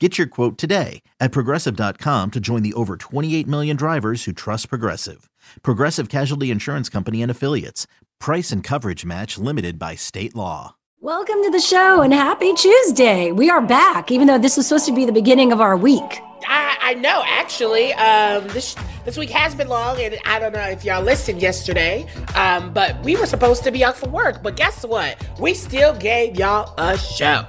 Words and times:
Get 0.00 0.18
your 0.18 0.26
quote 0.26 0.58
today 0.58 1.02
at 1.20 1.30
progressive.com 1.30 2.32
to 2.32 2.40
join 2.40 2.62
the 2.64 2.74
over 2.74 2.96
28 2.96 3.46
million 3.46 3.76
drivers 3.76 4.24
who 4.24 4.32
trust 4.32 4.68
Progressive. 4.68 5.30
Progressive 5.62 6.08
Casualty 6.08 6.50
Insurance 6.50 6.88
Company 6.88 7.22
and 7.22 7.30
Affiliates. 7.30 7.86
Price 8.18 8.50
and 8.50 8.64
coverage 8.64 9.04
match 9.04 9.38
limited 9.38 9.78
by 9.78 9.94
state 9.94 10.34
law. 10.34 10.74
Welcome 11.00 11.42
to 11.44 11.50
the 11.50 11.60
show 11.60 12.02
and 12.02 12.12
happy 12.12 12.54
Tuesday. 12.54 13.30
We 13.30 13.50
are 13.50 13.60
back, 13.60 14.10
even 14.10 14.26
though 14.26 14.38
this 14.38 14.56
was 14.56 14.66
supposed 14.66 14.86
to 14.86 14.94
be 14.94 15.04
the 15.04 15.12
beginning 15.12 15.52
of 15.52 15.60
our 15.60 15.76
week. 15.76 16.20
I, 16.46 16.76
I 16.80 16.94
know, 16.94 17.22
actually. 17.26 17.92
Um, 17.94 18.46
this 18.48 18.74
this 19.04 19.16
week 19.18 19.30
has 19.30 19.54
been 19.54 19.68
long, 19.68 20.00
and 20.00 20.16
I 20.24 20.38
don't 20.38 20.52
know 20.52 20.60
if 20.60 20.84
y'all 20.84 21.02
listened 21.02 21.42
yesterday, 21.42 22.06
um, 22.34 22.72
but 22.72 23.02
we 23.02 23.16
were 23.16 23.26
supposed 23.26 23.64
to 23.64 23.70
be 23.70 23.84
off 23.84 24.00
from 24.00 24.12
work. 24.12 24.42
But 24.42 24.56
guess 24.56 24.84
what? 24.84 25.16
We 25.38 25.54
still 25.54 25.94
gave 25.94 26.36
y'all 26.36 26.74
a 26.78 26.96
show. 26.96 27.46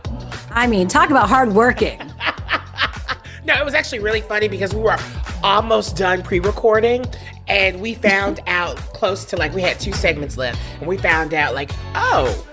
I 0.52 0.68
mean, 0.68 0.88
talk 0.88 1.10
about 1.10 1.30
hard 1.30 1.54
working. 1.54 2.02
No, 3.46 3.54
it 3.54 3.64
was 3.64 3.76
actually 3.76 4.00
really 4.00 4.22
funny 4.22 4.48
because 4.48 4.74
we 4.74 4.82
were 4.82 4.98
almost 5.44 5.96
done 5.96 6.24
pre-recording 6.24 7.06
and 7.48 7.80
we 7.80 7.94
found 7.94 8.40
out 8.48 8.78
close 8.78 9.24
to 9.26 9.38
like 9.38 9.54
we 9.54 9.62
had 9.62 9.80
two 9.80 9.94
segments 9.94 10.36
left 10.36 10.60
and 10.80 10.88
we 10.88 10.98
found 10.98 11.34
out 11.34 11.54
like, 11.54 11.70
oh, 11.94 12.44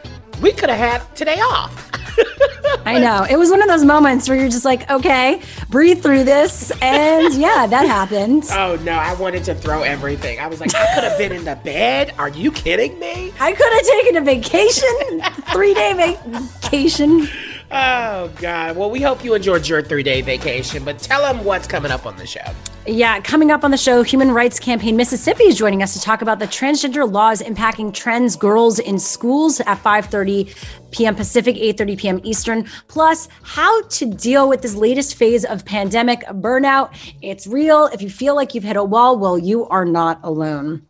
we 0.43 0.53
could 0.53 0.69
have 0.69 0.79
had 0.79 1.17
today 1.17 1.41
off. 1.41 1.91
I 2.85 2.99
know. 2.99 3.25
It 3.29 3.37
was 3.39 3.51
one 3.51 3.63
of 3.63 3.69
those 3.69 3.85
moments 3.85 4.29
where 4.29 4.37
you're 4.37 4.49
just 4.49 4.65
like, 4.65 4.91
okay, 4.91 5.41
breathe 5.69 6.03
through 6.03 6.25
this. 6.25 6.71
And 6.83 7.33
yeah, 7.41 7.67
that 7.67 7.87
happened. 7.87 8.45
Oh 8.51 8.77
no, 8.83 8.93
I 8.93 9.15
wanted 9.15 9.45
to 9.45 9.55
throw 9.55 9.83
everything. 9.83 10.41
I 10.41 10.49
was 10.49 10.61
like, 10.61 10.75
I 10.75 10.95
could 10.95 11.05
have 11.05 11.17
been 11.17 11.33
in 11.33 11.45
the 11.45 11.57
bed. 11.57 12.15
Are 12.19 12.29
you 12.29 12.51
kidding 12.53 12.99
me? 12.99 13.33
I 13.41 13.53
could 13.53 13.73
have 13.73 13.87
taken 13.87 14.17
a 14.17 14.21
vacation, 14.21 15.23
three 15.53 15.75
day 15.75 15.95
vacation. 16.27 17.29
Oh 17.71 18.29
God. 18.37 18.77
Well, 18.77 18.91
we 18.91 19.01
hope 19.01 19.25
you 19.25 19.35
enjoyed 19.35 19.67
your 19.67 19.83
three 19.83 20.03
day 20.03 20.21
vacation, 20.21 20.85
but 20.85 20.99
tell 20.99 21.23
them 21.23 21.45
what's 21.45 21.67
coming 21.67 21.91
up 21.91 22.05
on 22.05 22.17
the 22.17 22.27
show. 22.27 22.41
Yeah, 22.85 23.21
coming 23.21 23.53
up 23.53 23.63
on 23.63 23.71
the 23.71 23.77
show, 23.77 24.03
Human 24.03 24.33
Rights 24.33 24.59
Campaign 24.59 24.97
Mississippi 24.97 25.45
is 25.45 25.57
joining 25.57 25.85
us 25.85 25.93
to 25.93 26.01
talk 26.01 26.21
about 26.21 26.41
the 26.41 26.49
transgender 26.49 27.11
laws 27.11 27.41
impacting 27.41 27.95
trans 27.95 28.35
girls 28.35 28.81
in 28.81 28.99
schools 28.99 29.61
at 29.61 29.81
5:30 29.81 30.53
p.m. 30.91 31.15
Pacific, 31.15 31.55
8:30 31.55 31.99
p.m. 31.99 32.21
Eastern. 32.25 32.65
Plus, 32.89 33.29
how 33.45 33.83
to 33.83 34.07
deal 34.07 34.49
with 34.49 34.63
this 34.63 34.75
latest 34.75 35.15
phase 35.15 35.45
of 35.45 35.65
pandemic 35.65 36.23
burnout. 36.23 36.93
It's 37.23 37.47
real. 37.47 37.87
If 37.87 38.03
you 38.03 38.11
feel 38.11 38.35
like 38.35 38.53
you've 38.53 38.65
hit 38.65 38.77
a 38.77 38.83
wall, 38.83 39.17
well, 39.17 39.39
you 39.39 39.69
are 39.69 39.85
not 39.85 40.19
alone. 40.25 40.89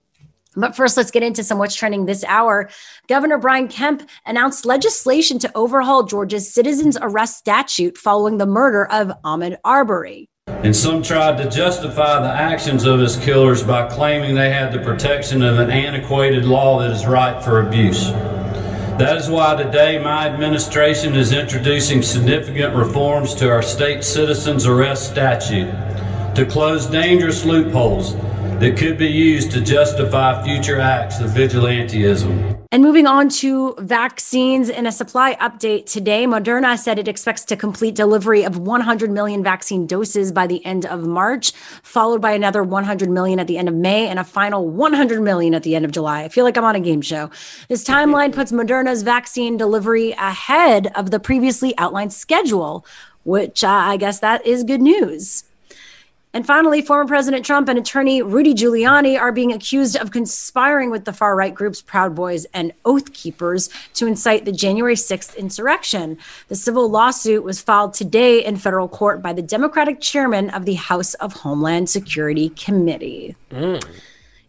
But 0.57 0.75
first, 0.75 0.97
let's 0.97 1.11
get 1.11 1.23
into 1.23 1.45
some 1.45 1.59
what's 1.59 1.75
trending 1.75 2.07
this 2.07 2.25
hour. 2.25 2.71
Governor 3.07 3.37
Brian 3.37 3.69
Kemp 3.69 4.09
announced 4.25 4.65
legislation 4.65 5.39
to 5.41 5.53
overhaul 5.55 6.05
Georgia's 6.05 6.53
citizens 6.53 6.97
arrest 7.03 7.37
statute 7.37 7.99
following 7.99 8.39
the 8.39 8.47
murder 8.47 8.87
of 8.87 9.13
Ahmaud 9.25 9.59
Arbery. 9.63 10.31
And 10.49 10.75
some 10.75 11.05
tried 11.05 11.39
to 11.39 11.49
justify 11.49 12.21
the 12.21 12.33
actions 12.33 12.85
of 12.85 12.99
his 12.99 13.17
killers 13.17 13.63
by 13.63 13.89
claiming 13.89 14.35
they 14.35 14.51
had 14.51 14.73
the 14.73 14.81
protection 14.81 15.41
of 15.41 15.61
an 15.61 15.71
antiquated 15.71 16.45
law 16.45 16.81
that 16.81 16.91
is 16.91 17.07
ripe 17.07 17.45
for 17.45 17.61
abuse. 17.61 18.11
That 18.11 19.17
is 19.19 19.31
why 19.31 19.55
today 19.61 20.01
my 20.01 20.29
administration 20.29 21.15
is 21.15 21.33
introducing 21.33 22.03
significant 22.03 22.75
reforms 22.75 23.35
to 23.37 23.51
our 23.51 23.63
state 23.63 24.03
citizens 24.03 24.67
arrest 24.67 25.11
statute 25.11 25.71
to 26.35 26.45
close 26.45 26.87
dangerous 26.87 27.45
loopholes 27.45 28.15
that 28.61 28.77
could 28.77 28.99
be 28.99 29.09
used 29.09 29.51
to 29.53 29.61
justify 29.61 30.43
future 30.45 30.81
acts 30.81 31.21
of 31.21 31.31
vigilantism. 31.31 32.59
And 32.73 32.83
moving 32.83 33.07
on 33.07 33.29
to 33.41 33.75
vaccines 33.79 34.71
in 34.71 34.87
a 34.87 34.93
supply 34.93 35.35
update 35.35 35.85
today, 35.85 36.25
Moderna 36.25 36.79
said 36.79 36.99
it 36.99 37.07
expects 37.07 37.45
to 37.47 37.57
complete 37.57 37.95
delivery 37.95 38.45
of 38.45 38.59
100 38.59 39.11
million 39.11 39.43
vaccine 39.43 39.87
doses 39.87 40.33
by 40.33 40.47
the 40.47 40.65
end 40.65 40.87
of 40.87 41.07
March, 41.07 41.53
followed 41.83 42.23
by 42.23 42.33
another 42.33 42.63
100 42.63 43.11
million 43.11 43.39
at 43.39 43.47
the 43.47 43.59
end 43.59 43.69
of 43.69 43.75
May 43.75 44.09
and 44.09 44.19
a 44.19 44.25
final 44.25 44.67
100 44.67 45.21
million 45.21 45.55
at 45.55 45.65
the 45.65 45.75
end 45.75 45.85
of 45.85 45.91
July. 45.91 46.25
I 46.25 46.29
feel 46.29 46.45
like 46.45 46.57
I'm 46.57 46.65
on 46.65 46.75
a 46.75 46.81
game 46.81 47.03
show. 47.03 47.31
This 47.69 47.85
timeline 47.85 48.33
puts 48.33 48.53
Moderna's 48.53 49.03
vaccine 49.03 49.59
delivery 49.59 50.13
ahead 50.13 50.91
of 50.95 51.11
the 51.11 51.21
previously 51.21 51.77
outlined 51.77 52.15
schedule, 52.15 52.87
which 53.25 53.63
uh, 53.63 53.69
I 53.69 53.99
guess 53.99 54.21
that 54.21 54.47
is 54.47 54.65
good 54.65 54.81
news. 54.81 55.45
And 56.35 56.47
finally, 56.47 56.81
former 56.81 57.07
President 57.07 57.45
Trump 57.45 57.69
and 57.69 57.79
attorney 57.79 58.23
Rudy 58.23 58.55
Giuliani 58.55 59.21
are 59.21 59.33
being 59.33 59.53
accused 59.53 59.97
of 59.97 60.13
conspiring 60.13 60.91
with 60.91 61.05
the 61.05 61.13
far 61.13 61.37
right 61.37 61.55
groups 61.55 61.83
Proud 61.83 62.15
Boys 62.15 62.47
and 62.55 62.73
Oath 62.87 63.13
Keepers 63.13 63.69
to 63.95 64.07
incite 64.07 64.47
the 64.47 64.53
January 64.53 64.95
6th 64.95 65.37
insurrection. 65.37 66.17
The 66.49 66.57
civil 66.57 66.89
lawsuit 66.89 67.45
was 67.45 67.61
filed 67.61 67.93
today 67.93 68.43
in 68.43 68.57
federal 68.57 68.89
court 68.89 69.21
by 69.21 69.35
the 69.35 69.43
Democratic 69.43 70.01
chairman 70.01 70.49
of 70.51 70.65
the 70.65 70.75
House 70.75 71.13
of 71.15 71.35
Homeland 71.35 71.91
Security 71.91 72.49
Committee. 72.51 73.37
Mm. 73.51 73.85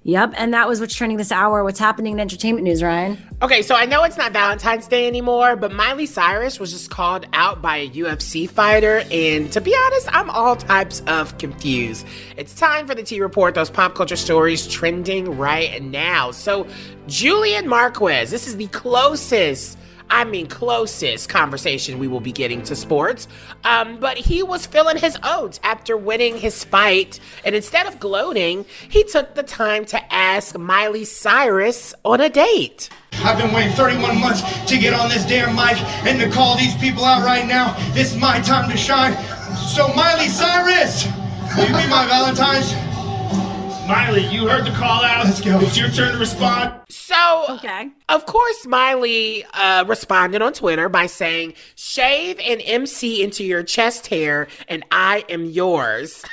Yep, 0.06 0.34
and 0.36 0.53
that 0.53 0.68
was 0.68 0.81
what's 0.81 0.94
trending 0.94 1.18
this 1.18 1.31
hour. 1.31 1.64
What's 1.64 1.80
happening 1.80 2.14
in 2.14 2.19
entertainment 2.19 2.66
news, 2.66 2.84
Ryan? 2.84 3.18
Okay, 3.41 3.62
so 3.62 3.74
I 3.74 3.86
know 3.86 4.03
it's 4.03 4.18
not 4.18 4.34
Valentine's 4.34 4.86
Day 4.86 5.08
anymore, 5.08 5.56
but 5.56 5.72
Miley 5.72 6.06
Cyrus 6.06 6.59
was 6.59 6.74
just 6.74 6.90
called 6.90 7.25
out 7.31 7.62
by 7.62 7.78
a 7.78 7.90
UFC 7.90 8.50
fighter, 8.50 9.06
and 9.09 9.50
to 9.53 9.62
be 9.62 9.74
honest, 9.74 10.09
I'm 10.14 10.30
all 10.30 10.58
types 10.58 11.02
of 11.08 11.38
confused. 11.38 12.06
It's 12.36 12.53
time 12.53 12.86
for 12.86 12.96
the 12.96 13.03
T 13.03 13.22
Report, 13.22 13.56
those 13.56 13.69
pop 13.69 13.96
culture 13.96 14.18
stories 14.18 14.68
trending 14.68 15.38
right 15.38 15.81
now. 15.81 16.31
So, 16.31 16.68
Julian 17.08 17.70
Marquez, 17.70 18.30
this 18.30 18.46
is 18.46 18.58
the 18.58 18.68
closest 18.68 19.78
I 20.13 20.25
mean, 20.25 20.46
closest 20.46 21.28
conversation 21.28 21.97
we 21.97 22.07
will 22.07 22.19
be 22.19 22.31
getting 22.31 22.62
to 22.66 22.75
sports. 22.75 23.28
Um, 23.63 23.97
but 23.97 24.16
he 24.16 24.44
was 24.44 24.68
filling 24.68 24.97
his 24.97 25.18
oats 25.24 25.59
after 25.63 25.97
winning 25.97 26.38
his 26.38 26.63
fight. 26.63 27.19
And 27.44 27.56
instead 27.56 27.88
of 27.88 28.00
gloating, 28.00 28.66
he 28.88 29.03
took 29.06 29.34
the 29.34 29.41
time 29.41 29.85
to 29.85 30.13
ask 30.13 30.56
Miley 30.56 31.03
Cyrus 31.03 31.96
on 32.06 32.22
a 32.22 32.29
date. 32.29 32.91
I've 33.23 33.40
been 33.40 33.52
waiting 33.52 33.73
31 33.73 34.19
months 34.19 34.44
to 34.68 34.78
get 34.78 34.94
on 34.94 35.09
this 35.09 35.25
damn 35.25 35.56
mic 35.56 35.81
and 36.06 36.22
to 36.22 36.29
call 36.29 36.57
these 36.57 36.75
people 36.75 37.03
out 37.03 37.25
right 37.25 37.47
now. 37.47 37.73
This 37.94 38.13
is 38.13 38.22
my 38.22 38.40
time 38.41 38.69
to 38.69 38.78
shine. 38.78 39.16
So, 39.56 39.88
Miley 39.96 40.29
Cyrus, 40.29 41.07
will 41.58 41.64
you 41.64 41.70
be 41.70 41.90
my 41.90 42.05
Valentine's? 42.05 42.92
Miley, 43.88 44.26
you 44.28 44.47
heard 44.47 44.66
the 44.66 44.72
call 44.72 45.03
out. 45.03 45.26
Let's 45.26 45.41
go. 45.41 45.59
It's 45.59 45.78
your 45.78 45.90
turn 45.90 46.14
to 46.14 46.18
respond. 46.18 46.74
So, 46.90 47.46
okay. 47.50 47.90
Of 48.08 48.26
course, 48.26 48.66
Miley 48.66 49.44
uh, 49.53 49.84
responded 49.85 50.41
on 50.41 50.53
Twitter 50.53 50.88
by 50.88 51.08
saying, 51.08 51.56
"Shave 51.76 52.40
an 52.40 52.62
MC 52.62 53.22
into 53.22 53.44
your 53.44 53.62
chest 53.62 54.08
hair, 54.08 54.47
and 54.70 54.85
I 54.90 55.26
am 55.28 55.46
yours." 55.46 56.24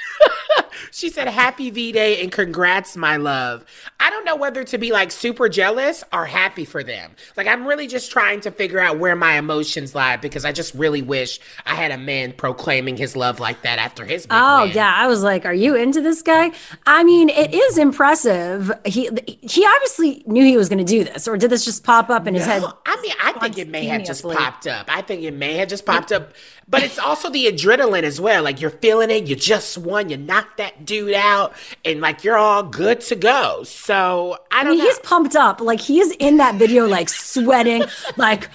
she 0.91 1.09
said, 1.09 1.29
"Happy 1.29 1.71
V 1.71 1.93
Day 1.93 2.21
and 2.23 2.31
congrats, 2.31 2.97
my 2.97 3.17
love." 3.17 3.65
I 3.99 4.11
don't 4.11 4.25
know 4.25 4.37
whether 4.37 4.65
to 4.65 4.79
be 4.79 4.93
like 4.93 5.11
super 5.11 5.49
jealous 5.49 6.05
or 6.12 6.27
happy 6.27 6.65
for 6.65 6.82
them. 6.82 7.12
Like, 7.37 7.47
I'm 7.47 7.67
really 7.67 7.87
just 7.87 8.11
trying 8.11 8.41
to 8.41 8.50
figure 8.50 8.81
out 8.81 8.99
where 8.99 9.17
my 9.17 9.38
emotions 9.38 9.94
lie 9.94 10.17
because 10.17 10.44
I 10.44 10.53
just 10.53 10.75
really 10.75 11.03
wish 11.03 11.41
I 11.67 11.75
had 11.75 11.91
a 11.91 11.99
man 11.99 12.32
proclaiming 12.32 12.97
his 12.97 13.17
love 13.17 13.41
like 13.41 13.62
that 13.62 13.79
after 13.79 14.05
his. 14.05 14.27
oh 14.31 14.65
win. 14.65 14.73
yeah, 14.73 14.94
I 14.97 15.06
was 15.06 15.23
like, 15.23 15.44
"Are 15.44 15.55
you 15.55 15.75
into 15.75 16.00
this 16.00 16.23
guy?" 16.23 16.50
I 16.87 17.05
mean, 17.05 17.29
it 17.29 17.55
is 17.55 17.79
impressive. 17.79 18.73
He 18.85 19.11
he 19.43 19.67
obviously 19.67 20.23
knew 20.27 20.44
he 20.44 20.56
was 20.56 20.69
going 20.69 20.85
to 20.85 20.85
do 20.85 21.05
this, 21.05 21.29
or 21.29 21.37
did 21.37 21.50
this 21.50 21.65
just 21.65 21.85
pop 21.85 22.11
up 22.11 22.27
in 22.27 22.35
his 22.35 22.47
no, 22.47 22.53
head? 22.53 22.65
I 22.87 23.00
mean, 23.00 23.12
I 23.23 23.32
think 23.32 23.59
it 23.59 23.69
may 23.69 23.85
have 23.87 24.05
just 24.05 24.23
popped 24.23 24.67
up. 24.67 24.87
I 24.88 25.03
think 25.03 25.23
it 25.23 25.35
may 25.35 25.55
have 25.55 25.69
just 25.69 25.87
popped 25.87 26.12
up 26.12 26.32
but 26.71 26.85
it's 26.85 26.99
also 26.99 27.29
the 27.29 27.47
adrenaline 27.47 28.05
as 28.05 28.21
well. 28.21 28.44
Like 28.44 28.61
you're 28.61 28.71
feeling 28.71 29.11
it, 29.11 29.27
you 29.27 29.35
just 29.35 29.77
won, 29.77 30.09
you 30.09 30.17
knocked 30.17 30.59
that 30.59 30.69
dude 30.84 31.14
out, 31.14 31.55
and 31.84 32.00
like 32.00 32.25
you're 32.25 32.37
all 32.37 32.62
good 32.62 33.00
to 33.02 33.17
go. 33.17 33.62
So 33.64 34.38
I 34.50 34.64
don't 34.64 34.72
I 34.72 34.76
mean, 34.76 34.78
know. 34.78 34.84
He's 34.84 34.99
pumped 35.00 35.37
up. 35.37 35.61
Like 35.61 35.81
he 35.81 36.00
is 36.00 36.12
in 36.19 36.38
that 36.38 36.56
video, 36.56 36.87
like 36.87 37.08
sweating, 37.08 37.84
like 38.17 38.49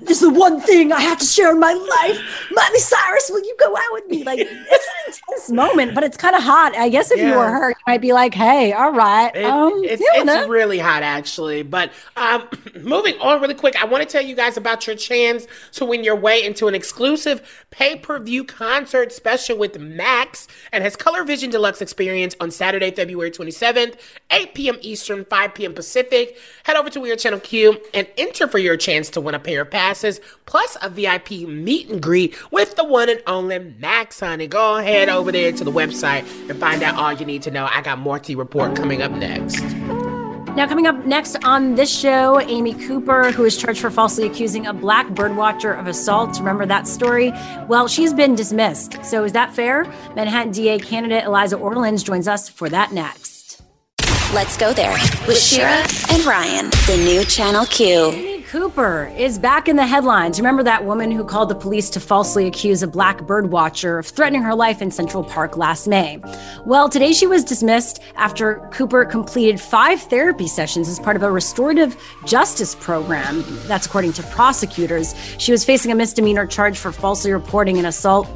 this 0.00 0.22
is 0.22 0.32
the 0.32 0.38
one 0.38 0.60
thing 0.60 0.92
I 0.92 1.00
have 1.00 1.18
to 1.18 1.24
share 1.24 1.52
in 1.52 1.60
my 1.60 1.72
life. 1.72 2.50
Miley 2.52 2.78
Cyrus, 2.78 3.30
will 3.30 3.44
you 3.44 3.56
go 3.58 3.76
out 3.76 3.92
with 3.92 4.06
me? 4.06 4.24
Like 4.24 4.38
it's 4.40 4.50
an 4.50 4.58
intense 5.06 5.50
moment, 5.50 5.94
but 5.94 6.04
it's 6.04 6.16
kind 6.16 6.36
of 6.36 6.42
hot. 6.42 6.76
I 6.76 6.88
guess 6.88 7.10
if 7.10 7.18
yeah. 7.18 7.30
you 7.30 7.38
were 7.38 7.50
her, 7.50 7.70
you 7.70 7.76
might 7.86 8.00
be 8.00 8.12
like, 8.12 8.34
hey, 8.34 8.72
all 8.72 8.92
right. 8.92 9.34
It, 9.34 9.44
um, 9.44 9.72
it's, 9.84 10.02
it's 10.04 10.48
really 10.48 10.78
hot 10.78 11.02
actually. 11.02 11.62
But 11.62 11.90
um, 12.16 12.48
moving 12.80 13.18
on 13.20 13.40
really 13.40 13.54
quick, 13.54 13.80
I 13.80 13.86
want 13.86 14.02
to 14.02 14.08
tell 14.08 14.22
you 14.22 14.36
guys 14.36 14.56
about 14.56 14.86
your 14.86 14.96
chance 14.96 15.46
to 15.72 15.84
win 15.84 16.04
your 16.04 16.16
way 16.16 16.44
into 16.44 16.68
an 16.68 16.74
exclusive 16.74 17.64
pay-per-view 17.70 18.44
concert 18.44 19.12
special 19.12 19.56
with 19.56 19.78
Max 19.78 20.46
and 20.72 20.84
his 20.84 20.96
Color 20.96 21.24
Vision 21.24 21.50
Deluxe 21.50 21.80
experience 21.80 22.36
on 22.40 22.50
Saturday, 22.50 22.90
February 22.90 23.30
27th, 23.30 23.98
8 24.30 24.54
p.m. 24.54 24.78
Eastern, 24.80 25.24
5 25.24 25.54
p.m. 25.54 25.74
Pacific. 25.74 26.38
Head 26.64 26.76
over 26.76 26.90
to 26.90 27.00
WeAreChannelQ 27.00 27.80
and 27.94 28.06
enter 28.16 28.46
for 28.46 28.58
your 28.58 28.76
chance 28.76 29.10
to 29.10 29.20
win 29.20 29.34
a 29.34 29.38
pair 29.38 29.63
of 29.64 29.70
passes 29.70 30.20
plus 30.46 30.76
a 30.82 30.88
VIP 30.88 31.30
meet 31.48 31.88
and 31.88 32.00
greet 32.00 32.34
with 32.52 32.76
the 32.76 32.84
one 32.84 33.08
and 33.08 33.22
only 33.26 33.58
Max 33.58 34.20
Honey. 34.20 34.46
Go 34.46 34.76
ahead 34.76 35.08
over 35.08 35.32
there 35.32 35.52
to 35.52 35.64
the 35.64 35.72
website 35.72 36.24
and 36.48 36.58
find 36.58 36.82
out 36.82 36.94
all 36.96 37.12
you 37.12 37.26
need 37.26 37.42
to 37.42 37.50
know. 37.50 37.68
I 37.70 37.82
got 37.82 37.98
more 37.98 38.18
T 38.18 38.34
report 38.34 38.76
coming 38.76 39.02
up 39.02 39.12
next. 39.12 39.62
Now, 40.54 40.68
coming 40.68 40.86
up 40.86 41.04
next 41.04 41.44
on 41.44 41.74
this 41.74 41.92
show, 41.92 42.40
Amy 42.40 42.74
Cooper, 42.74 43.32
who 43.32 43.44
is 43.44 43.56
charged 43.56 43.80
for 43.80 43.90
falsely 43.90 44.24
accusing 44.24 44.68
a 44.68 44.72
black 44.72 45.08
birdwatcher 45.08 45.76
of 45.76 45.88
assault. 45.88 46.38
Remember 46.38 46.64
that 46.64 46.86
story? 46.86 47.32
Well, 47.66 47.88
she's 47.88 48.14
been 48.14 48.36
dismissed. 48.36 49.04
So, 49.04 49.24
is 49.24 49.32
that 49.32 49.52
fair? 49.52 49.82
Manhattan 50.14 50.52
DA 50.52 50.78
candidate 50.78 51.24
Eliza 51.24 51.56
Orlins 51.56 52.04
joins 52.04 52.28
us 52.28 52.48
for 52.48 52.68
that 52.68 52.92
next. 52.92 53.62
Let's 54.32 54.56
go 54.56 54.72
there 54.72 54.96
with 55.26 55.40
Shira 55.40 55.84
and 56.10 56.24
Ryan, 56.24 56.70
the 56.86 57.02
new 57.04 57.24
Channel 57.24 57.66
Q. 57.66 58.33
Cooper 58.54 59.12
is 59.16 59.36
back 59.36 59.66
in 59.66 59.74
the 59.74 59.84
headlines. 59.84 60.38
Remember 60.38 60.62
that 60.62 60.84
woman 60.84 61.10
who 61.10 61.24
called 61.24 61.48
the 61.48 61.56
police 61.56 61.90
to 61.90 61.98
falsely 61.98 62.46
accuse 62.46 62.84
a 62.84 62.86
black 62.86 63.18
birdwatcher 63.22 63.98
of 63.98 64.06
threatening 64.06 64.42
her 64.42 64.54
life 64.54 64.80
in 64.80 64.92
Central 64.92 65.24
Park 65.24 65.56
last 65.56 65.88
May? 65.88 66.22
Well, 66.64 66.88
today 66.88 67.12
she 67.12 67.26
was 67.26 67.42
dismissed 67.42 68.00
after 68.14 68.60
Cooper 68.72 69.06
completed 69.06 69.60
five 69.60 70.00
therapy 70.02 70.46
sessions 70.46 70.88
as 70.88 71.00
part 71.00 71.16
of 71.16 71.24
a 71.24 71.32
restorative 71.32 72.00
justice 72.26 72.76
program. 72.76 73.42
That's 73.66 73.86
according 73.86 74.12
to 74.12 74.22
prosecutors. 74.22 75.16
She 75.38 75.50
was 75.50 75.64
facing 75.64 75.90
a 75.90 75.96
misdemeanor 75.96 76.46
charge 76.46 76.78
for 76.78 76.92
falsely 76.92 77.32
reporting 77.32 77.78
an 77.78 77.86
assault 77.86 78.28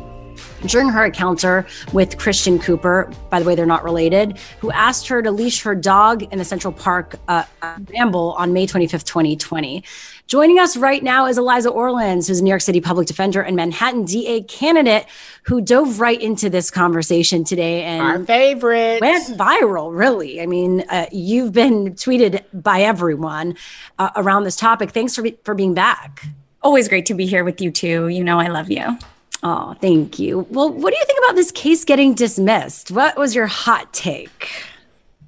during 0.67 0.88
her 0.88 1.05
encounter 1.05 1.67
with 1.93 2.19
Christian 2.19 2.58
Cooper, 2.58 3.11
by 3.31 3.40
the 3.40 3.46
way, 3.46 3.55
they're 3.55 3.67
not 3.67 3.85
related, 3.85 4.38
who 4.61 4.70
asked 4.70 5.08
her 5.08 5.23
to 5.23 5.31
leash 5.31 5.62
her 5.62 5.75
dog 5.75 6.23
in 6.23 6.38
the 6.38 6.44
Central 6.44 6.73
Park 6.73 7.17
uh, 7.29 7.44
ramble 7.90 8.35
on 8.38 8.52
May 8.52 8.67
25th, 8.67 9.05
2020. 9.05 9.85
Joining 10.29 10.58
us 10.58 10.76
right 10.76 11.02
now 11.02 11.25
is 11.25 11.38
Eliza 11.38 11.70
Orlins, 11.70 12.29
who's 12.29 12.40
a 12.40 12.44
New 12.44 12.50
York 12.50 12.61
City 12.61 12.82
public 12.82 13.06
defender 13.06 13.40
and 13.40 13.56
Manhattan 13.56 14.05
DA 14.05 14.43
candidate 14.43 15.06
who 15.44 15.62
dove 15.62 16.00
right 16.00 16.20
into 16.20 16.50
this 16.50 16.70
conversation 16.70 17.44
today 17.44 17.85
and 17.85 18.02
our 18.02 18.23
favorite 18.23 19.00
went 19.00 19.26
viral. 19.38 19.96
Really, 19.96 20.43
I 20.43 20.46
mean, 20.46 20.85
uh, 20.90 21.06
you've 21.11 21.52
been 21.55 21.94
tweeted 21.94 22.44
by 22.52 22.82
everyone 22.82 23.56
uh, 23.99 24.11
around 24.17 24.44
this 24.44 24.56
topic. 24.56 24.90
Thanks 24.90 25.17
for 25.17 25.23
be- 25.23 25.38
for 25.44 25.55
being 25.55 25.73
back. 25.73 26.26
Always 26.62 26.88
great 26.88 27.06
to 27.06 27.14
be 27.14 27.25
here 27.25 27.43
with 27.43 27.62
you 27.62 27.70
too. 27.70 28.08
You 28.08 28.23
know, 28.23 28.38
I 28.38 28.49
love 28.49 28.70
you. 28.70 28.99
Oh, 29.43 29.75
thank 29.81 30.19
you. 30.19 30.46
Well, 30.50 30.70
what 30.70 30.93
do 30.93 30.99
you 30.99 31.05
think 31.06 31.19
about 31.25 31.37
this 31.37 31.52
case 31.52 31.85
getting 31.85 32.14
dismissed? 32.14 32.90
What 32.90 33.17
was 33.17 33.35
your 33.35 33.46
hot 33.46 33.93
take? 33.93 34.64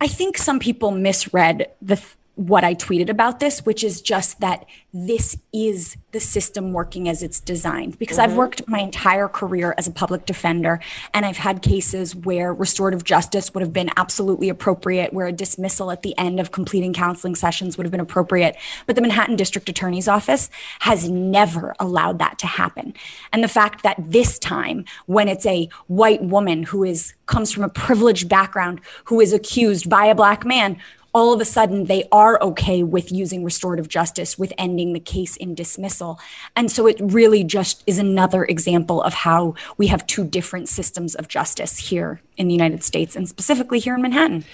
I 0.00 0.08
think 0.08 0.36
some 0.38 0.58
people 0.58 0.90
misread 0.90 1.70
the 1.80 2.02
what 2.40 2.64
I 2.64 2.74
tweeted 2.74 3.10
about 3.10 3.38
this, 3.38 3.66
which 3.66 3.84
is 3.84 4.00
just 4.00 4.40
that 4.40 4.64
this 4.94 5.36
is 5.52 5.98
the 6.12 6.20
system 6.20 6.72
working 6.72 7.06
as 7.06 7.22
it's 7.22 7.38
designed. 7.38 7.98
Because 7.98 8.16
mm-hmm. 8.16 8.30
I've 8.30 8.36
worked 8.36 8.66
my 8.66 8.78
entire 8.80 9.28
career 9.28 9.74
as 9.76 9.86
a 9.86 9.90
public 9.90 10.24
defender, 10.24 10.80
and 11.12 11.26
I've 11.26 11.36
had 11.36 11.60
cases 11.60 12.16
where 12.16 12.54
restorative 12.54 13.04
justice 13.04 13.52
would 13.52 13.60
have 13.60 13.74
been 13.74 13.90
absolutely 13.98 14.48
appropriate, 14.48 15.12
where 15.12 15.26
a 15.26 15.32
dismissal 15.32 15.90
at 15.90 16.00
the 16.00 16.16
end 16.16 16.40
of 16.40 16.50
completing 16.50 16.94
counseling 16.94 17.34
sessions 17.34 17.76
would 17.76 17.84
have 17.84 17.92
been 17.92 18.00
appropriate. 18.00 18.56
But 18.86 18.96
the 18.96 19.02
Manhattan 19.02 19.36
District 19.36 19.68
Attorney's 19.68 20.08
Office 20.08 20.48
has 20.80 21.10
never 21.10 21.74
allowed 21.78 22.18
that 22.20 22.38
to 22.38 22.46
happen. 22.46 22.94
And 23.34 23.44
the 23.44 23.48
fact 23.48 23.82
that 23.82 23.96
this 23.98 24.38
time, 24.38 24.86
when 25.04 25.28
it's 25.28 25.44
a 25.44 25.68
white 25.88 26.22
woman 26.22 26.62
who 26.62 26.84
is 26.84 27.12
comes 27.26 27.52
from 27.52 27.62
a 27.62 27.68
privileged 27.68 28.28
background 28.28 28.80
who 29.04 29.20
is 29.20 29.32
accused 29.32 29.88
by 29.88 30.06
a 30.06 30.14
black 30.14 30.44
man 30.44 30.76
all 31.12 31.32
of 31.32 31.40
a 31.40 31.44
sudden 31.44 31.84
they 31.84 32.04
are 32.12 32.40
okay 32.42 32.82
with 32.82 33.10
using 33.10 33.44
restorative 33.44 33.88
justice 33.88 34.38
with 34.38 34.52
ending 34.56 34.92
the 34.92 35.00
case 35.00 35.36
in 35.36 35.54
dismissal. 35.54 36.18
And 36.54 36.70
so 36.70 36.86
it 36.86 36.98
really 37.00 37.44
just 37.44 37.82
is 37.86 37.98
another 37.98 38.44
example 38.44 39.02
of 39.02 39.14
how 39.14 39.54
we 39.76 39.88
have 39.88 40.06
two 40.06 40.24
different 40.24 40.68
systems 40.68 41.14
of 41.14 41.28
justice 41.28 41.78
here 41.78 42.20
in 42.36 42.48
the 42.48 42.54
united 42.54 42.82
states 42.82 43.16
and 43.16 43.28
specifically 43.28 43.78
here 43.78 43.94
in 43.94 44.00
manhattan. 44.02 44.44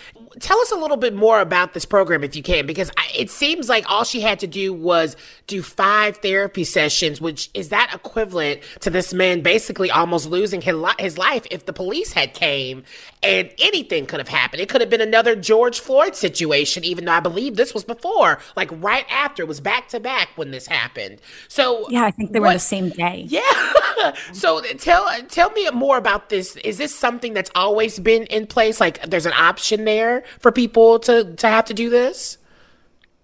Tell 0.41 0.58
us 0.61 0.73
a 0.73 0.76
little 0.76 0.97
bit 0.97 1.14
more 1.14 1.41
about 1.41 1.73
this 1.73 1.85
program 1.85 2.23
if 2.23 2.37
you 2.37 2.43
can, 2.43 2.67
because 2.67 2.91
it 3.14 3.31
seems 3.31 3.69
like 3.69 3.88
all 3.88 4.05
she 4.05 4.20
had 4.20 4.41
to 4.41 4.47
do 4.47 4.75
was 4.75 5.17
do 5.47 5.62
five 5.62 6.19
therapy 6.19 6.64
sessions, 6.64 7.20
which 7.20 7.49
is 7.55 7.70
that 7.70 7.91
equivalent 7.94 8.61
to 8.81 8.91
this 8.91 9.14
man 9.14 9.41
basically 9.41 9.91
almost 9.91 10.29
losing 10.29 10.61
his 10.61 11.17
life 11.17 11.47
if 11.50 11.64
the 11.64 11.73
police 11.73 12.12
had 12.12 12.35
came 12.35 12.82
and 13.23 13.50
anything 13.61 14.05
could 14.05 14.20
have 14.20 14.29
happened. 14.29 14.61
It 14.61 14.69
could 14.69 14.81
have 14.81 14.91
been 14.91 15.00
another 15.00 15.37
George 15.37 15.81
Floyd 15.81 16.17
situation, 16.17 16.45
even 16.46 17.04
though 17.04 17.12
I 17.12 17.20
believe 17.20 17.56
this 17.56 17.75
was 17.75 17.84
before, 17.84 18.38
like 18.56 18.70
right 18.72 19.06
after, 19.10 19.43
it 19.43 19.48
was 19.48 19.60
back 19.60 19.88
to 19.88 20.00
back 20.00 20.28
when 20.37 20.50
this 20.50 20.66
happened. 20.66 21.20
So 21.48 21.88
yeah, 21.90 22.04
I 22.04 22.10
think 22.10 22.32
they 22.32 22.40
what, 22.40 22.48
were 22.48 22.54
the 22.54 22.60
same 22.60 22.90
day. 22.90 23.26
Yeah. 23.37 24.14
so 24.32 24.60
tell 24.78 25.08
tell 25.28 25.50
me 25.50 25.69
more 25.70 25.98
about 25.98 26.28
this. 26.28 26.56
Is 26.56 26.78
this 26.78 26.94
something 26.94 27.34
that's 27.34 27.50
always 27.54 27.98
been 27.98 28.25
in 28.25 28.46
place? 28.46 28.81
Like 28.81 29.02
there's 29.02 29.26
an 29.26 29.32
option 29.32 29.84
there 29.84 30.22
for 30.38 30.52
people 30.52 30.98
to 31.00 31.34
to 31.34 31.48
have 31.48 31.64
to 31.66 31.75
do 31.75 31.90
this? 31.90 32.38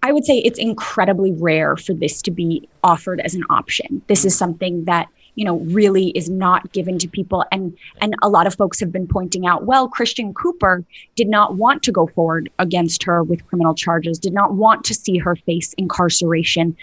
I 0.02 0.12
would 0.12 0.24
say 0.24 0.38
it's 0.38 0.58
incredibly 0.58 1.32
rare 1.32 1.76
for 1.76 1.94
this 1.94 2.20
to 2.22 2.30
be 2.30 2.68
offered 2.82 3.20
as 3.20 3.34
an 3.34 3.44
option. 3.50 4.02
This 4.08 4.24
is 4.24 4.36
something 4.36 4.84
that 4.84 5.08
you 5.34 5.44
know 5.44 5.58
really 5.60 6.08
is 6.10 6.28
not 6.28 6.72
given 6.72 6.98
to 6.98 7.08
people. 7.08 7.44
And 7.52 7.76
and 8.00 8.14
a 8.22 8.28
lot 8.28 8.46
of 8.46 8.54
folks 8.54 8.80
have 8.80 8.92
been 8.92 9.06
pointing 9.06 9.46
out 9.46 9.64
well 9.64 9.88
christian 9.88 10.34
cooper 10.34 10.84
did 11.14 11.28
not 11.28 11.56
want 11.56 11.82
to 11.84 11.92
go 11.92 12.06
forward 12.08 12.50
against 12.58 13.02
her 13.04 13.22
with 13.22 13.46
criminal 13.46 13.74
charges 13.74 14.18
did 14.18 14.32
not 14.32 14.54
want 14.54 14.84
to 14.84 14.94
see 14.94 15.18
her 15.18 15.36
face 15.36 15.74
incarceration 15.74 16.76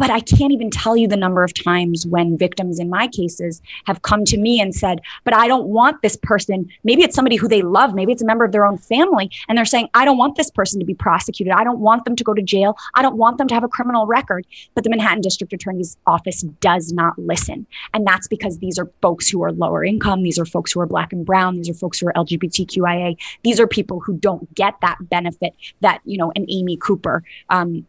but 0.00 0.08
I 0.08 0.20
can't 0.20 0.50
even 0.50 0.70
tell 0.70 0.96
you 0.96 1.06
the 1.06 1.16
number 1.16 1.44
of 1.44 1.52
times 1.52 2.06
when 2.06 2.38
victims 2.38 2.78
in 2.78 2.88
my 2.88 3.06
cases 3.06 3.60
have 3.84 4.00
come 4.00 4.24
to 4.24 4.38
me 4.38 4.58
and 4.58 4.74
said, 4.74 5.02
but 5.24 5.34
I 5.34 5.46
don't 5.46 5.66
want 5.66 6.00
this 6.00 6.16
person. 6.16 6.70
Maybe 6.84 7.02
it's 7.02 7.14
somebody 7.14 7.36
who 7.36 7.46
they 7.46 7.60
love. 7.60 7.94
Maybe 7.94 8.10
it's 8.10 8.22
a 8.22 8.24
member 8.24 8.46
of 8.46 8.52
their 8.52 8.64
own 8.64 8.78
family. 8.78 9.30
And 9.46 9.58
they're 9.58 9.66
saying, 9.66 9.90
I 9.92 10.06
don't 10.06 10.16
want 10.16 10.36
this 10.36 10.50
person 10.50 10.80
to 10.80 10.86
be 10.86 10.94
prosecuted. 10.94 11.52
I 11.52 11.64
don't 11.64 11.80
want 11.80 12.06
them 12.06 12.16
to 12.16 12.24
go 12.24 12.32
to 12.32 12.40
jail. 12.40 12.78
I 12.94 13.02
don't 13.02 13.18
want 13.18 13.36
them 13.36 13.46
to 13.48 13.54
have 13.54 13.62
a 13.62 13.68
criminal 13.68 14.06
record. 14.06 14.46
But 14.74 14.84
the 14.84 14.90
Manhattan 14.90 15.20
District 15.20 15.52
Attorney's 15.52 15.98
Office 16.06 16.40
does 16.60 16.94
not 16.94 17.18
listen. 17.18 17.66
And 17.92 18.06
that's 18.06 18.26
because 18.26 18.58
these 18.58 18.78
are 18.78 18.88
folks 19.02 19.28
who 19.28 19.44
are 19.44 19.52
lower 19.52 19.84
income. 19.84 20.22
These 20.22 20.38
are 20.38 20.46
folks 20.46 20.72
who 20.72 20.80
are 20.80 20.86
black 20.86 21.12
and 21.12 21.26
brown. 21.26 21.56
These 21.56 21.68
are 21.68 21.74
folks 21.74 21.98
who 21.98 22.08
are 22.08 22.14
LGBTQIA. 22.14 23.18
These 23.42 23.60
are 23.60 23.66
people 23.66 24.00
who 24.00 24.14
don't 24.16 24.54
get 24.54 24.76
that 24.80 24.96
benefit 25.10 25.52
that, 25.82 26.00
you 26.06 26.16
know, 26.16 26.32
an 26.36 26.46
Amy 26.48 26.78
Cooper 26.78 27.22
um, 27.50 27.86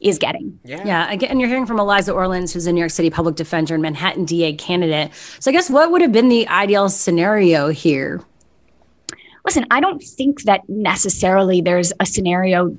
is 0.00 0.18
getting. 0.18 0.58
Yeah. 0.64 0.82
Yeah. 0.84 1.10
Again, 1.10 1.40
you're 1.40 1.48
hearing 1.48 1.66
from 1.66 1.78
Eliza 1.78 2.12
Orlins, 2.12 2.52
who's 2.52 2.66
a 2.66 2.72
New 2.72 2.80
York 2.80 2.90
City 2.90 3.10
public 3.10 3.36
defender 3.36 3.74
and 3.74 3.82
Manhattan 3.82 4.24
DA 4.24 4.52
candidate. 4.54 5.12
So 5.40 5.50
I 5.50 5.52
guess 5.52 5.70
what 5.70 5.90
would 5.90 6.02
have 6.02 6.12
been 6.12 6.28
the 6.28 6.46
ideal 6.48 6.88
scenario 6.88 7.68
here? 7.68 8.22
Listen, 9.44 9.66
I 9.70 9.80
don't 9.80 10.02
think 10.02 10.42
that 10.42 10.68
necessarily 10.68 11.60
there's 11.60 11.92
a 12.00 12.06
scenario 12.06 12.74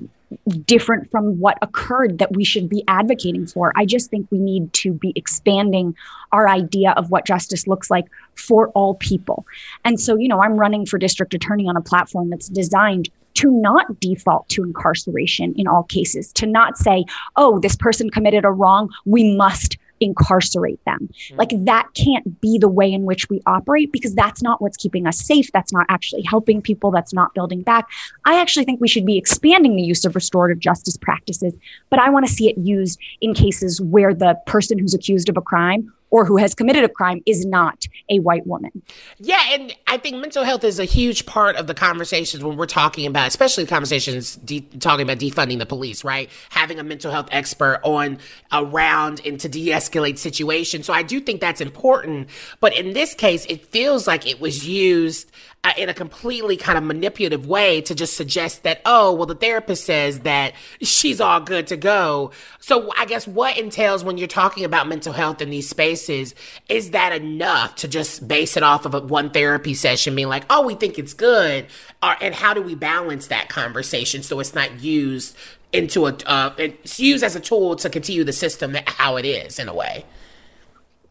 different 0.64 1.08
from 1.10 1.38
what 1.38 1.56
occurred 1.62 2.18
that 2.18 2.34
we 2.34 2.44
should 2.44 2.68
be 2.68 2.82
advocating 2.88 3.46
for. 3.46 3.72
I 3.76 3.86
just 3.86 4.10
think 4.10 4.26
we 4.30 4.38
need 4.38 4.72
to 4.74 4.92
be 4.92 5.12
expanding 5.14 5.94
our 6.32 6.48
idea 6.48 6.92
of 6.96 7.10
what 7.10 7.24
justice 7.24 7.66
looks 7.66 7.90
like 7.90 8.06
for 8.34 8.68
all 8.70 8.96
people. 8.96 9.46
And 9.84 10.00
so, 10.00 10.16
you 10.16 10.28
know, 10.28 10.42
I'm 10.42 10.56
running 10.56 10.84
for 10.84 10.98
district 10.98 11.34
attorney 11.34 11.68
on 11.68 11.76
a 11.76 11.80
platform 11.80 12.30
that's 12.30 12.48
designed 12.48 13.08
to 13.36 13.50
not 13.50 14.00
default 14.00 14.48
to 14.50 14.62
incarceration 14.62 15.54
in 15.56 15.66
all 15.66 15.84
cases, 15.84 16.32
to 16.32 16.46
not 16.46 16.76
say, 16.76 17.04
oh, 17.36 17.58
this 17.58 17.76
person 17.76 18.10
committed 18.10 18.44
a 18.44 18.50
wrong, 18.50 18.90
we 19.04 19.36
must 19.36 19.78
incarcerate 20.00 20.82
them. 20.84 21.08
Mm-hmm. 21.10 21.38
Like 21.38 21.50
that 21.64 21.88
can't 21.94 22.40
be 22.40 22.58
the 22.58 22.68
way 22.68 22.92
in 22.92 23.04
which 23.04 23.28
we 23.28 23.40
operate 23.46 23.92
because 23.92 24.14
that's 24.14 24.42
not 24.42 24.60
what's 24.60 24.76
keeping 24.76 25.06
us 25.06 25.18
safe. 25.18 25.50
That's 25.52 25.72
not 25.72 25.86
actually 25.88 26.22
helping 26.22 26.60
people. 26.60 26.90
That's 26.90 27.12
not 27.12 27.34
building 27.34 27.62
back. 27.62 27.86
I 28.24 28.40
actually 28.40 28.64
think 28.64 28.80
we 28.80 28.88
should 28.88 29.06
be 29.06 29.16
expanding 29.16 29.76
the 29.76 29.82
use 29.82 30.04
of 30.04 30.14
restorative 30.14 30.58
justice 30.58 30.96
practices, 30.96 31.54
but 31.90 31.98
I 31.98 32.10
want 32.10 32.26
to 32.26 32.32
see 32.32 32.48
it 32.48 32.58
used 32.58 32.98
in 33.20 33.34
cases 33.34 33.80
where 33.80 34.14
the 34.14 34.38
person 34.46 34.78
who's 34.78 34.94
accused 34.94 35.28
of 35.28 35.36
a 35.36 35.42
crime 35.42 35.92
or 36.10 36.24
who 36.24 36.36
has 36.36 36.54
committed 36.54 36.84
a 36.84 36.88
crime 36.88 37.22
is 37.26 37.44
not 37.44 37.84
a 38.10 38.18
white 38.20 38.46
woman. 38.46 38.70
Yeah, 39.18 39.42
and 39.50 39.74
I 39.86 39.98
think 39.98 40.16
mental 40.16 40.44
health 40.44 40.64
is 40.64 40.78
a 40.78 40.84
huge 40.84 41.26
part 41.26 41.56
of 41.56 41.66
the 41.66 41.74
conversations 41.74 42.44
when 42.44 42.56
we're 42.56 42.66
talking 42.66 43.06
about, 43.06 43.28
especially 43.28 43.64
the 43.64 43.70
conversations 43.70 44.36
de- 44.36 44.60
talking 44.80 45.02
about 45.02 45.18
defunding 45.18 45.58
the 45.58 45.66
police, 45.66 46.04
right? 46.04 46.30
Having 46.50 46.78
a 46.78 46.84
mental 46.84 47.10
health 47.10 47.28
expert 47.32 47.80
on 47.82 48.18
around 48.52 49.20
and 49.24 49.40
to 49.40 49.48
de-escalate 49.48 50.18
situations. 50.18 50.86
So 50.86 50.92
I 50.92 51.02
do 51.02 51.20
think 51.20 51.40
that's 51.40 51.60
important, 51.60 52.28
but 52.60 52.76
in 52.76 52.92
this 52.92 53.14
case, 53.14 53.44
it 53.46 53.66
feels 53.66 54.06
like 54.06 54.26
it 54.26 54.40
was 54.40 54.66
used 54.66 55.30
uh, 55.66 55.72
in 55.76 55.88
a 55.88 55.94
completely 55.94 56.56
kind 56.56 56.78
of 56.78 56.84
manipulative 56.84 57.44
way 57.44 57.80
to 57.80 57.92
just 57.92 58.16
suggest 58.16 58.62
that, 58.62 58.80
oh, 58.86 59.12
well, 59.12 59.26
the 59.26 59.34
therapist 59.34 59.84
says 59.84 60.20
that 60.20 60.54
she's 60.80 61.20
all 61.20 61.40
good 61.40 61.66
to 61.66 61.76
go. 61.76 62.30
So 62.60 62.92
I 62.96 63.04
guess 63.04 63.26
what 63.26 63.58
entails 63.58 64.04
when 64.04 64.16
you're 64.16 64.28
talking 64.28 64.64
about 64.64 64.86
mental 64.86 65.12
health 65.12 65.42
in 65.42 65.50
these 65.50 65.68
spaces, 65.68 66.36
is 66.68 66.92
that 66.92 67.12
enough 67.12 67.74
to 67.76 67.88
just 67.88 68.28
base 68.28 68.56
it 68.56 68.62
off 68.62 68.86
of 68.86 68.94
a 68.94 69.00
one 69.00 69.30
therapy 69.30 69.74
session 69.74 70.14
being 70.14 70.28
like, 70.28 70.44
oh, 70.50 70.64
we 70.64 70.76
think 70.76 71.00
it's 71.00 71.14
good? 71.14 71.66
Or, 72.00 72.14
and 72.20 72.32
how 72.32 72.54
do 72.54 72.62
we 72.62 72.76
balance 72.76 73.26
that 73.26 73.48
conversation 73.48 74.22
so 74.22 74.38
it's 74.38 74.54
not 74.54 74.80
used 74.80 75.36
into 75.72 76.06
a, 76.06 76.16
uh, 76.26 76.54
it's 76.58 77.00
used 77.00 77.24
as 77.24 77.34
a 77.34 77.40
tool 77.40 77.74
to 77.74 77.90
continue 77.90 78.22
the 78.22 78.32
system 78.32 78.76
how 78.86 79.16
it 79.16 79.24
is 79.24 79.58
in 79.58 79.68
a 79.68 79.74
way? 79.74 80.04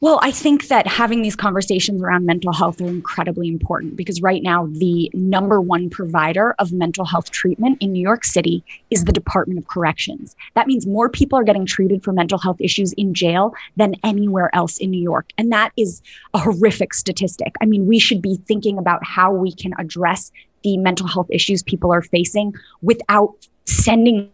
Well, 0.05 0.19
I 0.21 0.29
think 0.29 0.67
that 0.67 0.85
having 0.85 1.23
these 1.23 1.35
conversations 1.35 1.99
around 1.99 2.27
mental 2.27 2.53
health 2.53 2.79
are 2.79 2.85
incredibly 2.85 3.47
important 3.47 3.95
because 3.95 4.21
right 4.21 4.43
now, 4.43 4.67
the 4.67 5.09
number 5.15 5.59
one 5.59 5.89
provider 5.89 6.53
of 6.59 6.71
mental 6.71 7.05
health 7.05 7.31
treatment 7.31 7.79
in 7.81 7.91
New 7.91 8.03
York 8.03 8.23
City 8.23 8.63
is 8.91 9.05
the 9.05 9.11
Department 9.11 9.57
of 9.57 9.67
Corrections. 9.67 10.35
That 10.53 10.67
means 10.67 10.85
more 10.85 11.09
people 11.09 11.39
are 11.39 11.43
getting 11.43 11.65
treated 11.65 12.03
for 12.03 12.13
mental 12.13 12.37
health 12.37 12.57
issues 12.59 12.93
in 12.93 13.15
jail 13.15 13.55
than 13.77 13.95
anywhere 14.03 14.51
else 14.53 14.77
in 14.77 14.91
New 14.91 15.01
York. 15.01 15.31
And 15.39 15.51
that 15.51 15.71
is 15.75 16.03
a 16.35 16.37
horrific 16.37 16.93
statistic. 16.93 17.55
I 17.59 17.65
mean, 17.65 17.87
we 17.87 17.97
should 17.97 18.21
be 18.21 18.37
thinking 18.45 18.77
about 18.77 19.03
how 19.03 19.31
we 19.31 19.51
can 19.51 19.73
address 19.79 20.31
the 20.63 20.77
mental 20.77 21.07
health 21.07 21.31
issues 21.31 21.63
people 21.63 21.91
are 21.91 22.03
facing 22.03 22.53
without 22.83 23.33
sending 23.65 24.29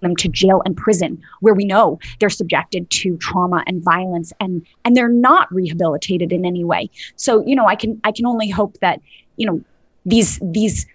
them 0.00 0.16
to 0.16 0.28
jail 0.28 0.62
and 0.64 0.76
prison 0.76 1.20
where 1.40 1.54
we 1.54 1.64
know 1.64 1.98
they're 2.20 2.30
subjected 2.30 2.88
to 2.90 3.16
trauma 3.18 3.62
and 3.66 3.82
violence 3.82 4.32
and 4.40 4.64
and 4.84 4.96
they're 4.96 5.08
not 5.08 5.52
rehabilitated 5.52 6.32
in 6.32 6.44
any 6.44 6.64
way. 6.64 6.90
So 7.16 7.44
you 7.46 7.54
know 7.54 7.66
i 7.66 7.74
can 7.74 8.00
i 8.04 8.12
can 8.12 8.26
only 8.26 8.48
hope 8.48 8.78
that 8.80 9.00
you 9.36 9.46
know 9.46 9.60
these 10.04 10.38
these 10.42 10.86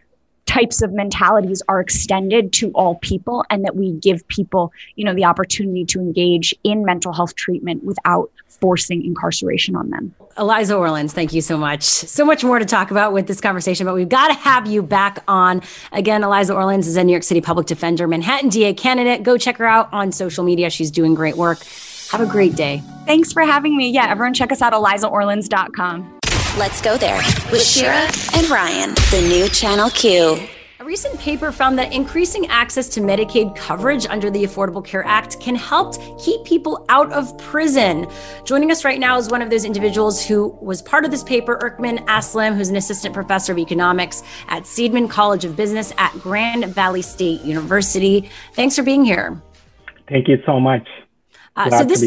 types 0.52 0.82
of 0.82 0.92
mentalities 0.92 1.62
are 1.70 1.80
extended 1.80 2.52
to 2.52 2.72
all 2.72 2.96
people 2.96 3.46
and 3.50 3.64
that 3.64 3.74
we 3.74 3.94
give 3.94 4.28
people 4.28 4.74
you 4.96 5.06
know 5.06 5.14
the 5.14 5.24
opportunity 5.24 5.86
to 5.86 6.00
engage 6.00 6.54
in 6.66 6.84
mental 6.84 7.14
health 7.14 7.36
treatment 7.36 7.82
without 7.86 8.30
forcing 8.60 9.04
incarceration 9.04 9.76
on 9.76 9.90
them. 9.90 10.14
Eliza 10.38 10.76
Orlins, 10.76 11.14
thank 11.14 11.34
you 11.34 11.42
so 11.42 11.58
much. 11.58 11.82
So 11.82 12.24
much 12.24 12.44
more 12.44 12.60
to 12.60 12.66
talk 12.66 12.92
about 12.92 13.12
with 13.12 13.26
this 13.28 13.42
conversation, 13.42 13.86
but 13.86 13.96
we've 13.96 14.08
got 14.08 14.28
to 14.28 14.34
have 14.36 14.68
you 14.68 14.84
back 14.84 15.24
on. 15.28 15.64
Again, 15.92 16.24
Eliza 16.24 16.54
Orlins 16.54 16.86
is 16.86 16.96
a 16.96 17.04
New 17.04 17.12
York 17.12 17.24
City 17.24 17.42
public 17.42 17.66
defender, 17.66 18.08
Manhattan 18.08 18.50
DA 18.50 18.74
candidate. 18.74 19.24
Go 19.24 19.38
check 19.38 19.58
her 19.58 19.66
out 19.66 19.90
on 19.92 20.12
social 20.12 20.44
media. 20.44 20.70
She's 20.70 20.92
doing 20.92 21.16
great 21.16 21.38
work. 21.38 21.64
Have 22.12 22.22
a 22.22 22.28
great 22.28 22.56
day. 22.56 22.84
Thanks 23.08 23.34
for 23.34 23.42
having 23.42 23.76
me. 23.76 23.90
Yeah, 23.90 24.10
everyone 24.10 24.34
check 24.34 24.52
us 24.52 24.62
out, 24.62 24.74
elizaorlins.com. 24.74 26.21
Let's 26.58 26.82
go 26.82 26.98
there 26.98 27.16
with 27.50 27.64
Shira 27.64 28.10
and 28.36 28.50
Ryan, 28.50 28.94
the 29.10 29.26
new 29.30 29.48
Channel 29.48 29.90
Q. 29.90 30.38
A 30.82 30.84
recent 30.84 31.18
paper 31.18 31.50
found 31.50 31.80
that 31.80 31.94
increasing 31.94 32.46
access 32.48 32.90
to 32.90 33.00
Medicaid 33.00 33.56
coverage 33.56 34.06
under 34.08 34.30
the 34.30 34.44
Affordable 34.44 34.84
Care 34.84 35.06
Act 35.06 35.40
can 35.40 35.56
help 35.56 35.96
keep 36.22 36.44
people 36.44 36.86
out 36.90 37.10
of 37.14 37.38
prison. 37.38 38.06
Joining 38.44 38.70
us 38.70 38.84
right 38.84 39.00
now 39.00 39.18
is 39.18 39.30
one 39.30 39.42
of 39.42 39.50
those 39.50 39.64
individuals 39.64 40.26
who 40.26 40.50
was 40.62 40.82
part 40.82 41.06
of 41.06 41.12
this 41.12 41.24
paper, 41.24 41.58
Erkmen 41.64 42.06
Aslim, 42.08 42.58
who's 42.58 42.68
an 42.68 42.76
assistant 42.76 43.14
professor 43.14 43.54
of 43.54 43.58
economics 43.58 44.22
at 44.50 44.64
Seidman 44.64 45.10
College 45.10 45.46
of 45.46 45.56
Business 45.56 45.94
at 45.98 46.12
Grand 46.20 46.66
Valley 46.66 47.02
State 47.02 47.42
University. 47.44 48.30
Thanks 48.56 48.76
for 48.76 48.84
being 48.84 49.06
here. 49.06 49.42
Thank 50.10 50.28
you 50.28 50.38
so 50.46 50.60
much. 50.60 50.86
Uh, 51.56 51.70
so 51.70 51.84
this, 51.84 52.04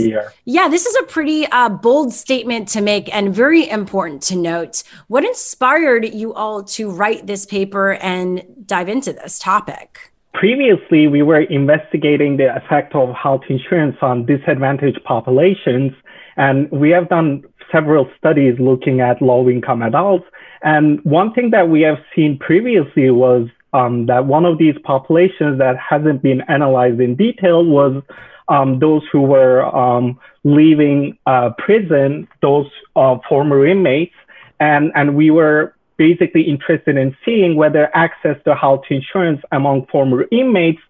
yeah, 0.47 0.69
this 0.69 0.87
is 0.87 0.97
a 0.97 1.03
pretty 1.03 1.47
uh, 1.47 1.69
bold 1.69 2.13
statement 2.13 2.67
to 2.69 2.81
make 2.81 3.15
and 3.15 3.35
very 3.35 3.69
important 3.69 4.23
to 4.23 4.37
note. 4.37 4.83
What 5.09 5.25
inspired 5.25 6.15
you 6.15 6.33
all 6.33 6.65
to 6.65 6.91
write 6.91 7.27
this 7.27 7.45
paper 7.45 7.95
and 7.95 8.43
dive 8.67 8.89
into 8.89 9.13
this 9.13 9.39
topic? 9.39 10.13
Previously, 10.33 11.07
we 11.09 11.23
were 11.23 11.43
investigating 11.43 12.39
the 12.39 12.57
effect 12.57 12.95
of 12.95 13.15
health 13.15 13.43
insurance 13.49 13.97
on 14.01 14.27
disadvantaged 14.27 15.05
populations, 15.05 15.93
and 16.37 16.71
we 16.73 16.91
have 16.91 17.09
done 17.09 17.45
several 17.71 18.11
studies 18.17 18.59
looking 18.59 19.01
at 19.01 19.21
low-income 19.21 19.83
adults. 19.83 20.25
And 20.63 21.05
one 21.05 21.33
thing 21.35 21.51
that 21.51 21.69
we 21.69 21.83
have 21.83 21.99
seen 22.17 22.39
previously 22.39 23.11
was 23.11 23.49
um, 23.75 24.07
that 24.07 24.27
one 24.27 24.45
of 24.45 24.59
these 24.59 24.75
populations 24.85 25.59
that 25.59 25.77
hasn't 25.77 26.23
been 26.23 26.41
analyzed 26.43 27.01
in 27.01 27.15
detail 27.15 27.65
was 27.65 28.03
um, 28.49 28.79
those 28.79 29.03
who 29.11 29.23
were 29.23 29.65
um, 29.75 30.19
leaving 30.45 31.19
uh, 31.27 31.51
prison, 31.59 32.29
those 32.43 32.67
uh, 32.97 33.17
former 33.29 33.67
inmates, 33.67 34.15
and, 34.61 34.93
and 34.95 35.17
we 35.17 35.31
were 35.31 35.75
basically 35.97 36.43
interested 36.43 36.97
in 36.97 37.17
seeing 37.25 37.57
whether 37.57 37.95
access 37.97 38.37
to 38.45 38.55
health 38.55 38.85
insurance 38.91 39.41
among 39.53 39.87
former 39.87 40.27
inmates 40.33 40.81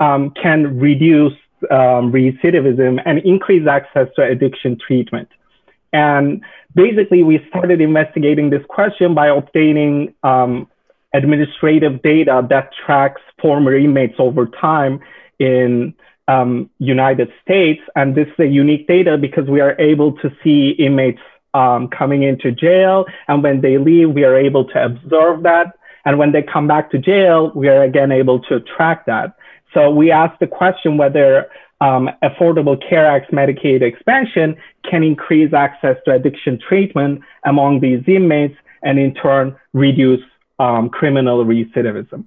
um, 0.00 0.30
can 0.30 0.78
reduce 0.78 1.34
um, 1.70 2.12
recidivism 2.12 3.00
and 3.04 3.18
increase 3.20 3.66
access 3.68 4.08
to 4.16 4.22
addiction 4.22 4.78
treatment. 4.78 5.28
And 5.92 6.42
basically, 6.74 7.22
we 7.22 7.44
started 7.48 7.80
investigating 7.80 8.50
this 8.50 8.62
question 8.68 9.14
by 9.14 9.28
obtaining 9.28 10.14
um, 10.22 10.68
administrative 11.12 12.02
data 12.02 12.46
that 12.48 12.70
tracks 12.84 13.20
former 13.40 13.76
inmates 13.76 14.14
over 14.18 14.46
time 14.46 15.00
in 15.38 15.94
um, 16.28 16.70
United 16.78 17.32
States. 17.42 17.80
And 17.96 18.14
this 18.14 18.28
is 18.28 18.38
a 18.38 18.46
unique 18.46 18.86
data 18.86 19.18
because 19.18 19.48
we 19.48 19.60
are 19.60 19.78
able 19.80 20.12
to 20.18 20.30
see 20.42 20.70
inmates 20.70 21.20
um, 21.54 21.88
coming 21.88 22.22
into 22.22 22.50
jail. 22.50 23.06
And 23.28 23.42
when 23.42 23.60
they 23.60 23.78
leave, 23.78 24.10
we 24.10 24.24
are 24.24 24.36
able 24.36 24.64
to 24.66 24.84
observe 24.84 25.42
that. 25.42 25.74
And 26.04 26.18
when 26.18 26.32
they 26.32 26.42
come 26.42 26.66
back 26.66 26.90
to 26.92 26.98
jail, 26.98 27.52
we 27.54 27.68
are 27.68 27.82
again 27.82 28.10
able 28.10 28.40
to 28.44 28.60
track 28.60 29.06
that. 29.06 29.36
So 29.74 29.90
we 29.90 30.10
asked 30.10 30.40
the 30.40 30.46
question 30.46 30.96
whether 30.96 31.48
um, 31.80 32.10
Affordable 32.22 32.78
Care 32.88 33.06
Act 33.06 33.32
Medicaid 33.32 33.82
expansion 33.82 34.56
can 34.88 35.02
increase 35.02 35.52
access 35.52 35.96
to 36.04 36.12
addiction 36.12 36.58
treatment 36.58 37.22
among 37.44 37.80
these 37.80 38.02
inmates 38.06 38.56
and 38.82 38.98
in 38.98 39.14
turn 39.14 39.56
reduce 39.72 40.20
um, 40.62 40.88
criminal 40.88 41.44
recidivism. 41.44 42.24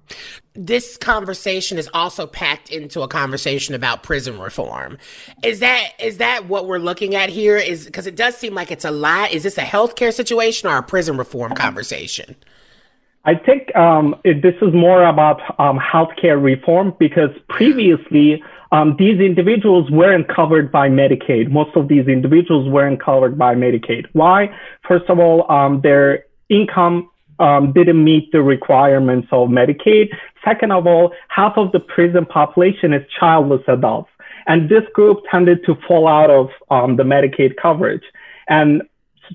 This 0.53 0.97
conversation 0.97 1.77
is 1.77 1.89
also 1.93 2.27
packed 2.27 2.69
into 2.69 3.01
a 3.01 3.07
conversation 3.07 3.73
about 3.73 4.03
prison 4.03 4.37
reform. 4.39 4.97
Is 5.41 5.61
that 5.61 5.91
is 5.99 6.17
that 6.17 6.47
what 6.47 6.67
we're 6.67 6.79
looking 6.79 7.15
at 7.15 7.29
here? 7.29 7.55
Is 7.55 7.85
because 7.85 8.07
it 8.07 8.17
does 8.17 8.35
seem 8.35 8.53
like 8.53 8.71
it's 8.71 8.83
a 8.83 8.91
lot. 8.91 9.31
Is 9.31 9.43
this 9.43 9.57
a 9.57 9.61
healthcare 9.61 10.13
situation 10.13 10.69
or 10.69 10.77
a 10.77 10.83
prison 10.83 11.17
reform 11.17 11.53
conversation? 11.53 12.35
I 13.23 13.35
think 13.35 13.73
um, 13.75 14.15
it, 14.23 14.41
this 14.41 14.55
is 14.61 14.73
more 14.73 15.03
about 15.05 15.41
um, 15.59 15.79
healthcare 15.79 16.41
reform 16.41 16.93
because 16.99 17.31
previously 17.49 18.43
um, 18.71 18.95
these 18.99 19.19
individuals 19.19 19.89
weren't 19.89 20.27
covered 20.27 20.71
by 20.71 20.89
Medicaid. 20.89 21.49
Most 21.49 21.75
of 21.75 21.87
these 21.87 22.07
individuals 22.07 22.69
weren't 22.69 23.01
covered 23.01 23.37
by 23.37 23.55
Medicaid. 23.55 24.07
Why? 24.11 24.55
First 24.87 25.09
of 25.09 25.19
all, 25.19 25.49
um, 25.49 25.81
their 25.81 26.25
income 26.49 27.09
um, 27.39 27.73
didn't 27.73 28.03
meet 28.03 28.31
the 28.31 28.41
requirements 28.41 29.27
of 29.31 29.49
Medicaid. 29.49 30.09
Second 30.43 30.71
of 30.71 30.87
all, 30.87 31.13
half 31.29 31.57
of 31.57 31.71
the 31.71 31.79
prison 31.79 32.25
population 32.25 32.93
is 32.93 33.03
childless 33.19 33.61
adults. 33.67 34.09
And 34.47 34.69
this 34.69 34.83
group 34.93 35.23
tended 35.29 35.65
to 35.65 35.75
fall 35.87 36.07
out 36.07 36.29
of 36.29 36.49
um, 36.69 36.97
the 36.97 37.03
Medicaid 37.03 37.55
coverage. 37.57 38.03
And 38.47 38.83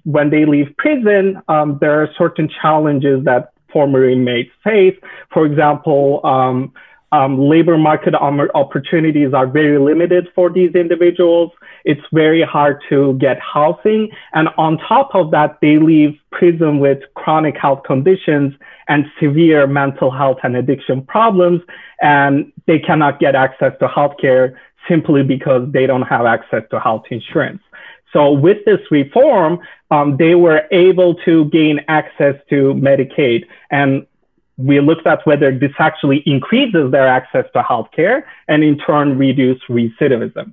when 0.05 0.31
they 0.31 0.45
leave 0.45 0.75
prison, 0.79 1.43
um, 1.49 1.79
there 1.81 2.01
are 2.01 2.09
certain 2.17 2.49
challenges 2.49 3.25
that 3.25 3.53
former 3.73 4.09
inmates 4.09 4.51
face. 4.63 4.97
For 5.33 5.47
example, 5.47 6.21
um, 7.13 7.39
labor 7.39 7.77
market 7.77 8.15
opportunities 8.15 9.35
are 9.35 9.47
very 9.47 9.79
limited 9.79 10.29
for 10.35 10.51
these 10.51 10.73
individuals. 10.75 11.51
It's 11.85 12.01
very 12.13 12.43
hard 12.43 12.83
to 12.89 13.15
get 13.15 13.39
housing. 13.41 14.11
And 14.33 14.49
on 14.57 14.79
top 14.79 15.15
of 15.15 15.31
that, 15.33 15.59
they 15.61 15.79
leave 15.79 16.19
prison 16.31 16.79
with 16.79 16.99
chronic 17.15 17.57
health 17.57 17.83
conditions 17.85 18.55
and 18.89 19.07
severe 19.21 19.67
mental 19.67 20.11
health 20.11 20.39
and 20.43 20.57
addiction 20.57 21.03
problems. 21.03 21.63
And 22.01 22.53
they 22.67 22.79
cannot 22.79 23.19
get 23.19 23.35
access 23.35 23.73
to 23.81 23.89
healthcare 23.89 24.55
simply 24.89 25.23
because 25.23 25.71
they 25.73 25.87
don't 25.87 26.03
have 26.03 26.27
access 26.27 26.63
to 26.71 26.81
health 26.81 27.05
insurance. 27.11 27.63
So 28.13 28.33
with 28.33 28.65
this 28.65 28.81
reform, 28.91 29.61
um, 29.91 30.17
they 30.17 30.35
were 30.35 30.63
able 30.71 31.15
to 31.27 31.45
gain 31.47 31.81
access 31.89 32.35
to 32.51 32.75
Medicaid. 32.75 33.45
And 33.71 34.07
we 34.61 34.81
looked 34.81 35.07
at 35.07 35.27
whether 35.27 35.57
this 35.57 35.73
actually 35.79 36.23
increases 36.27 36.91
their 36.91 37.07
access 37.07 37.47
to 37.53 37.63
healthcare 37.63 38.25
and 38.49 38.63
in 38.63 38.79
turn 38.79 39.19
reduce 39.19 39.61
recidivism. 39.69 40.53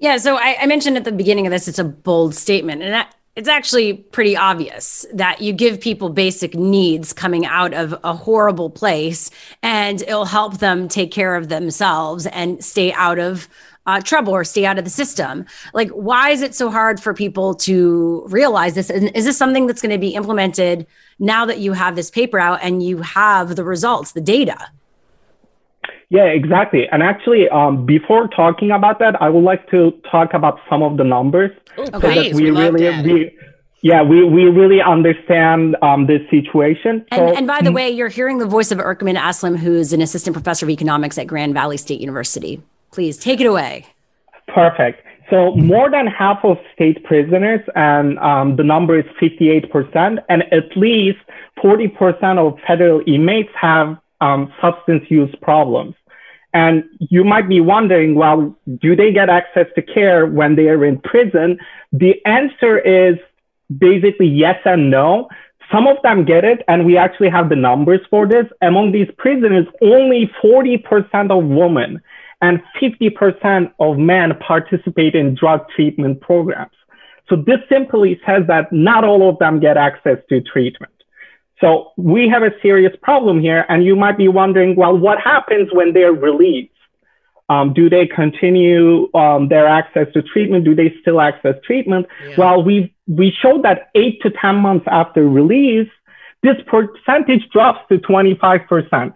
Yeah, 0.00 0.16
so 0.16 0.36
I, 0.36 0.56
I, 0.60 0.66
mentioned 0.66 0.96
at 0.96 1.04
the 1.04 1.12
beginning 1.12 1.46
of 1.46 1.50
this, 1.50 1.66
it's 1.66 1.80
a 1.80 1.84
bold 1.84 2.34
statement, 2.34 2.82
and 2.82 2.92
that, 2.92 3.14
it's 3.34 3.48
actually 3.48 3.94
pretty 3.94 4.36
obvious 4.36 5.06
that 5.12 5.40
you 5.40 5.52
give 5.52 5.80
people 5.80 6.08
basic 6.08 6.54
needs 6.54 7.12
coming 7.12 7.46
out 7.46 7.72
of 7.72 7.98
a 8.04 8.12
horrible 8.12 8.70
place, 8.70 9.30
and 9.62 10.02
it'll 10.02 10.24
help 10.24 10.58
them 10.58 10.88
take 10.88 11.12
care 11.12 11.36
of 11.36 11.48
themselves 11.48 12.26
and 12.26 12.64
stay 12.64 12.92
out 12.92 13.18
of 13.18 13.48
uh, 13.88 14.00
trouble 14.02 14.34
or 14.34 14.44
stay 14.44 14.66
out 14.66 14.78
of 14.78 14.84
the 14.84 14.90
system. 14.90 15.46
Like, 15.72 15.88
why 15.90 16.28
is 16.28 16.42
it 16.42 16.54
so 16.54 16.70
hard 16.70 17.00
for 17.00 17.14
people 17.14 17.54
to 17.54 18.22
realize 18.28 18.74
this? 18.74 18.90
And 18.90 19.10
is 19.16 19.24
this 19.24 19.38
something 19.38 19.66
that's 19.66 19.80
going 19.80 19.92
to 19.92 19.98
be 19.98 20.10
implemented 20.10 20.86
now 21.18 21.46
that 21.46 21.58
you 21.58 21.72
have 21.72 21.96
this 21.96 22.10
paper 22.10 22.38
out 22.38 22.60
and 22.62 22.82
you 22.82 22.98
have 22.98 23.56
the 23.56 23.64
results, 23.64 24.12
the 24.12 24.20
data? 24.20 24.58
Yeah, 26.10 26.24
exactly. 26.24 26.86
And 26.92 27.02
actually, 27.02 27.48
um, 27.48 27.86
before 27.86 28.28
talking 28.28 28.70
about 28.70 28.98
that, 28.98 29.20
I 29.22 29.30
would 29.30 29.44
like 29.44 29.70
to 29.70 29.92
talk 30.10 30.34
about 30.34 30.60
some 30.68 30.82
of 30.82 30.98
the 30.98 31.04
numbers 31.04 31.50
Ooh, 31.78 31.86
so 31.86 31.98
that 31.98 32.34
we, 32.34 32.50
we 32.50 32.50
really, 32.50 33.02
we, 33.02 33.38
yeah, 33.80 34.02
we, 34.02 34.22
we 34.22 34.44
really 34.44 34.82
understand 34.82 35.76
um, 35.80 36.06
this 36.06 36.20
situation. 36.28 37.06
And, 37.10 37.30
so, 37.30 37.36
and 37.36 37.46
by 37.46 37.62
the 37.62 37.70
mm, 37.70 37.74
way, 37.74 37.90
you're 37.90 38.08
hearing 38.08 38.36
the 38.36 38.46
voice 38.46 38.70
of 38.70 38.78
Erkmen 38.78 39.16
Aslim, 39.16 39.56
who's 39.56 39.94
an 39.94 40.02
assistant 40.02 40.34
professor 40.34 40.66
of 40.66 40.70
economics 40.70 41.16
at 41.16 41.26
Grand 41.26 41.54
Valley 41.54 41.78
State 41.78 42.00
University. 42.00 42.62
Please 42.90 43.16
take 43.16 43.40
it 43.40 43.46
away. 43.46 43.86
Perfect. 44.48 45.04
So 45.30 45.54
more 45.56 45.90
than 45.90 46.06
half 46.06 46.38
of 46.42 46.56
state 46.74 47.04
prisoners, 47.04 47.60
and 47.74 48.18
um, 48.18 48.56
the 48.56 48.64
number 48.64 48.98
is 48.98 49.04
58%, 49.20 50.18
and 50.28 50.42
at 50.52 50.74
least 50.74 51.18
40% 51.62 52.38
of 52.38 52.58
federal 52.66 53.02
inmates 53.06 53.50
have 53.60 53.98
um, 54.20 54.52
substance 54.60 55.04
use 55.10 55.34
problems. 55.42 55.94
And 56.54 56.84
you 56.98 57.24
might 57.24 57.46
be 57.46 57.60
wondering, 57.60 58.14
well, 58.14 58.56
do 58.80 58.96
they 58.96 59.12
get 59.12 59.28
access 59.28 59.66
to 59.74 59.82
care 59.82 60.26
when 60.26 60.56
they 60.56 60.68
are 60.68 60.82
in 60.84 60.98
prison? 60.98 61.58
The 61.92 62.14
answer 62.24 62.78
is 62.78 63.18
basically 63.76 64.28
yes 64.28 64.58
and 64.64 64.90
no. 64.90 65.28
Some 65.70 65.86
of 65.86 65.98
them 66.02 66.24
get 66.24 66.44
it, 66.44 66.62
and 66.66 66.86
we 66.86 66.96
actually 66.96 67.28
have 67.28 67.50
the 67.50 67.56
numbers 67.56 68.00
for 68.08 68.26
this. 68.26 68.46
Among 68.62 68.92
these 68.92 69.08
prisoners, 69.18 69.66
only 69.82 70.30
40% 70.42 71.30
of 71.30 71.44
women 71.44 72.00
and 72.40 72.62
50% 72.80 73.72
of 73.80 73.98
men 73.98 74.32
participate 74.38 75.14
in 75.14 75.34
drug 75.34 75.68
treatment 75.74 76.20
programs. 76.20 76.72
So 77.28 77.36
this 77.36 77.58
simply 77.68 78.20
says 78.26 78.44
that 78.46 78.72
not 78.72 79.04
all 79.04 79.28
of 79.28 79.38
them 79.38 79.60
get 79.60 79.76
access 79.76 80.18
to 80.28 80.40
treatment. 80.40 80.92
So 81.60 81.92
we 81.96 82.28
have 82.28 82.42
a 82.42 82.52
serious 82.62 82.96
problem 83.02 83.40
here. 83.40 83.66
And 83.68 83.84
you 83.84 83.96
might 83.96 84.16
be 84.16 84.28
wondering, 84.28 84.76
well, 84.76 84.96
what 84.96 85.20
happens 85.20 85.68
when 85.72 85.92
they're 85.92 86.12
released? 86.12 86.72
Um, 87.50 87.72
do 87.72 87.88
they 87.88 88.06
continue 88.06 89.08
um, 89.14 89.48
their 89.48 89.66
access 89.66 90.06
to 90.12 90.22
treatment? 90.22 90.64
Do 90.64 90.74
they 90.74 90.94
still 91.00 91.20
access 91.20 91.54
treatment? 91.64 92.06
Yeah. 92.22 92.34
Well, 92.36 92.62
we 92.62 92.94
we 93.06 93.30
showed 93.30 93.62
that 93.64 93.88
eight 93.94 94.20
to 94.20 94.30
10 94.30 94.56
months 94.56 94.84
after 94.86 95.26
release, 95.26 95.88
this 96.42 96.56
percentage 96.66 97.48
drops 97.50 97.80
to 97.88 97.98
25%. 97.98 99.14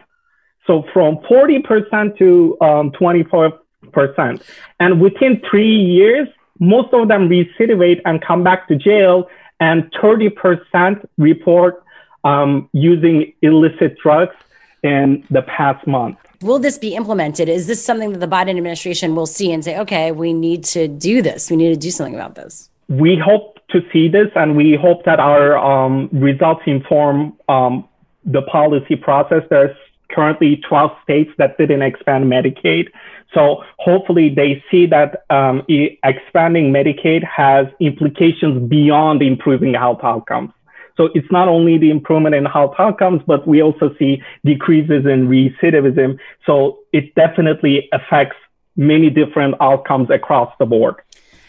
So 0.66 0.84
from 0.92 1.16
40% 1.30 2.16
to 2.18 2.56
um, 2.60 2.92
24%. 2.92 4.42
And 4.80 5.00
within 5.00 5.42
three 5.50 5.74
years, 5.74 6.28
most 6.60 6.92
of 6.92 7.08
them 7.08 7.28
recidivate 7.28 8.00
and 8.04 8.22
come 8.22 8.44
back 8.44 8.68
to 8.68 8.76
jail, 8.76 9.28
and 9.58 9.90
30% 9.92 11.04
report 11.18 11.84
um, 12.24 12.68
using 12.72 13.32
illicit 13.42 13.96
drugs 13.98 14.34
in 14.82 15.24
the 15.30 15.42
past 15.42 15.86
month. 15.86 16.18
Will 16.40 16.58
this 16.58 16.78
be 16.78 16.94
implemented? 16.94 17.48
Is 17.48 17.66
this 17.68 17.84
something 17.84 18.12
that 18.12 18.18
the 18.18 18.26
Biden 18.26 18.56
administration 18.56 19.14
will 19.14 19.26
see 19.26 19.52
and 19.52 19.64
say, 19.64 19.78
okay, 19.78 20.10
we 20.10 20.32
need 20.32 20.64
to 20.64 20.88
do 20.88 21.22
this? 21.22 21.50
We 21.50 21.56
need 21.56 21.70
to 21.70 21.76
do 21.76 21.90
something 21.90 22.14
about 22.14 22.34
this? 22.34 22.68
We 22.88 23.16
hope 23.16 23.60
to 23.70 23.80
see 23.92 24.08
this, 24.08 24.28
and 24.34 24.56
we 24.56 24.76
hope 24.80 25.04
that 25.04 25.20
our 25.20 25.56
um, 25.56 26.08
results 26.12 26.62
inform 26.66 27.36
um, 27.48 27.88
the 28.24 28.42
policy 28.42 28.96
process. 28.96 29.42
There's 29.48 29.76
currently 30.12 30.62
12 30.68 30.90
states 31.02 31.30
that 31.38 31.58
didn't 31.58 31.82
expand 31.82 32.24
Medicaid. 32.26 32.88
So 33.34 33.64
hopefully 33.78 34.28
they 34.28 34.62
see 34.70 34.86
that 34.86 35.24
um, 35.30 35.62
expanding 35.68 36.72
Medicaid 36.72 37.24
has 37.24 37.66
implications 37.80 38.68
beyond 38.68 39.22
improving 39.22 39.74
health 39.74 40.00
outcomes. 40.02 40.52
So 40.96 41.08
it's 41.14 41.30
not 41.30 41.48
only 41.48 41.78
the 41.78 41.90
improvement 41.90 42.34
in 42.34 42.44
health 42.44 42.74
outcomes, 42.78 43.22
but 43.26 43.48
we 43.48 43.62
also 43.62 43.94
see 43.98 44.22
decreases 44.44 45.06
in 45.06 45.28
recidivism. 45.28 46.18
So 46.44 46.80
it 46.92 47.14
definitely 47.14 47.88
affects 47.92 48.36
many 48.76 49.08
different 49.10 49.54
outcomes 49.60 50.10
across 50.10 50.52
the 50.58 50.66
board. 50.66 50.96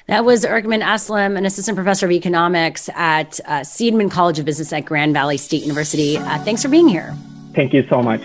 That 0.08 0.26
was 0.26 0.44
Erkmen 0.44 0.84
Aslim, 0.84 1.38
an 1.38 1.46
assistant 1.46 1.78
professor 1.78 2.06
of 2.06 2.12
economics 2.12 2.90
at 2.94 3.40
uh, 3.46 3.62
Seidman 3.62 4.12
College 4.12 4.40
of 4.40 4.46
Business 4.46 4.74
at 4.74 4.86
Grand 4.86 5.14
Valley 5.14 5.38
State 5.38 5.62
University. 5.62 6.18
Uh, 6.18 6.40
thanks 6.40 6.62
for 6.62 6.68
being 6.68 6.90
here. 6.90 7.16
Thank 7.54 7.74
you 7.74 7.86
so 7.90 8.02
much. 8.02 8.22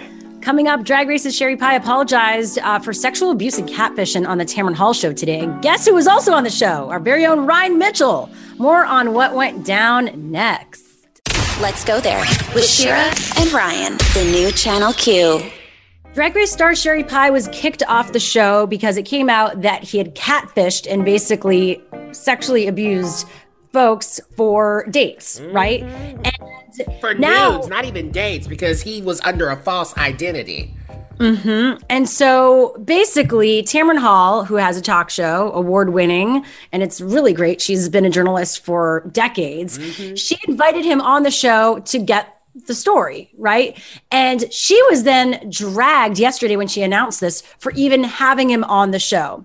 Coming 0.49 0.67
up, 0.67 0.83
Drag 0.83 1.07
Race's 1.11 1.37
Sherry 1.37 1.59
Pie 1.59 1.75
apologized 1.75 2.59
uh, 2.61 2.79
for 2.79 2.95
sexual 2.95 3.31
abuse 3.31 3.59
and 3.59 3.69
catfishing 3.69 4.27
on 4.27 4.39
the 4.39 4.47
Tamron 4.47 4.75
Hall 4.75 4.95
show 4.95 5.13
today. 5.13 5.41
And 5.41 5.61
guess 5.61 5.87
who 5.87 5.93
was 5.93 6.07
also 6.07 6.33
on 6.33 6.43
the 6.43 6.49
show? 6.49 6.89
Our 6.89 6.99
very 6.99 7.27
own 7.27 7.45
Ryan 7.45 7.77
Mitchell. 7.77 8.31
More 8.57 8.87
on 8.87 9.13
what 9.13 9.35
went 9.35 9.67
down 9.67 10.09
next. 10.33 10.83
Let's 11.61 11.85
go 11.85 12.01
there 12.01 12.25
with 12.55 12.65
Shira 12.65 13.13
and 13.37 13.53
Ryan, 13.53 13.99
the 14.15 14.27
new 14.33 14.51
Channel 14.51 14.95
Q. 14.95 15.43
Drag 16.15 16.35
Race 16.35 16.51
star 16.51 16.75
Sherry 16.75 17.05
Pie 17.05 17.29
was 17.29 17.51
kicked 17.53 17.83
off 17.83 18.13
the 18.13 18.19
show 18.19 18.67
because 18.67 18.97
it 18.97 19.03
came 19.03 19.29
out 19.29 19.61
that 19.61 19.83
he 19.83 19.99
had 19.99 20.15
catfished 20.15 20.91
and 20.91 21.05
basically 21.05 21.79
sexually 22.13 22.67
abused 22.67 23.29
folks 23.79 24.19
for 24.37 24.85
dates, 24.91 25.39
mm-hmm. 25.39 25.55
right? 25.55 25.83
And 25.85 27.01
for 27.01 27.15
now, 27.15 27.53
nudes, 27.53 27.69
not 27.69 27.85
even 27.85 28.11
dates, 28.11 28.49
because 28.49 28.83
he 28.83 29.03
was 29.03 29.21
under 29.21 29.51
a 29.51 29.57
false 29.57 29.97
identity. 29.97 30.75
Mm-hmm. 31.19 31.81
And 31.89 32.09
so 32.09 32.77
basically, 32.85 33.63
Tamron 33.63 33.99
Hall, 33.99 34.45
who 34.45 34.57
has 34.57 34.77
a 34.77 34.83
talk 34.83 35.11
show, 35.11 35.53
award 35.53 35.91
winning, 35.91 36.45
and 36.73 36.83
it's 36.83 37.01
really 37.01 37.33
great. 37.33 37.61
She's 37.61 37.89
been 37.89 38.05
a 38.05 38.11
journalist 38.11 38.65
for 38.65 39.09
decades. 39.13 39.79
Mm-hmm. 39.79 40.17
She 40.17 40.37
invited 40.49 40.85
him 40.85 41.01
on 41.01 41.23
the 41.23 41.31
show 41.31 41.79
to 41.79 41.99
get 42.01 42.37
the 42.67 42.75
story, 42.75 43.31
right? 43.39 43.81
And 44.11 44.53
she 44.53 44.81
was 44.91 45.05
then 45.05 45.49
dragged 45.51 46.19
yesterday 46.19 46.57
when 46.57 46.67
she 46.67 46.83
announced 46.83 47.21
this 47.21 47.43
for 47.61 47.71
even 47.73 48.03
having 48.03 48.51
him 48.51 48.65
on 48.65 48.91
the 48.91 48.99
show. 48.99 49.45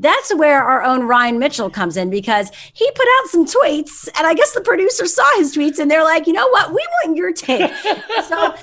That's 0.00 0.34
where 0.34 0.62
our 0.62 0.82
own 0.82 1.06
Ryan 1.06 1.38
Mitchell 1.38 1.68
comes 1.68 1.96
in 1.96 2.08
because 2.08 2.50
he 2.72 2.90
put 2.90 3.06
out 3.18 3.28
some 3.28 3.44
tweets, 3.44 4.08
and 4.16 4.26
I 4.26 4.34
guess 4.34 4.52
the 4.52 4.62
producer 4.62 5.06
saw 5.06 5.26
his 5.36 5.54
tweets 5.54 5.78
and 5.78 5.90
they're 5.90 6.04
like, 6.04 6.26
you 6.26 6.32
know 6.32 6.48
what? 6.48 6.70
We 6.70 6.84
want 7.04 7.16
your 7.16 7.32
take. 7.32 7.70
so 8.28 8.54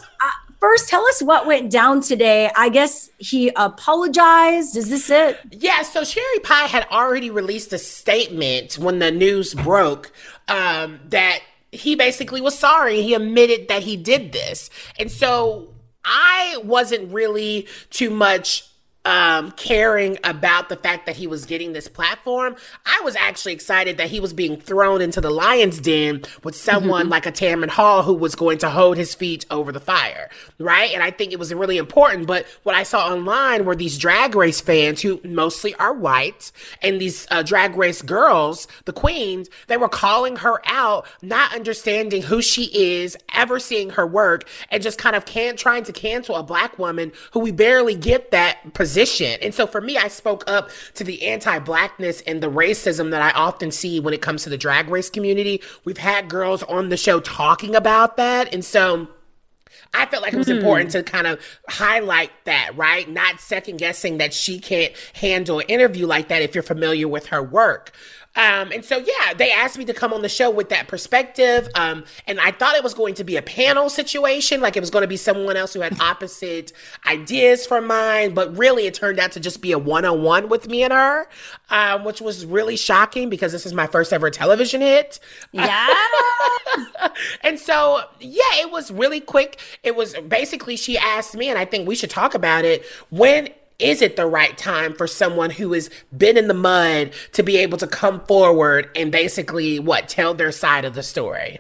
first 0.60 0.90
tell 0.90 1.06
us 1.06 1.22
what 1.22 1.46
went 1.46 1.72
down 1.72 2.02
today. 2.02 2.50
I 2.56 2.70
guess 2.70 3.10
he 3.20 3.52
apologized. 3.56 4.76
Is 4.76 4.90
this 4.90 5.10
it? 5.10 5.40
Yeah. 5.52 5.84
So 5.84 6.04
Sherry 6.04 6.40
Pie 6.44 6.66
had 6.66 6.88
already 6.92 7.30
released 7.30 7.72
a 7.72 7.78
statement 7.78 8.78
when 8.80 9.00
the 9.00 9.12
news 9.12 9.54
broke 9.54 10.12
um, 10.48 11.00
that 11.10 11.42
he 11.72 11.96
basically 11.96 12.42
was 12.42 12.58
sorry. 12.58 13.02
He 13.04 13.14
admitted 13.14 13.68
that 13.68 13.84
he 13.84 13.96
did 13.96 14.32
this. 14.32 14.70
And 14.98 15.12
so 15.12 15.74
I 16.04 16.58
wasn't 16.64 17.14
really 17.14 17.68
too 17.90 18.10
much 18.10 18.64
um, 19.08 19.52
caring 19.52 20.18
about 20.26 20.68
the 20.68 20.76
fact 20.76 21.06
that 21.06 21.16
he 21.16 21.28
was 21.28 21.46
getting 21.46 21.72
this 21.72 21.88
platform. 21.88 22.58
I 22.86 23.00
was 23.06 23.16
actually 23.16 23.54
excited 23.54 23.96
that 23.98 24.10
he 24.10 24.20
was 24.20 24.34
being 24.34 24.60
thrown 24.60 25.02
into 25.02 25.22
the 25.22 25.30
lion's 25.30 25.80
den 25.80 26.24
with 26.44 26.58
someone 26.58 27.04
mm-hmm. 27.04 27.12
like 27.12 27.26
a 27.26 27.32
Tamron 27.32 27.70
Hall 27.70 28.04
who 28.04 28.14
was 28.14 28.36
going 28.36 28.58
to 28.58 28.70
hold 28.70 28.98
his 28.98 29.16
feet 29.16 29.46
over 29.50 29.72
the 29.72 29.80
fire, 29.80 30.30
right? 30.60 30.92
And 30.94 31.02
I 31.02 31.12
think 31.12 31.32
it 31.32 31.40
was 31.40 31.54
really 31.54 31.78
important. 31.78 32.28
But 32.28 32.46
what 32.64 32.76
I 32.76 32.84
saw 32.84 33.08
online 33.08 33.64
were 33.64 33.78
these 33.78 33.98
drag 33.98 34.36
race 34.36 34.60
fans 34.60 35.02
who 35.02 35.22
mostly 35.24 35.74
are 35.76 35.94
white 35.94 36.52
and 36.82 37.00
these 37.00 37.26
uh, 37.32 37.44
drag 37.44 37.78
race 37.78 38.02
girls, 38.02 38.68
the 38.84 38.94
queens, 38.94 39.48
they 39.68 39.78
were 39.78 39.88
calling 39.88 40.36
her 40.38 40.60
out, 40.66 41.08
not 41.22 41.56
understanding 41.56 42.24
who 42.24 42.42
she 42.42 42.66
is, 42.74 43.16
ever 43.34 43.58
seeing 43.58 43.92
her 43.92 44.06
work, 44.06 44.50
and 44.70 44.84
just 44.84 44.98
kind 44.98 45.16
of 45.16 45.26
can 45.26 45.56
trying 45.56 45.86
to 45.86 45.94
cancel 45.94 46.36
a 46.36 46.44
black 46.44 46.78
woman 46.78 47.14
who 47.32 47.40
we 47.40 47.54
barely 47.54 47.96
get 47.96 48.32
that 48.32 48.74
position 48.74 48.97
position. 48.98 49.38
And 49.42 49.54
so 49.54 49.68
for 49.68 49.82
me, 49.82 49.98
I 49.98 50.08
spoke 50.08 50.44
up 50.48 50.70
to 50.96 51.04
the 51.04 51.28
anti 51.28 51.60
blackness 51.60 52.22
and 52.22 52.42
the 52.42 52.50
racism 52.50 53.12
that 53.12 53.22
I 53.22 53.32
often 53.32 53.72
see 53.72 54.00
when 54.00 54.14
it 54.14 54.22
comes 54.22 54.44
to 54.44 54.50
the 54.50 54.58
drag 54.58 54.90
race 54.90 55.10
community. 55.10 55.62
We've 55.86 55.98
had 55.98 56.30
girls 56.30 56.64
on 56.64 56.90
the 56.90 56.98
show 56.98 57.20
talking 57.20 57.76
about 57.76 58.18
that. 58.18 58.54
And 58.54 58.64
so. 58.64 59.10
I 59.94 60.06
felt 60.06 60.22
like 60.22 60.34
it 60.34 60.38
was 60.38 60.48
mm-hmm. 60.48 60.58
important 60.58 60.92
to 60.92 61.04
kind 61.04 61.26
of 61.26 61.40
highlight 61.70 62.32
that, 62.44 62.72
right? 62.76 63.10
Not 63.10 63.40
second 63.40 63.78
guessing 63.78 64.18
that 64.18 64.34
she 64.34 64.60
can't 64.60 64.94
handle 65.14 65.60
an 65.60 65.66
interview 65.68 66.06
like 66.06 66.28
that 66.28 66.42
if 66.42 66.54
you're 66.54 66.64
familiar 66.64 67.08
with 67.08 67.28
her 67.28 67.42
work. 67.42 67.94
Um, 68.38 68.72
and 68.72 68.86
so, 68.86 68.98
yeah, 68.98 69.34
they 69.36 69.52
asked 69.52 69.78
me 69.78 69.86
to 69.86 69.94
come 69.94 70.14
on 70.14 70.22
the 70.22 70.30
show 70.30 70.52
with 70.52 70.70
that 70.70 70.88
perspective. 70.88 71.68
Um, 71.76 72.06
and 72.28 72.40
I 72.40 72.52
thought 72.52 72.76
it 72.76 72.84
was 72.84 72.94
going 72.94 73.16
to 73.16 73.24
be 73.24 73.36
a 73.36 73.42
panel 73.42 73.90
situation, 73.90 74.62
like 74.62 74.78
it 74.78 74.80
was 74.80 74.92
going 74.92 75.02
to 75.02 75.08
be 75.08 75.18
someone 75.18 75.58
else 75.58 75.74
who 75.74 75.82
had 75.82 76.00
opposite 76.00 76.72
ideas 77.08 77.66
from 77.66 77.88
mine. 77.88 78.36
But 78.36 78.56
really, 78.56 78.86
it 78.86 78.94
turned 78.94 79.20
out 79.20 79.32
to 79.34 79.40
just 79.40 79.62
be 79.62 79.72
a 79.72 79.80
one 79.80 80.06
on 80.06 80.22
one 80.22 80.50
with 80.50 80.70
me 80.70 80.84
and 80.84 80.94
her, 80.94 81.28
um, 81.72 82.04
which 82.04 82.22
was 82.22 82.46
really 82.46 82.78
shocking 82.78 83.30
because 83.30 83.52
this 83.52 83.66
is 83.66 83.74
my 83.74 83.88
first 83.88 84.14
ever 84.14 84.30
television 84.30 84.82
hit. 84.82 85.20
Yeah. 85.52 85.94
and 87.42 87.60
so, 87.60 88.02
yeah, 88.20 88.44
it 88.56 88.72
was 88.72 88.92
really 88.92 89.20
quick. 89.20 89.60
It 89.82 89.96
was 89.96 90.14
basically, 90.28 90.78
she 90.78 90.96
asked 90.98 91.36
me, 91.36 91.50
and 91.50 91.58
I 91.58 91.66
think 91.66 91.88
we 91.88 91.96
should 91.96 92.12
talk 92.12 92.36
about 92.36 92.66
it 92.66 92.86
when 93.10 93.50
is 93.80 94.02
it 94.02 94.16
the 94.16 94.26
right 94.26 94.58
time 94.58 94.94
for 94.96 95.06
someone 95.08 95.50
who 95.52 95.74
has 95.74 95.90
been 96.16 96.38
in 96.38 96.48
the 96.48 96.54
mud 96.54 97.12
to 97.34 97.44
be 97.44 97.58
able 97.58 97.78
to 97.78 97.88
come 97.88 98.20
forward 98.26 98.90
and 98.96 99.12
basically 99.12 99.80
what 99.80 100.08
tell 100.10 100.34
their 100.34 100.52
side 100.52 100.84
of 100.86 100.96
the 100.96 101.04
story? 101.04 101.60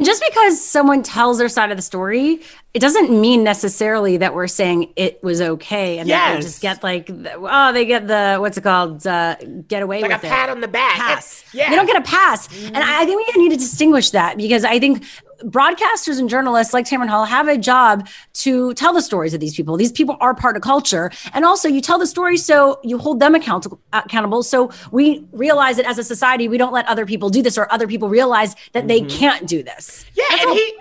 Just 0.00 0.22
because 0.30 0.64
someone 0.64 1.02
tells 1.02 1.38
their 1.38 1.48
side 1.48 1.72
of 1.72 1.76
the 1.76 1.82
story, 1.82 2.40
it 2.72 2.78
doesn't 2.78 3.10
mean 3.10 3.42
necessarily 3.42 4.16
that 4.18 4.32
we're 4.32 4.46
saying 4.46 4.92
it 4.94 5.20
was 5.24 5.40
okay 5.40 5.98
and 5.98 6.08
that 6.08 6.36
they 6.36 6.40
just 6.40 6.62
get 6.62 6.84
like, 6.84 7.10
oh, 7.10 7.72
they 7.72 7.84
get 7.84 8.06
the 8.06 8.36
what's 8.38 8.56
it 8.56 8.60
called, 8.62 9.04
uh, 9.08 9.34
get 9.66 9.82
away 9.82 10.00
Like 10.00 10.12
a 10.12 10.14
with 10.14 10.24
it. 10.24 10.28
pat 10.28 10.50
on 10.50 10.60
the 10.60 10.68
back. 10.68 10.94
pass. 10.94 11.44
Yeah. 11.52 11.64
Mm-hmm. 11.64 11.70
They 11.72 11.76
don't 11.76 11.86
get 11.86 11.96
a 11.96 12.02
pass. 12.02 12.48
And 12.66 12.76
I 12.78 13.02
I 13.02 13.06
think 13.06 13.26
we 13.36 13.42
need 13.42 13.50
to 13.50 13.56
distinguish 13.56 14.10
that 14.10 14.36
because 14.36 14.62
I 14.64 14.78
think 14.78 15.02
broadcasters 15.44 16.18
and 16.18 16.28
journalists 16.28 16.74
like 16.74 16.86
Tamron 16.86 17.08
Hall 17.08 17.24
have 17.24 17.48
a 17.48 17.56
job 17.56 18.08
to 18.34 18.74
tell 18.74 18.92
the 18.92 19.02
stories 19.02 19.34
of 19.34 19.40
these 19.40 19.54
people. 19.54 19.76
These 19.76 19.92
people 19.92 20.16
are 20.20 20.34
part 20.34 20.56
of 20.56 20.62
culture. 20.62 21.10
And 21.32 21.44
also 21.44 21.68
you 21.68 21.80
tell 21.80 21.98
the 21.98 22.06
story 22.06 22.36
so 22.36 22.80
you 22.82 22.98
hold 22.98 23.20
them 23.20 23.34
accountable 23.34 23.80
accountable. 23.92 24.42
So 24.42 24.70
we 24.90 25.24
realize 25.32 25.76
that 25.76 25.86
as 25.86 25.98
a 25.98 26.04
society, 26.04 26.48
we 26.48 26.58
don't 26.58 26.72
let 26.72 26.86
other 26.86 27.06
people 27.06 27.30
do 27.30 27.42
this 27.42 27.56
or 27.56 27.72
other 27.72 27.86
people 27.86 28.08
realize 28.08 28.54
that 28.72 28.88
they 28.88 29.00
mm-hmm. 29.00 29.18
can't 29.18 29.46
do 29.46 29.62
this. 29.62 30.04
Yeah, 30.14 30.24
and 30.40 30.50
he 30.50 30.74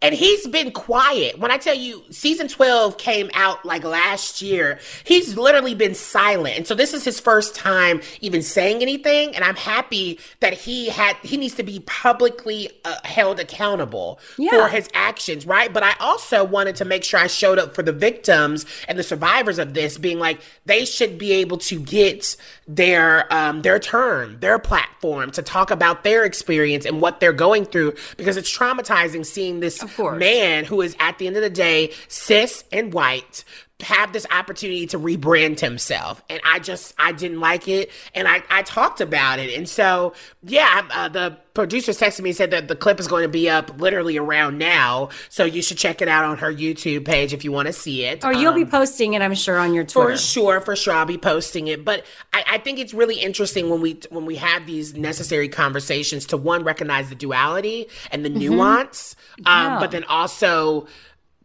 and 0.00 0.14
he's 0.14 0.46
been 0.46 0.70
quiet. 0.70 1.38
When 1.40 1.50
I 1.50 1.56
tell 1.56 1.74
you 1.74 2.04
season 2.10 2.46
12 2.46 2.98
came 2.98 3.30
out 3.34 3.64
like 3.64 3.82
last 3.82 4.40
year, 4.40 4.78
he's 5.04 5.36
literally 5.36 5.74
been 5.74 5.94
silent. 5.94 6.56
And 6.56 6.66
so 6.68 6.74
this 6.76 6.94
is 6.94 7.04
his 7.04 7.18
first 7.18 7.56
time 7.56 8.00
even 8.20 8.42
saying 8.42 8.80
anything, 8.80 9.34
and 9.34 9.44
I'm 9.44 9.56
happy 9.56 10.20
that 10.40 10.52
he 10.54 10.88
had 10.88 11.16
he 11.22 11.36
needs 11.36 11.54
to 11.56 11.64
be 11.64 11.80
publicly 11.80 12.70
uh, 12.84 12.96
held 13.04 13.40
accountable 13.40 14.20
Yeah. 14.36 14.50
for 14.50 14.68
his 14.68 14.88
actions, 14.94 15.46
right? 15.46 15.72
But 15.72 15.82
I 15.82 15.94
also 15.98 16.44
wanted 16.44 16.76
to 16.76 16.84
make 16.84 17.02
sure 17.02 17.18
I 17.18 17.26
showed 17.26 17.58
up 17.58 17.74
for 17.74 17.82
the 17.82 17.92
victims 17.92 18.66
and 18.86 18.98
the 18.98 19.02
survivors 19.02 19.58
of 19.58 19.74
this 19.74 19.98
being 19.98 20.18
like 20.20 20.40
they 20.64 20.84
should 20.84 21.18
be 21.18 21.32
able 21.32 21.58
to 21.58 21.80
get 21.80 22.36
their 22.68 23.32
um 23.34 23.62
their 23.62 23.78
turn, 23.80 24.38
their 24.40 24.58
platform 24.60 25.30
to 25.32 25.42
talk 25.42 25.70
about 25.72 26.04
their 26.04 26.24
experience 26.24 26.84
and 26.84 27.00
what 27.00 27.18
they're 27.18 27.32
going 27.32 27.64
through 27.64 27.94
because 28.16 28.36
it's 28.36 28.56
traumatizing 28.56 29.26
seeing 29.26 29.60
this 29.60 29.82
course. 29.96 30.18
man 30.18 30.64
who 30.64 30.80
is 30.80 30.96
at 31.00 31.18
the 31.18 31.26
end 31.26 31.36
of 31.36 31.42
the 31.42 31.50
day 31.50 31.92
cis 32.08 32.64
and 32.72 32.92
white 32.92 33.44
have 33.80 34.12
this 34.12 34.26
opportunity 34.32 34.86
to 34.88 34.98
rebrand 34.98 35.60
himself 35.60 36.20
and 36.28 36.40
i 36.44 36.58
just 36.58 36.92
i 36.98 37.12
didn't 37.12 37.38
like 37.38 37.68
it 37.68 37.90
and 38.12 38.26
i 38.26 38.42
i 38.50 38.60
talked 38.62 39.00
about 39.00 39.38
it 39.38 39.56
and 39.56 39.68
so 39.68 40.12
yeah 40.42 40.82
uh, 40.92 41.08
the 41.08 41.36
producers 41.54 41.96
texted 41.98 42.22
me 42.22 42.30
and 42.30 42.36
said 42.36 42.50
that 42.50 42.66
the 42.66 42.74
clip 42.74 42.98
is 42.98 43.06
going 43.06 43.22
to 43.22 43.28
be 43.28 43.48
up 43.48 43.80
literally 43.80 44.16
around 44.16 44.58
now 44.58 45.08
so 45.28 45.44
you 45.44 45.62
should 45.62 45.78
check 45.78 46.02
it 46.02 46.08
out 46.08 46.24
on 46.24 46.38
her 46.38 46.52
youtube 46.52 47.04
page 47.04 47.32
if 47.32 47.44
you 47.44 47.52
want 47.52 47.66
to 47.66 47.72
see 47.72 48.04
it 48.04 48.24
Or 48.24 48.32
you'll 48.32 48.52
be 48.52 48.62
Um, 48.64 48.70
posting 48.70 49.14
it, 49.14 49.22
I'm 49.22 49.34
sure, 49.34 49.58
on 49.58 49.72
your 49.74 49.84
Twitter. 49.84 50.10
for 50.10 50.16
sure, 50.16 50.60
for 50.60 50.74
sure, 50.74 50.94
I'll 50.94 51.06
be 51.06 51.16
posting 51.18 51.68
it. 51.68 51.84
But 51.84 52.04
I, 52.32 52.44
I 52.52 52.58
think 52.58 52.78
it's 52.80 52.92
really 52.94 53.16
interesting 53.20 53.70
when 53.70 53.80
we 53.80 54.00
when 54.10 54.24
we 54.26 54.36
have 54.36 54.66
these 54.66 54.94
necessary 54.94 55.48
conversations 55.48 56.26
to 56.26 56.36
one 56.36 56.64
recognize 56.64 57.08
the 57.10 57.14
duality 57.14 57.86
and 58.10 58.24
the 58.24 58.28
nuance, 58.30 59.14
um, 59.38 59.44
Yeah. 59.46 59.78
but 59.80 59.90
then 59.92 60.04
also 60.04 60.86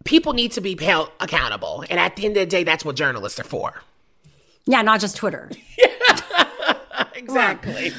people 0.03 0.33
need 0.33 0.51
to 0.53 0.61
be 0.61 0.75
held 0.83 1.11
accountable. 1.19 1.83
And 1.89 1.99
at 1.99 2.15
the 2.15 2.25
end 2.25 2.37
of 2.37 2.41
the 2.41 2.45
day, 2.47 2.63
that's 2.63 2.83
what 2.85 2.95
journalists 2.95 3.39
are 3.39 3.43
for. 3.43 3.81
Yeah, 4.65 4.81
not 4.81 4.99
just 5.01 5.15
Twitter. 5.17 5.49
Exactly. 7.15 7.91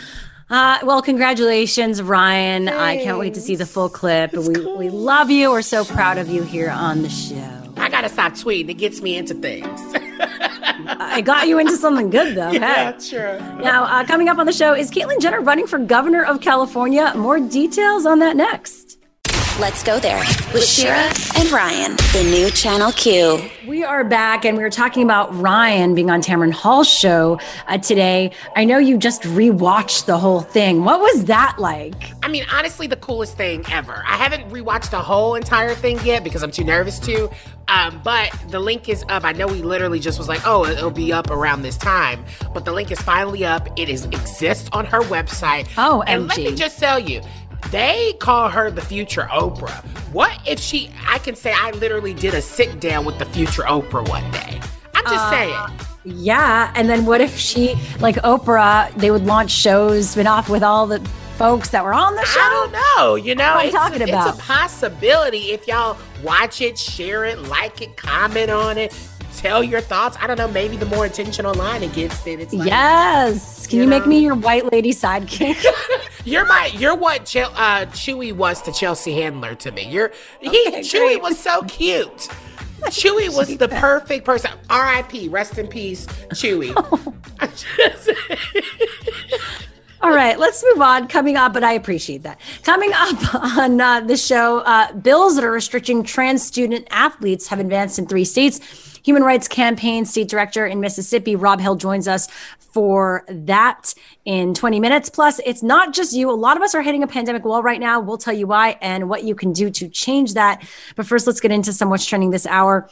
Uh, 0.50 0.78
well, 0.84 1.00
congratulations, 1.02 2.02
Ryan. 2.02 2.68
I 2.68 3.02
can't 3.02 3.18
wait 3.18 3.34
to 3.34 3.40
see 3.40 3.56
the 3.56 3.66
full 3.66 3.88
clip. 3.88 4.32
We, 4.32 4.64
we 4.76 4.90
love 4.90 5.30
you. 5.30 5.50
We're 5.50 5.62
so 5.62 5.84
proud 5.84 6.18
of 6.18 6.28
you 6.28 6.42
here 6.42 6.70
on 6.70 7.02
the 7.02 7.08
show. 7.08 7.72
I 7.76 7.88
gotta 7.88 8.08
stop 8.08 8.32
tweeting. 8.34 8.68
It 8.68 8.74
gets 8.74 9.00
me 9.00 9.16
into 9.16 9.34
things. 9.34 9.80
I 10.86 11.22
got 11.24 11.48
you 11.48 11.58
into 11.58 11.76
something 11.76 12.10
good, 12.10 12.36
though. 12.36 12.50
yeah, 12.52 12.92
Hey. 12.92 13.00
sure. 13.00 13.38
Now, 13.60 13.84
uh, 13.84 14.04
coming 14.06 14.28
up 14.28 14.38
on 14.38 14.46
the 14.46 14.52
show 14.52 14.74
is 14.74 14.90
Caitlyn 14.90 15.20
Jenner 15.20 15.40
running 15.40 15.66
for 15.66 15.78
governor 15.78 16.24
of 16.24 16.40
California. 16.40 17.12
More 17.16 17.40
details 17.40 18.04
on 18.06 18.18
that 18.20 18.36
next. 18.36 18.83
Let's 19.60 19.84
go 19.84 20.00
there 20.00 20.18
with 20.52 20.66
Shira 20.66 21.12
and 21.36 21.50
Ryan, 21.52 21.94
the 22.12 22.28
new 22.28 22.50
Channel 22.50 22.90
Q. 22.90 23.40
We 23.68 23.84
are 23.84 24.02
back, 24.02 24.44
and 24.44 24.56
we 24.56 24.64
were 24.64 24.68
talking 24.68 25.04
about 25.04 25.32
Ryan 25.32 25.94
being 25.94 26.10
on 26.10 26.22
Tamron 26.22 26.50
Hall's 26.52 26.88
show 26.88 27.38
uh, 27.68 27.78
today. 27.78 28.32
I 28.56 28.64
know 28.64 28.78
you 28.78 28.98
just 28.98 29.22
rewatched 29.22 30.06
the 30.06 30.18
whole 30.18 30.40
thing. 30.40 30.82
What 30.82 30.98
was 30.98 31.26
that 31.26 31.54
like? 31.60 31.94
I 32.24 32.28
mean, 32.28 32.44
honestly, 32.52 32.88
the 32.88 32.96
coolest 32.96 33.36
thing 33.36 33.64
ever. 33.70 34.02
I 34.04 34.16
haven't 34.16 34.50
rewatched 34.50 34.90
the 34.90 35.00
whole 35.00 35.36
entire 35.36 35.76
thing 35.76 36.04
yet 36.04 36.24
because 36.24 36.42
I'm 36.42 36.50
too 36.50 36.64
nervous 36.64 36.98
to. 37.00 37.30
Um, 37.68 38.00
but 38.04 38.36
the 38.48 38.58
link 38.58 38.88
is 38.88 39.04
up. 39.08 39.24
I 39.24 39.32
know 39.32 39.46
we 39.46 39.62
literally 39.62 40.00
just 40.00 40.18
was 40.18 40.28
like, 40.28 40.46
oh, 40.46 40.66
it'll 40.66 40.90
be 40.90 41.12
up 41.12 41.30
around 41.30 41.62
this 41.62 41.78
time. 41.78 42.24
But 42.52 42.64
the 42.64 42.72
link 42.72 42.90
is 42.90 43.00
finally 43.00 43.44
up. 43.44 43.68
It 43.78 43.88
is 43.88 44.04
exists 44.06 44.68
on 44.72 44.84
her 44.86 45.00
website. 45.02 45.68
Oh, 45.78 46.02
and 46.02 46.26
let 46.26 46.38
me 46.38 46.54
just 46.54 46.78
tell 46.78 46.98
you. 46.98 47.22
They 47.70 48.14
call 48.20 48.48
her 48.50 48.70
the 48.70 48.82
future 48.82 49.22
Oprah. 49.30 49.72
What 50.12 50.38
if 50.46 50.60
she? 50.60 50.90
I 51.08 51.18
can 51.18 51.34
say 51.34 51.52
I 51.54 51.70
literally 51.72 52.14
did 52.14 52.34
a 52.34 52.40
sit 52.42 52.80
down 52.80 53.04
with 53.04 53.18
the 53.18 53.24
future 53.26 53.62
Oprah 53.62 54.08
one 54.08 54.28
day. 54.30 54.60
I'm 54.94 55.04
just 55.04 55.16
uh, 55.26 55.30
saying. 55.30 55.78
Yeah, 56.04 56.70
and 56.76 56.88
then 56.88 57.06
what 57.06 57.20
if 57.20 57.36
she, 57.36 57.74
like 57.98 58.16
Oprah, 58.16 58.92
they 58.96 59.10
would 59.10 59.24
launch 59.24 59.50
shows 59.50 60.10
spin 60.10 60.26
off 60.26 60.48
with 60.50 60.62
all 60.62 60.86
the 60.86 61.00
folks 61.38 61.70
that 61.70 61.82
were 61.82 61.94
on 61.94 62.14
the 62.14 62.24
show? 62.26 62.40
I 62.40 62.50
don't 62.50 62.72
know. 62.72 63.14
You 63.16 63.34
know, 63.34 63.54
What 63.54 63.60
I'm 63.60 63.66
it's, 63.68 63.74
talking 63.74 64.02
it's 64.02 64.10
about. 64.10 64.36
a 64.38 64.40
possibility 64.42 65.52
if 65.52 65.66
y'all 65.66 65.96
watch 66.22 66.60
it, 66.60 66.78
share 66.78 67.24
it, 67.24 67.38
like 67.42 67.80
it, 67.80 67.96
comment 67.96 68.50
on 68.50 68.76
it, 68.78 68.94
tell 69.34 69.64
your 69.64 69.80
thoughts. 69.80 70.16
I 70.20 70.26
don't 70.26 70.36
know. 70.38 70.46
Maybe 70.48 70.76
the 70.76 70.86
more 70.86 71.06
attention 71.06 71.46
online 71.46 71.82
it 71.82 71.92
gets, 71.94 72.20
then 72.22 72.38
it's 72.38 72.52
like, 72.52 72.68
Yes. 72.68 73.66
Can 73.66 73.78
you, 73.78 73.84
You 73.84 73.88
make 73.88 74.06
me 74.06 74.20
your 74.20 74.34
white 74.34 74.70
lady 74.70 74.92
sidekick? 74.92 75.56
You're 76.24 76.46
my, 76.46 76.70
you're 76.74 76.94
what 76.94 77.26
Chel- 77.26 77.52
uh, 77.54 77.86
Chuy 77.86 78.32
was 78.32 78.62
to 78.62 78.72
Chelsea 78.72 79.12
Handler 79.14 79.54
to 79.56 79.70
me. 79.72 79.88
You're 79.88 80.10
he, 80.40 80.48
Okay, 80.68 80.80
Chuy 80.80 80.98
great. 80.98 81.22
was 81.22 81.38
so 81.38 81.62
cute. 81.64 82.28
Chuy 82.84 83.28
was 83.36 83.56
the 83.58 83.68
perfect 83.68 84.24
person. 84.24 84.50
R.I.P. 84.70 85.28
Rest 85.28 85.58
in 85.58 85.66
peace, 85.66 86.06
Chuy. 86.30 86.72
Just- 87.76 88.10
All 90.02 90.10
right, 90.10 90.38
let's 90.38 90.62
move 90.70 90.82
on. 90.82 91.08
Coming 91.08 91.36
up, 91.36 91.54
but 91.54 91.64
I 91.64 91.72
appreciate 91.72 92.22
that. 92.24 92.38
Coming 92.62 92.90
up 92.94 93.34
on 93.34 93.80
uh, 93.80 94.00
the 94.00 94.16
show, 94.18 94.58
uh, 94.60 94.92
bills 94.92 95.34
that 95.36 95.44
are 95.44 95.50
restricting 95.50 96.02
trans 96.02 96.42
student 96.44 96.86
athletes 96.90 97.48
have 97.48 97.58
advanced 97.58 97.98
in 97.98 98.06
three 98.06 98.24
states. 98.26 98.93
Human 99.04 99.22
Rights 99.22 99.48
Campaign 99.48 100.06
State 100.06 100.28
Director 100.28 100.66
in 100.66 100.80
Mississippi, 100.80 101.36
Rob 101.36 101.60
Hill, 101.60 101.76
joins 101.76 102.08
us 102.08 102.26
for 102.58 103.24
that 103.28 103.94
in 104.24 104.54
20 104.54 104.80
minutes. 104.80 105.10
Plus, 105.10 105.40
it's 105.44 105.62
not 105.62 105.92
just 105.92 106.14
you. 106.14 106.30
A 106.30 106.32
lot 106.32 106.56
of 106.56 106.62
us 106.62 106.74
are 106.74 106.80
hitting 106.80 107.02
a 107.02 107.06
pandemic 107.06 107.44
wall 107.44 107.62
right 107.62 107.78
now. 107.78 108.00
We'll 108.00 108.18
tell 108.18 108.34
you 108.34 108.46
why 108.46 108.78
and 108.80 109.08
what 109.10 109.24
you 109.24 109.34
can 109.34 109.52
do 109.52 109.70
to 109.70 109.88
change 109.90 110.34
that. 110.34 110.66
But 110.96 111.06
first, 111.06 111.26
let's 111.26 111.40
get 111.40 111.52
into 111.52 111.72
some 111.72 111.90
what's 111.90 112.06
trending 112.06 112.30
this 112.30 112.46
hour. 112.46 112.88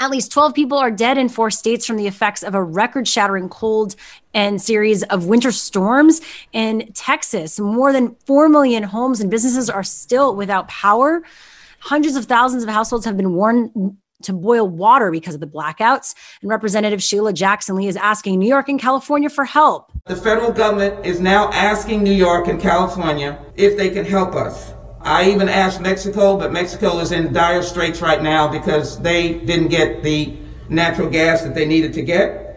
At 0.00 0.10
least 0.10 0.32
12 0.32 0.54
people 0.54 0.78
are 0.78 0.90
dead 0.90 1.18
in 1.18 1.28
four 1.28 1.50
states 1.50 1.86
from 1.86 1.96
the 1.96 2.06
effects 2.06 2.42
of 2.42 2.54
a 2.54 2.62
record 2.62 3.06
shattering 3.06 3.48
cold 3.48 3.94
and 4.34 4.60
series 4.60 5.04
of 5.04 5.26
winter 5.26 5.52
storms 5.52 6.20
in 6.52 6.92
Texas. 6.94 7.60
More 7.60 7.92
than 7.92 8.16
4 8.26 8.48
million 8.48 8.82
homes 8.82 9.20
and 9.20 9.30
businesses 9.30 9.70
are 9.70 9.84
still 9.84 10.34
without 10.34 10.66
power. 10.68 11.22
Hundreds 11.80 12.16
of 12.16 12.24
thousands 12.24 12.64
of 12.64 12.68
households 12.68 13.04
have 13.04 13.16
been 13.16 13.34
warned 13.34 13.96
to 14.22 14.32
boil 14.32 14.68
water 14.68 15.10
because 15.10 15.34
of 15.34 15.40
the 15.40 15.46
blackouts. 15.46 16.14
And 16.42 16.50
Representative 16.50 17.02
Sheila 17.02 17.32
Jackson 17.32 17.76
Lee 17.76 17.88
is 17.88 17.96
asking 17.96 18.38
New 18.38 18.48
York 18.48 18.68
and 18.68 18.80
California 18.80 19.28
for 19.28 19.44
help. 19.44 19.92
The 20.06 20.16
federal 20.16 20.52
government 20.52 21.04
is 21.04 21.20
now 21.20 21.50
asking 21.50 22.02
New 22.02 22.12
York 22.12 22.48
and 22.48 22.60
California 22.60 23.38
if 23.56 23.76
they 23.76 23.90
can 23.90 24.04
help 24.04 24.34
us. 24.34 24.72
I 25.00 25.30
even 25.30 25.48
asked 25.48 25.80
Mexico, 25.80 26.36
but 26.36 26.52
Mexico 26.52 26.98
is 26.98 27.12
in 27.12 27.32
dire 27.32 27.62
straits 27.62 28.02
right 28.02 28.22
now 28.22 28.48
because 28.48 28.98
they 29.00 29.34
didn't 29.34 29.68
get 29.68 30.02
the 30.02 30.36
natural 30.68 31.08
gas 31.08 31.42
that 31.42 31.54
they 31.54 31.66
needed 31.66 31.92
to 31.94 32.02
get. 32.02 32.47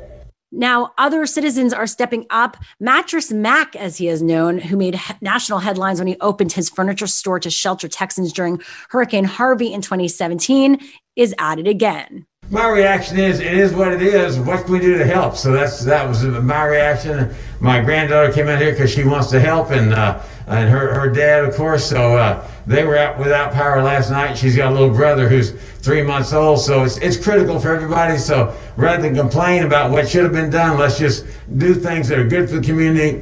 Now, 0.51 0.91
other 0.97 1.25
citizens 1.25 1.71
are 1.71 1.87
stepping 1.87 2.25
up. 2.29 2.57
Mattress 2.79 3.31
Mac, 3.31 3.75
as 3.75 3.97
he 3.97 4.09
is 4.09 4.21
known, 4.21 4.57
who 4.57 4.75
made 4.75 4.99
national 5.21 5.59
headlines 5.59 5.99
when 5.99 6.07
he 6.07 6.17
opened 6.19 6.51
his 6.51 6.69
furniture 6.69 7.07
store 7.07 7.39
to 7.39 7.49
shelter 7.49 7.87
Texans 7.87 8.33
during 8.33 8.61
Hurricane 8.89 9.23
Harvey 9.23 9.71
in 9.71 9.81
2017, 9.81 10.79
is 11.15 11.33
at 11.39 11.57
it 11.59 11.67
again. 11.67 12.25
my 12.49 12.67
reaction 12.67 13.17
is, 13.17 13.39
it 13.39 13.53
is 13.53 13.73
what 13.73 13.93
it 13.93 14.01
is. 14.01 14.37
What 14.39 14.65
can 14.65 14.73
we 14.73 14.79
do 14.79 14.97
to 14.97 15.05
help? 15.05 15.37
So 15.37 15.53
that's 15.53 15.85
that 15.85 16.05
was 16.07 16.23
my 16.23 16.65
reaction. 16.65 17.33
My 17.61 17.79
granddaughter 17.79 18.33
came 18.33 18.49
out 18.49 18.61
here 18.61 18.71
because 18.71 18.91
she 18.91 19.05
wants 19.05 19.29
to 19.29 19.39
help, 19.39 19.71
and 19.71 19.93
uh, 19.93 20.21
and 20.47 20.69
her 20.69 20.93
her 20.93 21.09
dad, 21.09 21.43
of 21.43 21.55
course. 21.55 21.85
So 21.85 22.17
uh, 22.17 22.47
they 22.67 22.83
were 22.83 22.97
out 22.97 23.17
without 23.17 23.53
power 23.53 23.81
last 23.81 24.09
night. 24.09 24.37
She's 24.37 24.55
got 24.55 24.71
a 24.71 24.73
little 24.73 24.95
brother 24.95 25.27
who's 25.29 25.51
three 25.51 26.01
months 26.01 26.33
old, 26.33 26.59
so 26.59 26.83
it's 26.83 26.97
it's 26.97 27.17
critical 27.17 27.59
for 27.59 27.75
everybody. 27.75 28.17
So 28.17 28.55
rather 28.77 29.03
than 29.03 29.15
complain 29.15 29.63
about 29.63 29.91
what 29.91 30.09
should 30.09 30.23
have 30.23 30.33
been 30.33 30.49
done, 30.49 30.77
let's 30.77 30.97
just 30.97 31.25
do 31.57 31.73
things 31.73 32.07
that 32.07 32.19
are 32.19 32.27
good 32.27 32.49
for 32.49 32.57
the 32.57 32.65
community. 32.65 33.21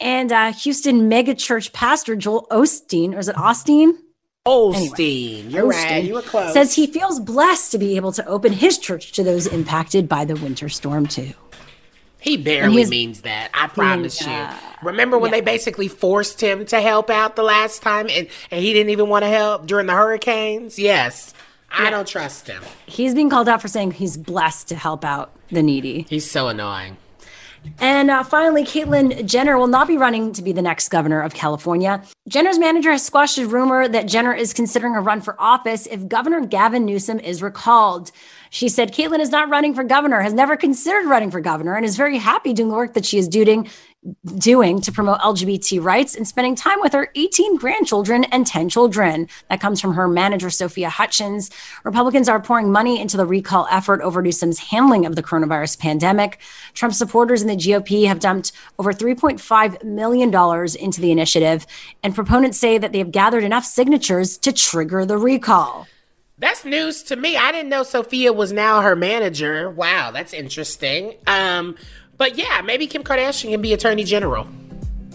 And 0.00 0.32
uh, 0.32 0.52
Houston 0.52 1.08
megachurch 1.08 1.72
pastor 1.72 2.16
Joel 2.16 2.46
Osteen, 2.50 3.14
or 3.14 3.18
is 3.18 3.28
it 3.28 3.38
Austin? 3.38 3.98
Osteen. 4.46 5.38
Anyway, 5.38 5.50
You're 5.50 5.72
Osteen 5.72 5.90
right. 5.90 6.04
You 6.04 6.14
were 6.14 6.22
close. 6.22 6.52
Says 6.52 6.74
he 6.74 6.86
feels 6.86 7.18
blessed 7.18 7.72
to 7.72 7.78
be 7.78 7.96
able 7.96 8.12
to 8.12 8.26
open 8.26 8.52
his 8.52 8.76
church 8.76 9.12
to 9.12 9.22
those 9.22 9.46
impacted 9.46 10.06
by 10.06 10.26
the 10.26 10.34
winter 10.34 10.68
storm, 10.68 11.06
too. 11.06 11.32
He 12.24 12.38
barely 12.38 12.86
means 12.86 13.20
that. 13.20 13.50
I 13.52 13.66
promise 13.66 14.26
you. 14.26 14.48
Remember 14.82 15.18
when 15.18 15.30
yeah. 15.30 15.40
they 15.40 15.40
basically 15.42 15.88
forced 15.88 16.40
him 16.40 16.64
to 16.66 16.80
help 16.80 17.10
out 17.10 17.36
the 17.36 17.42
last 17.42 17.82
time 17.82 18.08
and, 18.10 18.28
and 18.50 18.62
he 18.62 18.72
didn't 18.72 18.88
even 18.88 19.10
want 19.10 19.24
to 19.24 19.28
help 19.28 19.66
during 19.66 19.86
the 19.86 19.92
hurricanes? 19.92 20.78
Yes. 20.78 21.34
Yeah. 21.68 21.88
I 21.88 21.90
don't 21.90 22.08
trust 22.08 22.46
him. 22.48 22.62
He's 22.86 23.14
being 23.14 23.28
called 23.28 23.46
out 23.46 23.60
for 23.60 23.68
saying 23.68 23.90
he's 23.90 24.16
blessed 24.16 24.68
to 24.68 24.74
help 24.74 25.04
out 25.04 25.32
the 25.50 25.62
needy. 25.62 26.06
He's 26.08 26.30
so 26.30 26.48
annoying. 26.48 26.96
And 27.78 28.10
uh, 28.10 28.22
finally, 28.22 28.64
Caitlyn 28.64 29.26
Jenner 29.26 29.58
will 29.58 29.66
not 29.66 29.86
be 29.86 29.98
running 29.98 30.32
to 30.32 30.42
be 30.42 30.52
the 30.52 30.62
next 30.62 30.88
governor 30.88 31.20
of 31.20 31.34
California. 31.34 32.02
Jenner's 32.28 32.58
manager 32.58 32.92
has 32.92 33.02
squashed 33.02 33.38
a 33.38 33.46
rumor 33.46 33.86
that 33.86 34.06
Jenner 34.06 34.32
is 34.32 34.52
considering 34.54 34.94
a 34.96 35.00
run 35.00 35.20
for 35.20 35.38
office 35.38 35.86
if 35.86 36.08
Governor 36.08 36.46
Gavin 36.46 36.84
Newsom 36.84 37.20
is 37.20 37.42
recalled. 37.42 38.12
She 38.54 38.68
said 38.68 38.92
Caitlyn 38.92 39.18
is 39.18 39.30
not 39.30 39.48
running 39.48 39.74
for 39.74 39.82
governor, 39.82 40.20
has 40.20 40.32
never 40.32 40.56
considered 40.56 41.08
running 41.08 41.32
for 41.32 41.40
governor, 41.40 41.74
and 41.74 41.84
is 41.84 41.96
very 41.96 42.18
happy 42.18 42.52
doing 42.52 42.68
the 42.68 42.76
work 42.76 42.94
that 42.94 43.04
she 43.04 43.18
is 43.18 43.26
doing 43.26 43.68
doing 44.38 44.80
to 44.82 44.92
promote 44.92 45.18
LGBT 45.20 45.82
rights 45.82 46.14
and 46.14 46.28
spending 46.28 46.54
time 46.54 46.78
with 46.80 46.92
her 46.92 47.10
18 47.16 47.56
grandchildren 47.56 48.22
and 48.24 48.46
10 48.46 48.68
children. 48.68 49.26
That 49.50 49.60
comes 49.60 49.80
from 49.80 49.94
her 49.94 50.06
manager, 50.06 50.50
Sophia 50.50 50.88
Hutchins. 50.88 51.50
Republicans 51.82 52.28
are 52.28 52.40
pouring 52.40 52.70
money 52.70 53.00
into 53.00 53.16
the 53.16 53.26
recall 53.26 53.66
effort 53.72 54.00
over 54.02 54.22
Newsom's 54.22 54.60
handling 54.60 55.04
of 55.04 55.16
the 55.16 55.22
coronavirus 55.22 55.80
pandemic. 55.80 56.38
Trump 56.74 56.94
supporters 56.94 57.42
in 57.42 57.48
the 57.48 57.56
GOP 57.56 58.06
have 58.06 58.20
dumped 58.20 58.52
over 58.78 58.92
$3.5 58.92 59.82
million 59.82 60.28
into 60.78 61.00
the 61.00 61.10
initiative, 61.10 61.66
and 62.04 62.14
proponents 62.14 62.58
say 62.58 62.78
that 62.78 62.92
they 62.92 62.98
have 62.98 63.10
gathered 63.10 63.42
enough 63.42 63.64
signatures 63.64 64.38
to 64.38 64.52
trigger 64.52 65.04
the 65.04 65.18
recall. 65.18 65.88
That's 66.44 66.66
news 66.66 67.02
to 67.04 67.16
me. 67.16 67.38
I 67.38 67.52
didn't 67.52 67.70
know 67.70 67.84
Sophia 67.84 68.30
was 68.30 68.52
now 68.52 68.82
her 68.82 68.94
manager. 68.94 69.70
Wow, 69.70 70.10
that's 70.10 70.34
interesting. 70.34 71.14
Um, 71.26 71.74
but 72.18 72.36
yeah, 72.36 72.60
maybe 72.60 72.86
Kim 72.86 73.02
Kardashian 73.02 73.52
can 73.52 73.62
be 73.62 73.72
Attorney 73.72 74.04
General. 74.04 74.46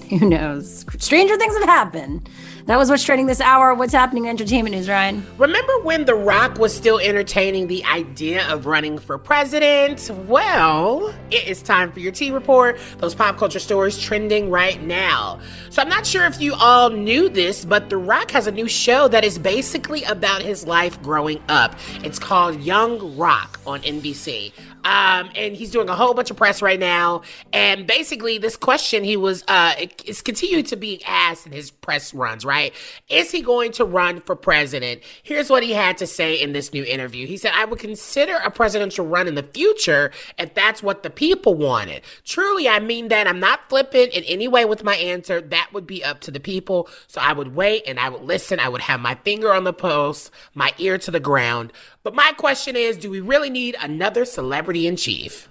Who 0.09 0.27
knows? 0.27 0.87
Stranger 0.97 1.37
things 1.37 1.55
have 1.55 1.65
happened. 1.65 2.27
That 2.65 2.77
was 2.77 2.89
what's 2.89 3.03
trending 3.03 3.25
this 3.25 3.41
hour. 3.41 3.73
What's 3.73 3.93
happening 3.93 4.25
in 4.25 4.29
entertainment 4.29 4.75
news, 4.75 4.89
Ryan? 4.89 5.25
Remember 5.37 5.79
when 5.81 6.05
The 6.05 6.15
Rock 6.15 6.59
was 6.59 6.75
still 6.75 6.99
entertaining 6.99 7.67
the 7.67 7.83
idea 7.85 8.47
of 8.47 8.65
running 8.65 8.99
for 8.99 9.17
president? 9.17 10.09
Well, 10.27 11.13
it 11.31 11.47
is 11.47 11.61
time 11.61 11.91
for 11.91 11.99
your 11.99 12.11
T 12.11 12.31
report. 12.31 12.77
Those 12.97 13.15
pop 13.15 13.37
culture 13.37 13.59
stories 13.59 13.97
trending 13.97 14.49
right 14.49 14.81
now. 14.83 15.39
So 15.69 15.81
I'm 15.81 15.89
not 15.89 16.05
sure 16.05 16.25
if 16.25 16.41
you 16.41 16.53
all 16.53 16.89
knew 16.89 17.29
this, 17.29 17.65
but 17.65 17.89
The 17.89 17.97
Rock 17.97 18.31
has 18.31 18.47
a 18.47 18.51
new 18.51 18.67
show 18.67 19.07
that 19.07 19.23
is 19.23 19.39
basically 19.39 20.03
about 20.03 20.41
his 20.41 20.67
life 20.67 21.01
growing 21.01 21.41
up. 21.47 21.75
It's 22.03 22.19
called 22.19 22.61
Young 22.61 23.17
Rock 23.17 23.59
on 23.65 23.81
NBC. 23.81 24.51
Um, 24.83 25.29
and 25.35 25.55
he's 25.55 25.71
doing 25.71 25.89
a 25.89 25.95
whole 25.95 26.13
bunch 26.13 26.31
of 26.31 26.37
press 26.37 26.61
right 26.61 26.79
now. 26.79 27.23
And 27.51 27.85
basically, 27.85 28.37
this 28.37 28.55
question 28.55 29.03
he 29.03 29.17
was 29.17 29.43
uh, 29.47 29.73
is 30.05 30.21
continued 30.21 30.67
to 30.67 30.75
be 30.75 31.03
asked 31.05 31.45
in 31.45 31.51
his 31.51 31.71
press 31.71 32.13
runs. 32.13 32.45
Right? 32.45 32.73
Is 33.09 33.31
he 33.31 33.41
going 33.41 33.71
to 33.73 33.85
run 33.85 34.21
for 34.21 34.35
president? 34.35 35.01
Here's 35.23 35.49
what 35.49 35.63
he 35.63 35.73
had 35.73 35.97
to 35.97 36.07
say 36.07 36.35
in 36.35 36.53
this 36.53 36.73
new 36.73 36.83
interview. 36.83 37.27
He 37.27 37.37
said, 37.37 37.51
"I 37.55 37.65
would 37.65 37.79
consider 37.79 38.35
a 38.37 38.51
presidential 38.51 39.05
run 39.05 39.27
in 39.27 39.35
the 39.35 39.43
future 39.43 40.11
if 40.37 40.53
that's 40.53 40.81
what 40.81 41.03
the 41.03 41.09
people 41.09 41.55
wanted. 41.55 42.01
Truly, 42.23 42.67
I 42.69 42.79
mean 42.79 43.09
that. 43.09 43.27
I'm 43.27 43.39
not 43.39 43.67
flippant 43.69 44.13
in 44.13 44.23
any 44.23 44.47
way 44.47 44.65
with 44.65 44.83
my 44.83 44.95
answer. 44.95 45.41
That 45.41 45.69
would 45.73 45.87
be 45.87 46.03
up 46.03 46.21
to 46.21 46.31
the 46.31 46.39
people. 46.39 46.87
So 47.07 47.19
I 47.21 47.33
would 47.33 47.55
wait 47.55 47.83
and 47.85 47.99
I 47.99 48.09
would 48.09 48.23
listen. 48.23 48.59
I 48.59 48.69
would 48.69 48.81
have 48.81 48.99
my 48.99 49.15
finger 49.15 49.53
on 49.53 49.63
the 49.63 49.73
pulse, 49.73 50.31
my 50.53 50.73
ear 50.77 50.97
to 50.99 51.11
the 51.11 51.19
ground." 51.19 51.73
But 52.09 52.15
my 52.15 52.31
question 52.37 52.75
is 52.75 52.97
do 52.97 53.11
we 53.11 53.19
really 53.19 53.51
need 53.51 53.75
another 53.79 54.25
celebrity 54.25 54.87
in 54.87 54.95
chief? 54.95 55.47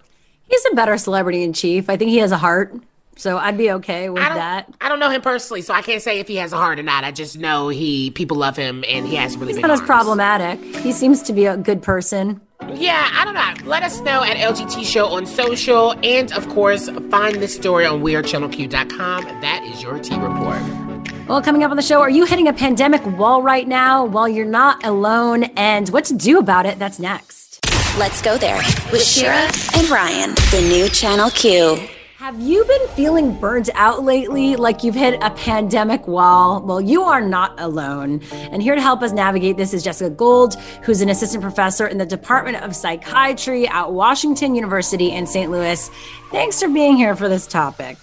He's 0.51 0.65
a 0.73 0.75
better 0.75 0.99
celebrity 0.99 1.45
in 1.45 1.53
chief. 1.53 1.89
I 1.89 1.97
think 1.97 2.11
he 2.11 2.19
has 2.19 2.33
a 2.33 2.37
heart. 2.37 2.75
So 3.15 3.39
I'd 3.39 3.57
be 3.57 3.71
okay 3.71 4.11
with 4.11 4.21
I 4.21 4.35
that. 4.35 4.75
I 4.81 4.89
don't 4.89 4.99
know 4.99 5.09
him 5.09 5.23
personally, 5.23 5.63
so 5.63 5.73
I 5.73 5.83
can't 5.83 6.03
say 6.03 6.19
if 6.19 6.27
he 6.27 6.35
has 6.35 6.53
a 6.53 6.57
heart 6.57 6.81
or 6.81 6.83
not. 6.83 7.05
I 7.05 7.13
just 7.13 7.39
know 7.39 7.69
he 7.69 8.11
people 8.11 8.37
love 8.37 8.57
him 8.57 8.85
and 8.89 9.07
he 9.07 9.15
has 9.15 9.37
really 9.37 9.53
He's 9.53 9.63
not 9.63 9.71
as 9.71 9.81
problematic. 9.83 10.59
He 10.79 10.91
seems 10.91 11.23
to 11.23 11.33
be 11.33 11.47
a 11.47 11.57
good 11.57 11.81
person. 11.81 12.41
Yeah, 12.75 13.09
I 13.13 13.25
don't 13.25 13.35
know. 13.35 13.71
Let 13.71 13.85
us 13.85 14.01
know 14.01 14.25
at 14.25 14.37
LGT 14.37 14.85
Show 14.85 15.07
on 15.07 15.27
social. 15.27 15.95
And 16.03 16.33
of 16.33 16.49
course, 16.49 16.89
find 17.09 17.37
this 17.37 17.55
story 17.55 17.87
on 17.87 18.01
WeAreChannelQ.com. 18.03 19.25
That 19.43 19.63
is 19.63 19.81
your 19.81 20.01
T 20.01 20.17
Report. 20.17 20.88
Well, 21.29 21.43
coming 21.43 21.63
up 21.63 21.71
on 21.71 21.77
the 21.77 21.83
show, 21.83 22.01
are 22.01 22.09
you 22.09 22.25
hitting 22.25 22.49
a 22.49 22.55
pandemic 22.55 23.05
wall 23.05 23.43
right 23.43 23.69
now? 23.69 24.03
Well, 24.07 24.27
you're 24.27 24.47
not 24.47 24.87
alone. 24.87 25.45
And 25.59 25.87
what 25.91 26.07
to 26.07 26.15
do 26.15 26.39
about 26.39 26.65
it? 26.65 26.79
That's 26.79 26.99
next. 26.99 27.61
Let's 27.99 28.23
go 28.23 28.39
there 28.39 28.63
with 28.91 29.05
Shira 29.05 29.51
and 29.77 29.91
Ryan, 29.91 30.31
the 30.51 30.67
new 30.67 30.89
Channel 30.89 31.29
Q. 31.29 31.87
Have 32.17 32.41
you 32.41 32.65
been 32.65 32.89
feeling 32.89 33.39
burnt 33.39 33.69
out 33.75 34.05
lately, 34.05 34.57
like 34.57 34.83
you've 34.83 34.95
hit 34.95 35.23
a 35.23 35.29
pandemic 35.29 36.09
wall? 36.09 36.63
Well, 36.63 36.81
you 36.81 37.03
are 37.03 37.21
not 37.21 37.61
alone. 37.61 38.23
And 38.33 38.63
here 38.63 38.75
to 38.75 38.81
help 38.81 39.03
us 39.03 39.13
navigate 39.13 39.59
this 39.59 39.75
is 39.75 39.83
Jessica 39.83 40.09
Gold, 40.09 40.55
who's 40.83 41.03
an 41.03 41.11
assistant 41.11 41.43
professor 41.43 41.87
in 41.87 41.99
the 41.99 42.07
Department 42.07 42.57
of 42.63 42.75
Psychiatry 42.75 43.69
at 43.69 43.93
Washington 43.93 44.55
University 44.55 45.13
in 45.13 45.27
St. 45.27 45.51
Louis. 45.51 45.91
Thanks 46.31 46.63
for 46.63 46.71
being 46.71 46.97
here 46.97 47.15
for 47.15 47.29
this 47.29 47.47
topic. 47.47 47.99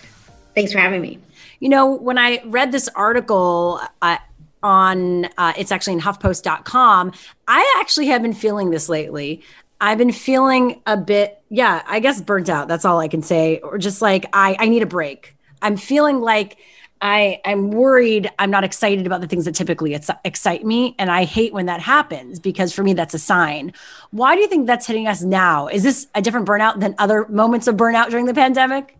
Thanks 0.53 0.71
for 0.71 0.77
having 0.77 1.01
me. 1.01 1.17
You 1.59 1.69
know, 1.69 1.93
when 1.93 2.17
I 2.17 2.41
read 2.45 2.71
this 2.71 2.89
article 2.95 3.79
uh, 4.01 4.17
on, 4.63 5.25
uh, 5.37 5.53
it's 5.57 5.71
actually 5.71 5.93
in 5.93 6.01
HuffPost.com, 6.01 7.13
I 7.47 7.77
actually 7.79 8.07
have 8.07 8.21
been 8.21 8.33
feeling 8.33 8.71
this 8.71 8.89
lately. 8.89 9.41
I've 9.81 9.97
been 9.97 10.11
feeling 10.11 10.81
a 10.85 10.97
bit, 10.97 11.41
yeah, 11.49 11.83
I 11.85 11.99
guess 11.99 12.21
burnt 12.21 12.49
out. 12.49 12.67
That's 12.67 12.85
all 12.85 12.99
I 12.99 13.07
can 13.07 13.21
say. 13.21 13.59
Or 13.59 13.77
just 13.77 14.01
like 14.01 14.25
I, 14.33 14.55
I 14.59 14.69
need 14.69 14.83
a 14.83 14.87
break. 14.87 15.35
I'm 15.61 15.77
feeling 15.77 16.21
like 16.21 16.57
I, 17.01 17.41
I'm 17.45 17.71
worried. 17.71 18.31
I'm 18.39 18.49
not 18.49 18.63
excited 18.63 19.05
about 19.05 19.21
the 19.21 19.27
things 19.27 19.45
that 19.45 19.53
typically 19.53 19.93
ex- 19.93 20.09
excite 20.23 20.65
me, 20.65 20.95
and 20.97 21.11
I 21.11 21.25
hate 21.25 21.53
when 21.53 21.65
that 21.65 21.81
happens 21.81 22.39
because 22.39 22.73
for 22.73 22.83
me 22.83 22.93
that's 22.93 23.13
a 23.13 23.19
sign. 23.19 23.73
Why 24.11 24.35
do 24.35 24.41
you 24.41 24.47
think 24.47 24.65
that's 24.65 24.87
hitting 24.87 25.07
us 25.07 25.21
now? 25.21 25.67
Is 25.67 25.83
this 25.83 26.07
a 26.15 26.21
different 26.21 26.47
burnout 26.47 26.79
than 26.79 26.95
other 26.97 27.27
moments 27.27 27.67
of 27.67 27.75
burnout 27.75 28.09
during 28.09 28.25
the 28.25 28.33
pandemic? 28.33 28.97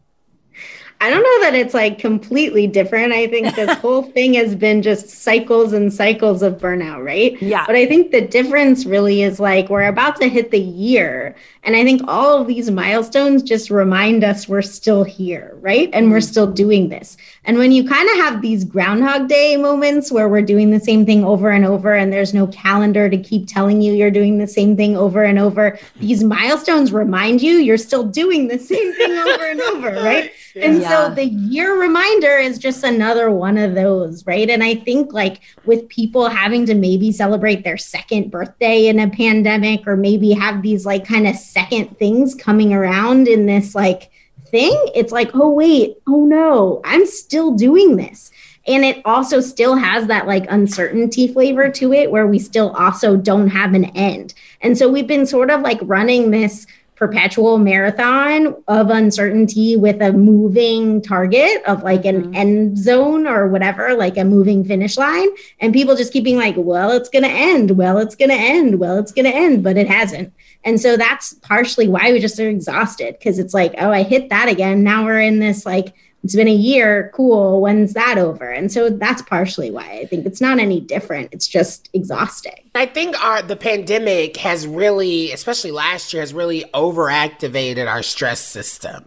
I 1.01 1.09
don't 1.09 1.23
know 1.23 1.41
that 1.41 1.55
it's 1.55 1.73
like 1.73 1.99
completely 1.99 2.67
different. 2.67 3.11
I 3.11 3.27
think 3.27 3.53
this 3.55 3.77
whole 3.79 4.03
thing 4.03 4.33
has 4.35 4.55
been 4.55 4.81
just 4.81 5.09
cycles 5.09 5.73
and 5.73 5.93
cycles 5.93 6.41
of 6.41 6.57
burnout, 6.57 7.03
right? 7.03 7.39
Yeah. 7.41 7.65
But 7.65 7.75
I 7.75 7.85
think 7.85 8.11
the 8.11 8.21
difference 8.21 8.85
really 8.85 9.21
is 9.21 9.39
like 9.39 9.69
we're 9.69 9.87
about 9.87 10.15
to 10.17 10.29
hit 10.29 10.51
the 10.51 10.59
year. 10.59 11.35
And 11.63 11.75
I 11.75 11.83
think 11.83 12.01
all 12.07 12.39
of 12.39 12.47
these 12.47 12.71
milestones 12.71 13.43
just 13.43 13.69
remind 13.69 14.23
us 14.23 14.47
we're 14.47 14.61
still 14.61 15.03
here, 15.03 15.57
right? 15.59 15.89
And 15.91 16.11
we're 16.11 16.17
mm-hmm. 16.17 16.23
still 16.23 16.51
doing 16.51 16.89
this. 16.89 17.17
And 17.43 17.57
when 17.57 17.71
you 17.71 17.87
kind 17.87 18.09
of 18.09 18.15
have 18.17 18.41
these 18.41 18.63
Groundhog 18.63 19.27
Day 19.27 19.57
moments 19.57 20.11
where 20.11 20.29
we're 20.29 20.43
doing 20.43 20.71
the 20.71 20.79
same 20.79 21.05
thing 21.05 21.25
over 21.25 21.49
and 21.49 21.65
over, 21.65 21.93
and 21.93 22.13
there's 22.13 22.33
no 22.33 22.47
calendar 22.47 23.09
to 23.09 23.17
keep 23.17 23.47
telling 23.47 23.81
you 23.81 23.93
you're 23.93 24.11
doing 24.11 24.37
the 24.37 24.47
same 24.47 24.77
thing 24.77 24.95
over 24.95 25.23
and 25.23 25.39
over, 25.39 25.77
these 25.97 26.23
milestones 26.23 26.93
remind 26.93 27.41
you 27.41 27.53
you're 27.55 27.77
still 27.77 28.03
doing 28.03 28.47
the 28.47 28.59
same 28.59 28.93
thing 28.93 29.11
over 29.11 29.45
and 29.45 29.61
over, 29.61 29.91
right? 30.03 30.31
And 30.55 30.81
yeah. 30.81 30.89
so 30.89 31.13
the 31.13 31.25
year 31.25 31.79
reminder 31.79 32.37
is 32.37 32.57
just 32.57 32.83
another 32.83 33.29
one 33.29 33.57
of 33.57 33.75
those, 33.75 34.25
right? 34.25 34.49
And 34.49 34.63
I 34.63 34.75
think 34.75 35.11
like 35.11 35.41
with 35.65 35.87
people 35.89 36.29
having 36.29 36.65
to 36.67 36.75
maybe 36.75 37.11
celebrate 37.11 37.63
their 37.63 37.77
second 37.77 38.31
birthday 38.31 38.87
in 38.87 38.99
a 38.99 39.09
pandemic 39.09 39.85
or 39.85 39.97
maybe 39.97 40.31
have 40.31 40.61
these 40.61 40.85
like 40.85 41.05
kind 41.05 41.27
of 41.27 41.35
second 41.35 41.97
things 41.99 42.33
coming 42.33 42.73
around 42.73 43.27
in 43.27 43.45
this 43.45 43.75
like 43.75 44.11
thing, 44.47 44.73
it's 44.95 45.11
like, 45.11 45.31
oh, 45.33 45.49
wait, 45.49 45.97
oh 46.07 46.25
no, 46.25 46.79
I'm 46.85 47.05
still 47.05 47.53
doing 47.55 47.97
this. 47.97 48.31
And 48.67 48.83
it 48.83 49.01
also 49.05 49.41
still 49.41 49.75
has 49.75 50.07
that 50.07 50.25
like 50.25 50.45
uncertainty 50.49 51.27
flavor 51.27 51.69
to 51.71 51.93
it 51.93 52.09
where 52.09 52.25
we 52.25 52.39
still 52.39 52.71
also 52.71 53.15
don't 53.17 53.49
have 53.49 53.73
an 53.73 53.85
end. 53.85 54.33
And 54.61 54.77
so 54.77 54.89
we've 54.89 55.05
been 55.05 55.25
sort 55.25 55.51
of 55.51 55.61
like 55.61 55.79
running 55.83 56.31
this 56.31 56.65
perpetual 56.95 57.57
marathon 57.57 58.55
of 58.67 58.89
uncertainty 58.89 59.75
with 59.75 60.01
a 60.01 60.13
moving 60.13 61.01
target 61.01 61.61
of 61.67 61.83
like 61.83 62.05
an 62.05 62.23
mm-hmm. 62.23 62.35
end 62.35 62.77
zone 62.77 63.27
or 63.27 63.47
whatever, 63.47 63.93
like 63.95 64.17
a 64.17 64.23
moving 64.23 64.63
finish 64.63 64.97
line. 64.97 65.27
And 65.59 65.73
people 65.73 65.95
just 65.95 66.13
keep 66.13 66.23
being 66.23 66.37
like, 66.37 66.55
well, 66.57 66.91
it's 66.91 67.09
going 67.09 67.23
to 67.23 67.29
end. 67.29 67.71
Well, 67.71 67.97
it's 67.97 68.15
going 68.15 68.29
to 68.29 68.35
end. 68.35 68.79
Well, 68.79 68.97
it's 68.97 69.11
going 69.11 69.25
to 69.25 69.35
end, 69.35 69.63
but 69.63 69.77
it 69.77 69.87
hasn't. 69.87 70.33
And 70.63 70.79
so 70.79 70.95
that's 70.95 71.33
partially 71.35 71.87
why 71.87 72.11
we 72.11 72.19
just 72.19 72.39
are 72.39 72.49
exhausted 72.49 73.17
because 73.19 73.39
it's 73.39 73.53
like, 73.53 73.75
oh, 73.77 73.91
I 73.91 74.03
hit 74.03 74.29
that 74.29 74.47
again. 74.47 74.83
Now 74.83 75.03
we're 75.03 75.21
in 75.21 75.39
this 75.39 75.65
like, 75.65 75.93
it's 76.25 76.35
been 76.35 76.47
a 76.47 76.51
year. 76.51 77.11
Cool. 77.13 77.61
When's 77.61 77.93
that 77.93 78.17
over? 78.17 78.49
And 78.49 78.71
so 78.71 78.89
that's 78.89 79.21
partially 79.21 79.69
why 79.69 79.99
I 79.99 80.05
think 80.07 80.25
it's 80.25 80.41
not 80.41 80.57
any 80.57 80.79
different. 80.81 81.29
It's 81.31 81.47
just 81.47 81.87
exhausting. 81.93 82.71
I 82.73 82.87
think 82.87 83.15
our 83.23 83.43
the 83.43 83.55
pandemic 83.55 84.37
has 84.37 84.65
really, 84.65 85.31
especially 85.31 85.69
last 85.69 86.13
year, 86.13 86.23
has 86.23 86.33
really 86.33 86.65
overactivated 86.73 87.87
our 87.87 88.01
stress 88.01 88.39
system. 88.39 89.05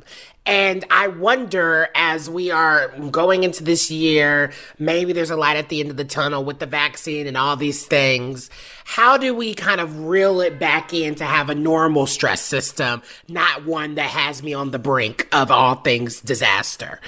And 0.49 0.87
I 0.91 1.09
wonder 1.09 1.91
as 1.95 2.31
we 2.31 2.51
are 2.51 2.89
going 3.11 3.45
into 3.45 3.63
this 3.63 3.91
year, 3.91 4.51
maybe 4.79 5.13
there's 5.13 5.29
a 5.29 5.37
light 5.37 5.59
at 5.59 5.69
the 5.69 5.81
end 5.81 5.91
of 5.91 5.99
the 5.99 6.07
tunnel 6.07 6.43
with 6.43 6.59
the 6.59 6.65
vaccine 6.65 7.27
and 7.27 7.37
all 7.37 7.55
these 7.55 7.85
things. 7.85 8.49
How 8.87 9.19
do 9.19 9.35
we 9.35 9.53
kind 9.53 9.79
of 9.79 10.07
reel 10.07 10.41
it 10.41 10.59
back 10.59 10.95
in 10.95 11.17
to 11.17 11.25
have 11.27 11.51
a 11.51 11.55
normal 11.55 12.07
stress 12.07 12.41
system, 12.41 13.03
not 13.29 13.67
one 13.67 13.97
that 13.97 14.09
has 14.09 14.43
me 14.43 14.55
on 14.55 14.71
the 14.71 14.79
brink 14.79 15.29
of 15.33 15.51
all 15.51 15.75
things 15.75 16.23
disaster? 16.23 16.99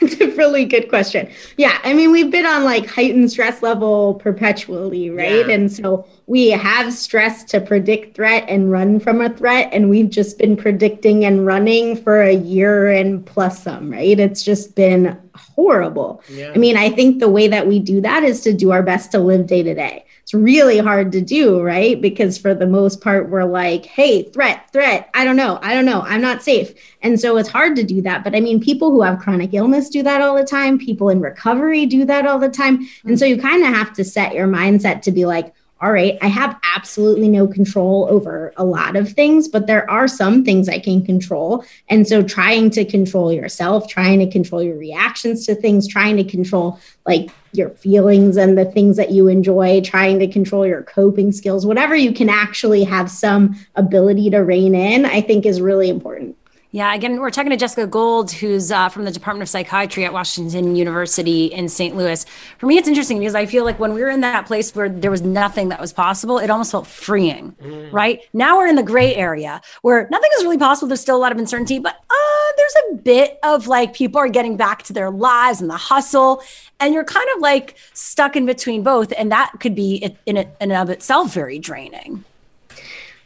it's 0.02 0.20
a 0.20 0.34
really 0.36 0.64
good 0.64 0.88
question. 0.88 1.30
Yeah, 1.58 1.78
I 1.84 1.92
mean, 1.92 2.10
we've 2.10 2.30
been 2.30 2.46
on 2.46 2.64
like 2.64 2.86
heightened 2.86 3.30
stress 3.30 3.62
level 3.62 4.14
perpetually, 4.14 5.10
right? 5.10 5.46
Yeah. 5.46 5.54
And 5.54 5.70
so 5.70 6.06
we 6.26 6.48
have 6.50 6.92
stress 6.94 7.44
to 7.44 7.60
predict 7.60 8.16
threat 8.16 8.44
and 8.48 8.70
run 8.70 8.98
from 8.98 9.20
a 9.20 9.28
threat, 9.28 9.68
and 9.72 9.90
we've 9.90 10.08
just 10.08 10.38
been 10.38 10.56
predicting 10.56 11.24
and 11.24 11.44
running 11.44 11.96
for 11.96 12.22
a 12.22 12.34
year 12.34 12.90
and 12.90 13.24
plus 13.26 13.62
some, 13.62 13.90
right? 13.90 14.18
It's 14.18 14.42
just 14.42 14.74
been 14.74 15.18
horrible. 15.34 16.22
Yeah. 16.30 16.52
I 16.54 16.58
mean, 16.58 16.76
I 16.76 16.88
think 16.88 17.20
the 17.20 17.28
way 17.28 17.48
that 17.48 17.66
we 17.66 17.78
do 17.78 18.00
that 18.00 18.24
is 18.24 18.40
to 18.42 18.54
do 18.54 18.70
our 18.70 18.82
best 18.82 19.12
to 19.12 19.18
live 19.18 19.46
day 19.46 19.62
to 19.62 19.74
day 19.74 20.04
it's 20.30 20.34
really 20.36 20.78
hard 20.78 21.10
to 21.10 21.20
do, 21.20 21.60
right? 21.60 22.00
Because 22.00 22.38
for 22.38 22.54
the 22.54 22.66
most 22.66 23.00
part, 23.00 23.30
we're 23.30 23.42
like, 23.42 23.84
hey, 23.84 24.22
threat, 24.22 24.70
threat. 24.72 25.10
I 25.12 25.24
don't 25.24 25.34
know. 25.34 25.58
I 25.60 25.74
don't 25.74 25.84
know. 25.84 26.02
I'm 26.02 26.20
not 26.20 26.40
safe. 26.40 26.72
And 27.02 27.18
so 27.18 27.36
it's 27.36 27.48
hard 27.48 27.74
to 27.74 27.82
do 27.82 28.00
that. 28.02 28.22
But 28.22 28.36
I 28.36 28.40
mean, 28.40 28.60
people 28.60 28.92
who 28.92 29.02
have 29.02 29.18
chronic 29.18 29.52
illness 29.54 29.90
do 29.90 30.04
that 30.04 30.22
all 30.22 30.36
the 30.36 30.44
time. 30.44 30.78
People 30.78 31.08
in 31.08 31.20
recovery 31.20 31.84
do 31.84 32.04
that 32.04 32.28
all 32.28 32.38
the 32.38 32.48
time. 32.48 32.76
And 33.02 33.14
hmm. 33.14 33.16
so 33.16 33.24
you 33.24 33.42
kind 33.42 33.64
of 33.64 33.74
have 33.74 33.92
to 33.94 34.04
set 34.04 34.32
your 34.32 34.46
mindset 34.46 35.02
to 35.02 35.10
be 35.10 35.26
like, 35.26 35.52
all 35.82 35.92
right, 35.92 36.18
I 36.20 36.28
have 36.28 36.58
absolutely 36.76 37.28
no 37.28 37.46
control 37.46 38.06
over 38.10 38.52
a 38.56 38.64
lot 38.64 38.96
of 38.96 39.10
things, 39.10 39.48
but 39.48 39.66
there 39.66 39.90
are 39.90 40.06
some 40.06 40.44
things 40.44 40.68
I 40.68 40.78
can 40.78 41.04
control. 41.04 41.64
And 41.88 42.06
so 42.06 42.22
trying 42.22 42.68
to 42.70 42.84
control 42.84 43.32
yourself, 43.32 43.88
trying 43.88 44.18
to 44.18 44.30
control 44.30 44.62
your 44.62 44.76
reactions 44.76 45.46
to 45.46 45.54
things, 45.54 45.88
trying 45.88 46.18
to 46.18 46.24
control 46.24 46.78
like 47.06 47.30
your 47.52 47.70
feelings 47.70 48.36
and 48.36 48.58
the 48.58 48.66
things 48.66 48.98
that 48.98 49.10
you 49.10 49.28
enjoy, 49.28 49.80
trying 49.80 50.18
to 50.18 50.28
control 50.28 50.66
your 50.66 50.82
coping 50.82 51.32
skills, 51.32 51.64
whatever 51.64 51.96
you 51.96 52.12
can 52.12 52.28
actually 52.28 52.84
have 52.84 53.10
some 53.10 53.58
ability 53.74 54.28
to 54.30 54.38
rein 54.38 54.74
in, 54.74 55.06
I 55.06 55.22
think 55.22 55.46
is 55.46 55.62
really 55.62 55.88
important. 55.88 56.36
Yeah, 56.72 56.94
again, 56.94 57.18
we're 57.18 57.30
talking 57.30 57.50
to 57.50 57.56
Jessica 57.56 57.84
Gold, 57.84 58.30
who's 58.30 58.70
uh, 58.70 58.88
from 58.90 59.04
the 59.04 59.10
Department 59.10 59.42
of 59.42 59.48
Psychiatry 59.48 60.04
at 60.04 60.12
Washington 60.12 60.76
University 60.76 61.46
in 61.46 61.68
St. 61.68 61.96
Louis. 61.96 62.24
For 62.58 62.66
me, 62.66 62.78
it's 62.78 62.86
interesting 62.86 63.18
because 63.18 63.34
I 63.34 63.44
feel 63.46 63.64
like 63.64 63.80
when 63.80 63.92
we 63.92 64.02
were 64.02 64.08
in 64.08 64.20
that 64.20 64.46
place 64.46 64.72
where 64.72 64.88
there 64.88 65.10
was 65.10 65.22
nothing 65.22 65.70
that 65.70 65.80
was 65.80 65.92
possible, 65.92 66.38
it 66.38 66.48
almost 66.48 66.70
felt 66.70 66.86
freeing, 66.86 67.56
mm. 67.60 67.92
right? 67.92 68.20
Now 68.32 68.56
we're 68.56 68.68
in 68.68 68.76
the 68.76 68.84
gray 68.84 69.16
area 69.16 69.60
where 69.82 70.06
nothing 70.12 70.30
is 70.38 70.44
really 70.44 70.58
possible. 70.58 70.86
There's 70.86 71.00
still 71.00 71.16
a 71.16 71.18
lot 71.18 71.32
of 71.32 71.38
uncertainty, 71.38 71.80
but 71.80 71.96
uh, 72.08 72.52
there's 72.56 72.74
a 72.90 72.94
bit 72.98 73.40
of 73.42 73.66
like 73.66 73.92
people 73.92 74.20
are 74.20 74.28
getting 74.28 74.56
back 74.56 74.84
to 74.84 74.92
their 74.92 75.10
lives 75.10 75.60
and 75.60 75.68
the 75.68 75.76
hustle. 75.76 76.40
And 76.78 76.94
you're 76.94 77.04
kind 77.04 77.26
of 77.34 77.42
like 77.42 77.76
stuck 77.94 78.36
in 78.36 78.46
between 78.46 78.84
both. 78.84 79.12
And 79.18 79.32
that 79.32 79.54
could 79.58 79.74
be 79.74 79.96
in, 79.96 80.16
in 80.24 80.48
and 80.60 80.72
of 80.72 80.88
itself 80.88 81.34
very 81.34 81.58
draining. 81.58 82.24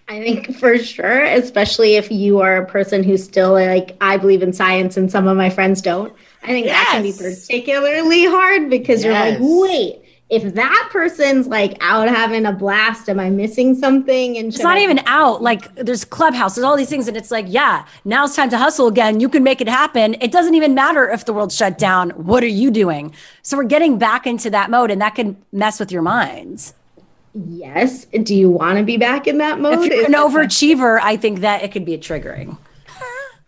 I 0.07 0.21
think 0.21 0.57
for 0.57 0.77
sure, 0.79 1.25
especially 1.25 1.97
if 1.97 2.11
you 2.11 2.41
are 2.41 2.59
a 2.59 2.67
person 2.67 3.03
who's 3.03 3.25
still 3.25 3.53
like, 3.53 3.97
I 4.01 4.17
believe 4.17 4.43
in 4.43 4.53
science 4.53 4.97
and 4.97 5.11
some 5.11 5.27
of 5.27 5.37
my 5.37 5.49
friends 5.49 5.81
don't. 5.81 6.13
I 6.43 6.49
think 6.49 6.67
yes. 6.67 6.87
that 6.87 6.93
can 6.93 7.03
be 7.03 7.13
particularly 7.13 8.27
hard 8.27 8.69
because 8.69 9.03
yes. 9.03 9.05
you're 9.05 9.15
like, 9.15 9.71
wait, 9.71 10.03
if 10.29 10.55
that 10.55 10.89
person's 10.91 11.47
like 11.47 11.79
out 11.81 12.09
having 12.09 12.45
a 12.45 12.53
blast, 12.53 13.09
am 13.09 13.19
I 13.19 13.31
missing 13.31 13.75
something? 13.75 14.37
And 14.37 14.49
it's 14.49 14.63
not 14.63 14.77
I- 14.77 14.83
even 14.83 15.01
out. 15.07 15.43
Like 15.43 15.75
there's 15.77 16.05
clubhouse, 16.05 16.55
there's 16.55 16.65
all 16.65 16.77
these 16.77 16.91
things, 16.91 17.09
and 17.09 17.17
it's 17.17 17.31
like, 17.31 17.47
yeah, 17.49 17.87
now 18.05 18.25
it's 18.25 18.37
time 18.37 18.51
to 18.51 18.59
hustle 18.59 18.89
again. 18.89 19.21
You 19.21 19.31
can 19.31 19.43
make 19.43 19.63
it 19.63 19.69
happen. 19.69 20.17
It 20.21 20.33
doesn't 20.33 20.55
even 20.55 20.75
matter 20.75 21.09
if 21.09 21.25
the 21.25 21.33
world's 21.33 21.57
shut 21.57 21.79
down. 21.79 22.11
What 22.11 22.43
are 22.43 22.49
you 22.49 22.71
doing? 22.71 23.15
So 23.43 23.57
we're 23.57 23.65
getting 23.65 23.99
back 23.99 24.27
into 24.27 24.51
that 24.51 24.71
mode, 24.71 24.91
and 24.91 25.01
that 25.01 25.15
can 25.15 25.37
mess 25.51 25.81
with 25.81 25.91
your 25.91 26.03
minds 26.03 26.75
yes. 27.35 28.05
Do 28.07 28.35
you 28.35 28.51
want 28.51 28.79
to 28.79 28.85
be 28.85 28.97
back 28.97 29.27
in 29.27 29.39
that 29.39 29.61
mode? 29.61 29.81
If 29.81 29.93
you're 29.93 30.07
an 30.07 30.13
overachiever, 30.13 31.01
I 31.03 31.17
think 31.17 31.41
that 31.41 31.63
it 31.63 31.73
could 31.73 31.85
be 31.85 31.95
a 31.95 31.99
triggering. 31.99 32.57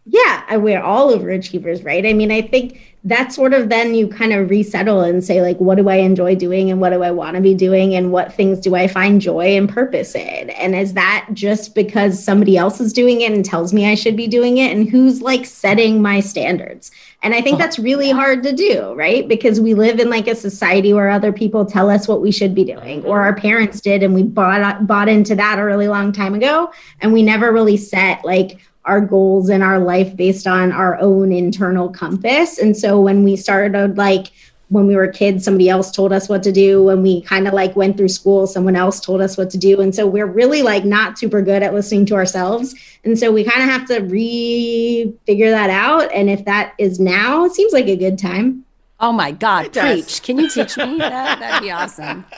Yeah, 0.08 0.56
we're 0.56 0.82
all 0.82 1.16
overachievers, 1.16 1.84
right? 1.84 2.06
I 2.06 2.12
mean, 2.12 2.30
I 2.30 2.40
think 2.42 2.95
that's 3.06 3.36
sort 3.36 3.54
of 3.54 3.68
then 3.68 3.94
you 3.94 4.08
kind 4.08 4.32
of 4.32 4.50
resettle 4.50 5.00
and 5.00 5.22
say, 5.22 5.40
like, 5.40 5.58
what 5.58 5.76
do 5.76 5.88
I 5.88 5.96
enjoy 5.96 6.34
doing 6.34 6.72
and 6.72 6.80
what 6.80 6.90
do 6.90 7.04
I 7.04 7.12
want 7.12 7.36
to 7.36 7.40
be 7.40 7.54
doing 7.54 7.94
and 7.94 8.10
what 8.10 8.32
things 8.32 8.58
do 8.58 8.74
I 8.74 8.88
find 8.88 9.20
joy 9.20 9.56
and 9.56 9.68
purpose 9.68 10.16
in? 10.16 10.50
And 10.50 10.74
is 10.74 10.94
that 10.94 11.28
just 11.32 11.76
because 11.76 12.22
somebody 12.22 12.56
else 12.56 12.80
is 12.80 12.92
doing 12.92 13.20
it 13.20 13.30
and 13.30 13.44
tells 13.44 13.72
me 13.72 13.88
I 13.88 13.94
should 13.94 14.16
be 14.16 14.26
doing 14.26 14.58
it? 14.58 14.76
And 14.76 14.90
who's 14.90 15.22
like 15.22 15.46
setting 15.46 16.02
my 16.02 16.18
standards? 16.18 16.90
And 17.22 17.32
I 17.32 17.40
think 17.42 17.58
that's 17.58 17.78
really 17.78 18.10
hard 18.10 18.42
to 18.42 18.52
do, 18.52 18.92
right? 18.94 19.26
Because 19.26 19.60
we 19.60 19.74
live 19.74 20.00
in 20.00 20.10
like 20.10 20.26
a 20.26 20.34
society 20.34 20.92
where 20.92 21.08
other 21.08 21.32
people 21.32 21.64
tell 21.64 21.88
us 21.88 22.08
what 22.08 22.20
we 22.20 22.32
should 22.32 22.56
be 22.56 22.64
doing, 22.64 23.04
or 23.04 23.22
our 23.22 23.32
mm-hmm. 23.32 23.40
parents 23.40 23.80
did, 23.80 24.02
and 24.02 24.14
we 24.14 24.24
bought 24.24 24.86
bought 24.86 25.08
into 25.08 25.34
that 25.36 25.58
a 25.58 25.64
really 25.64 25.88
long 25.88 26.12
time 26.12 26.34
ago, 26.34 26.72
and 27.00 27.12
we 27.12 27.22
never 27.22 27.52
really 27.52 27.76
set 27.76 28.24
like 28.24 28.60
our 28.86 29.00
goals 29.00 29.50
in 29.50 29.62
our 29.62 29.78
life 29.78 30.16
based 30.16 30.46
on 30.46 30.72
our 30.72 30.98
own 31.00 31.32
internal 31.32 31.88
compass. 31.88 32.58
And 32.58 32.76
so 32.76 33.00
when 33.00 33.24
we 33.24 33.36
started 33.36 33.98
like 33.98 34.28
when 34.68 34.86
we 34.86 34.96
were 34.96 35.06
kids, 35.06 35.44
somebody 35.44 35.68
else 35.68 35.92
told 35.92 36.12
us 36.12 36.28
what 36.28 36.42
to 36.42 36.50
do. 36.50 36.82
When 36.82 37.02
we 37.02 37.22
kind 37.22 37.46
of 37.46 37.54
like 37.54 37.76
went 37.76 37.96
through 37.96 38.08
school, 38.08 38.46
someone 38.46 38.74
else 38.74 38.98
told 38.98 39.20
us 39.20 39.36
what 39.36 39.48
to 39.50 39.58
do. 39.58 39.80
And 39.80 39.94
so 39.94 40.06
we're 40.06 40.26
really 40.26 40.62
like 40.62 40.84
not 40.84 41.18
super 41.18 41.40
good 41.40 41.62
at 41.62 41.72
listening 41.72 42.06
to 42.06 42.14
ourselves. 42.14 42.74
And 43.04 43.18
so 43.18 43.30
we 43.30 43.44
kind 43.44 43.62
of 43.62 43.68
have 43.68 43.86
to 43.88 44.00
re 44.00 45.14
figure 45.24 45.50
that 45.50 45.70
out. 45.70 46.12
And 46.12 46.28
if 46.28 46.44
that 46.46 46.74
is 46.78 46.98
now, 46.98 47.44
it 47.44 47.52
seems 47.52 47.72
like 47.72 47.86
a 47.86 47.96
good 47.96 48.18
time. 48.18 48.64
Oh 48.98 49.12
my 49.12 49.30
God, 49.30 49.72
preach. 49.72 50.22
Can 50.22 50.38
you 50.38 50.48
teach 50.48 50.76
me 50.76 50.98
that? 50.98 51.38
That'd 51.38 51.62
be 51.62 51.70
awesome. 51.70 52.24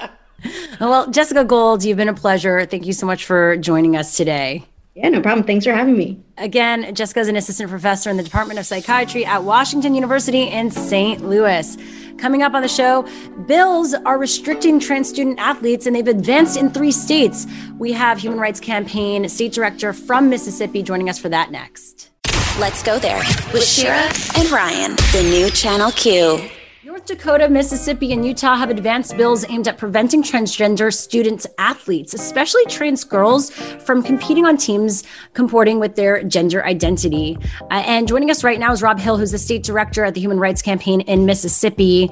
Well, 0.78 1.10
Jessica 1.10 1.42
Gold, 1.42 1.82
you've 1.82 1.96
been 1.96 2.08
a 2.08 2.14
pleasure. 2.14 2.64
Thank 2.64 2.86
you 2.86 2.92
so 2.92 3.06
much 3.06 3.24
for 3.24 3.56
joining 3.56 3.96
us 3.96 4.16
today. 4.16 4.64
Yeah, 4.98 5.10
no 5.10 5.20
problem. 5.20 5.46
Thanks 5.46 5.64
for 5.64 5.72
having 5.72 5.96
me. 5.96 6.20
Again, 6.38 6.92
Jessica 6.92 7.20
is 7.20 7.28
an 7.28 7.36
assistant 7.36 7.70
professor 7.70 8.10
in 8.10 8.16
the 8.16 8.22
Department 8.24 8.58
of 8.58 8.66
Psychiatry 8.66 9.24
at 9.24 9.44
Washington 9.44 9.94
University 9.94 10.42
in 10.42 10.72
St. 10.72 11.24
Louis. 11.24 11.76
Coming 12.18 12.42
up 12.42 12.52
on 12.52 12.62
the 12.62 12.68
show, 12.68 13.06
bills 13.46 13.94
are 13.94 14.18
restricting 14.18 14.80
trans 14.80 15.08
student 15.08 15.38
athletes 15.38 15.86
and 15.86 15.94
they've 15.94 16.08
advanced 16.08 16.56
in 16.56 16.70
three 16.70 16.90
states. 16.90 17.46
We 17.78 17.92
have 17.92 18.18
Human 18.18 18.40
Rights 18.40 18.58
Campaign 18.58 19.28
State 19.28 19.52
Director 19.52 19.92
from 19.92 20.28
Mississippi 20.28 20.82
joining 20.82 21.08
us 21.08 21.16
for 21.16 21.28
that 21.28 21.52
next. 21.52 22.10
Let's 22.58 22.82
go 22.82 22.98
there 22.98 23.22
with 23.52 23.64
Shira 23.64 24.10
and 24.36 24.50
Ryan, 24.50 24.96
the 25.12 25.28
new 25.30 25.48
Channel 25.50 25.92
Q. 25.92 26.50
North 26.98 27.06
Dakota, 27.06 27.48
Mississippi, 27.48 28.12
and 28.12 28.26
Utah 28.26 28.56
have 28.56 28.70
advanced 28.70 29.16
bills 29.16 29.48
aimed 29.48 29.68
at 29.68 29.78
preventing 29.78 30.20
transgender 30.20 30.92
students 30.92 31.46
athletes, 31.56 32.12
especially 32.12 32.64
trans 32.66 33.04
girls, 33.04 33.50
from 33.50 34.02
competing 34.02 34.44
on 34.44 34.56
teams 34.56 35.04
comporting 35.32 35.78
with 35.78 35.94
their 35.94 36.24
gender 36.24 36.64
identity. 36.64 37.38
Uh, 37.70 37.84
and 37.86 38.08
joining 38.08 38.32
us 38.32 38.42
right 38.42 38.58
now 38.58 38.72
is 38.72 38.82
Rob 38.82 38.98
Hill, 38.98 39.16
who's 39.16 39.30
the 39.30 39.38
state 39.38 39.62
director 39.62 40.04
at 40.04 40.14
the 40.14 40.20
Human 40.20 40.40
Rights 40.40 40.60
Campaign 40.60 41.02
in 41.02 41.24
Mississippi. 41.24 42.10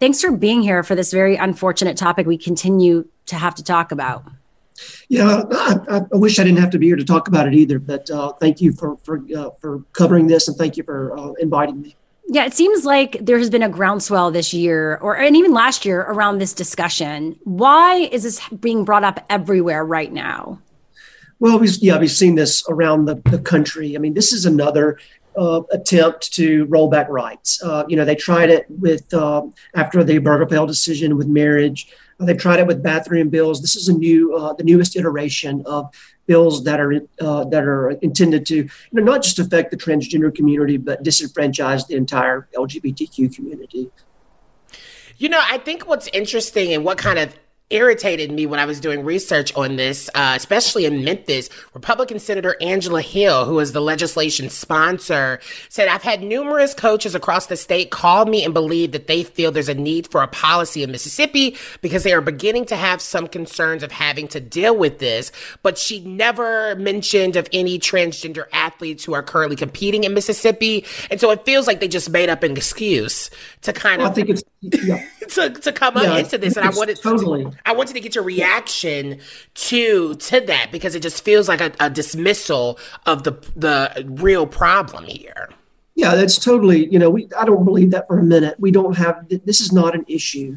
Thanks 0.00 0.22
for 0.22 0.32
being 0.32 0.62
here 0.62 0.82
for 0.82 0.94
this 0.94 1.12
very 1.12 1.36
unfortunate 1.36 1.98
topic 1.98 2.26
we 2.26 2.38
continue 2.38 3.06
to 3.26 3.36
have 3.36 3.54
to 3.56 3.62
talk 3.62 3.92
about. 3.92 4.24
Yeah, 5.10 5.42
I, 5.52 6.00
I, 6.10 6.16
wish 6.16 6.38
I 6.38 6.44
didn't 6.44 6.60
have 6.60 6.70
to 6.70 6.78
be 6.78 6.86
here 6.86 6.96
to 6.96 7.04
talk 7.04 7.28
about 7.28 7.46
it 7.46 7.52
either. 7.52 7.78
But 7.78 8.10
uh, 8.10 8.32
thank 8.40 8.62
you 8.62 8.72
for 8.72 8.96
for 9.04 9.20
uh, 9.36 9.50
for 9.60 9.82
covering 9.92 10.28
this, 10.28 10.48
and 10.48 10.56
thank 10.56 10.78
you 10.78 10.82
for 10.82 11.14
uh, 11.14 11.32
inviting 11.34 11.82
me. 11.82 11.94
Yeah, 12.28 12.46
it 12.46 12.54
seems 12.54 12.84
like 12.84 13.18
there 13.20 13.38
has 13.38 13.50
been 13.50 13.62
a 13.62 13.68
groundswell 13.68 14.30
this 14.30 14.54
year, 14.54 14.96
or 14.96 15.16
and 15.16 15.36
even 15.36 15.52
last 15.52 15.84
year, 15.84 16.00
around 16.00 16.38
this 16.38 16.54
discussion. 16.54 17.38
Why 17.44 18.08
is 18.10 18.22
this 18.22 18.40
being 18.48 18.84
brought 18.84 19.04
up 19.04 19.24
everywhere 19.28 19.84
right 19.84 20.12
now? 20.12 20.58
Well, 21.38 21.58
we, 21.58 21.68
yeah, 21.80 21.98
we've 21.98 22.10
seen 22.10 22.36
this 22.36 22.64
around 22.68 23.04
the, 23.04 23.16
the 23.30 23.38
country. 23.38 23.94
I 23.94 23.98
mean, 23.98 24.14
this 24.14 24.32
is 24.32 24.46
another 24.46 24.98
uh, 25.36 25.62
attempt 25.72 26.32
to 26.34 26.64
roll 26.66 26.88
back 26.88 27.08
rights. 27.08 27.62
Uh, 27.62 27.84
you 27.88 27.96
know, 27.96 28.04
they 28.04 28.14
tried 28.14 28.50
it 28.50 28.66
with 28.70 29.12
uh, 29.12 29.42
after 29.74 30.02
the 30.02 30.18
Obergefell 30.18 30.66
decision 30.66 31.16
with 31.16 31.26
marriage. 31.26 31.88
They've 32.20 32.38
tried 32.38 32.60
it 32.60 32.66
with 32.66 32.82
bathroom 32.82 33.28
bills. 33.28 33.60
This 33.60 33.76
is 33.76 33.88
a 33.88 33.92
new, 33.92 34.34
uh, 34.36 34.54
the 34.54 34.64
newest 34.64 34.96
iteration 34.96 35.62
of 35.66 35.92
bills 36.26 36.64
that 36.64 36.80
are 36.80 36.94
uh, 37.20 37.44
that 37.44 37.64
are 37.64 37.90
intended 37.90 38.46
to 38.46 38.56
you 38.56 38.70
know, 38.92 39.02
not 39.02 39.22
just 39.22 39.38
affect 39.38 39.70
the 39.70 39.76
transgender 39.76 40.34
community, 40.34 40.76
but 40.76 41.02
disenfranchise 41.02 41.86
the 41.86 41.96
entire 41.96 42.48
LGBTQ 42.54 43.34
community. 43.34 43.90
You 45.16 45.28
know, 45.28 45.40
I 45.42 45.58
think 45.58 45.86
what's 45.86 46.08
interesting 46.08 46.72
and 46.72 46.84
what 46.84 46.98
kind 46.98 47.18
of 47.18 47.34
irritated 47.70 48.30
me 48.30 48.46
when 48.46 48.60
I 48.60 48.66
was 48.66 48.78
doing 48.78 49.04
research 49.04 49.54
on 49.56 49.76
this, 49.76 50.10
uh, 50.14 50.34
especially 50.36 50.84
in 50.84 51.02
Memphis. 51.02 51.48
Republican 51.72 52.18
Senator 52.18 52.56
Angela 52.60 53.00
Hill, 53.00 53.46
who 53.46 53.58
is 53.58 53.72
the 53.72 53.80
legislation 53.80 54.50
sponsor, 54.50 55.40
said, 55.68 55.88
I've 55.88 56.02
had 56.02 56.22
numerous 56.22 56.74
coaches 56.74 57.14
across 57.14 57.46
the 57.46 57.56
state 57.56 57.90
call 57.90 58.26
me 58.26 58.44
and 58.44 58.52
believe 58.52 58.92
that 58.92 59.06
they 59.06 59.24
feel 59.24 59.50
there's 59.50 59.68
a 59.68 59.74
need 59.74 60.06
for 60.08 60.22
a 60.22 60.28
policy 60.28 60.82
in 60.82 60.90
Mississippi 60.90 61.56
because 61.80 62.02
they 62.02 62.12
are 62.12 62.20
beginning 62.20 62.66
to 62.66 62.76
have 62.76 63.00
some 63.00 63.26
concerns 63.26 63.82
of 63.82 63.90
having 63.90 64.28
to 64.28 64.40
deal 64.40 64.76
with 64.76 64.98
this. 64.98 65.32
But 65.62 65.78
she 65.78 66.00
never 66.00 66.76
mentioned 66.76 67.36
of 67.36 67.48
any 67.52 67.78
transgender 67.78 68.44
athletes 68.52 69.04
who 69.04 69.14
are 69.14 69.22
currently 69.22 69.56
competing 69.56 70.04
in 70.04 70.12
Mississippi. 70.12 70.84
And 71.10 71.18
so 71.18 71.30
it 71.30 71.44
feels 71.44 71.66
like 71.66 71.80
they 71.80 71.88
just 71.88 72.10
made 72.10 72.28
up 72.28 72.42
an 72.42 72.56
excuse 72.56 73.30
to 73.62 73.72
kind 73.72 74.02
of. 74.02 74.10
I 74.10 74.12
think 74.12 74.28
it's. 74.28 74.42
Yeah. 74.72 75.04
to, 75.30 75.50
to 75.50 75.72
come 75.72 75.96
yeah, 75.96 76.12
up 76.12 76.18
into 76.20 76.38
this 76.38 76.56
and 76.56 76.66
I 76.66 76.70
wanted 76.70 77.00
totally 77.00 77.46
I 77.66 77.72
wanted 77.72 77.94
to 77.94 78.00
get 78.00 78.14
your 78.14 78.24
reaction 78.24 79.20
to 79.54 80.14
to 80.14 80.40
that 80.40 80.70
because 80.72 80.94
it 80.94 81.00
just 81.00 81.24
feels 81.24 81.48
like 81.48 81.60
a, 81.60 81.72
a 81.80 81.90
dismissal 81.90 82.78
of 83.06 83.24
the 83.24 83.32
the 83.56 84.04
real 84.08 84.46
problem 84.46 85.04
here. 85.04 85.50
Yeah, 85.94 86.14
that's 86.16 86.38
totally. 86.38 86.86
You 86.86 86.98
know, 86.98 87.10
we 87.10 87.28
I 87.38 87.44
don't 87.44 87.64
believe 87.64 87.90
that 87.92 88.06
for 88.08 88.18
a 88.18 88.22
minute. 88.22 88.56
We 88.58 88.70
don't 88.70 88.96
have 88.96 89.26
this 89.44 89.60
is 89.60 89.72
not 89.72 89.94
an 89.94 90.04
issue. 90.08 90.56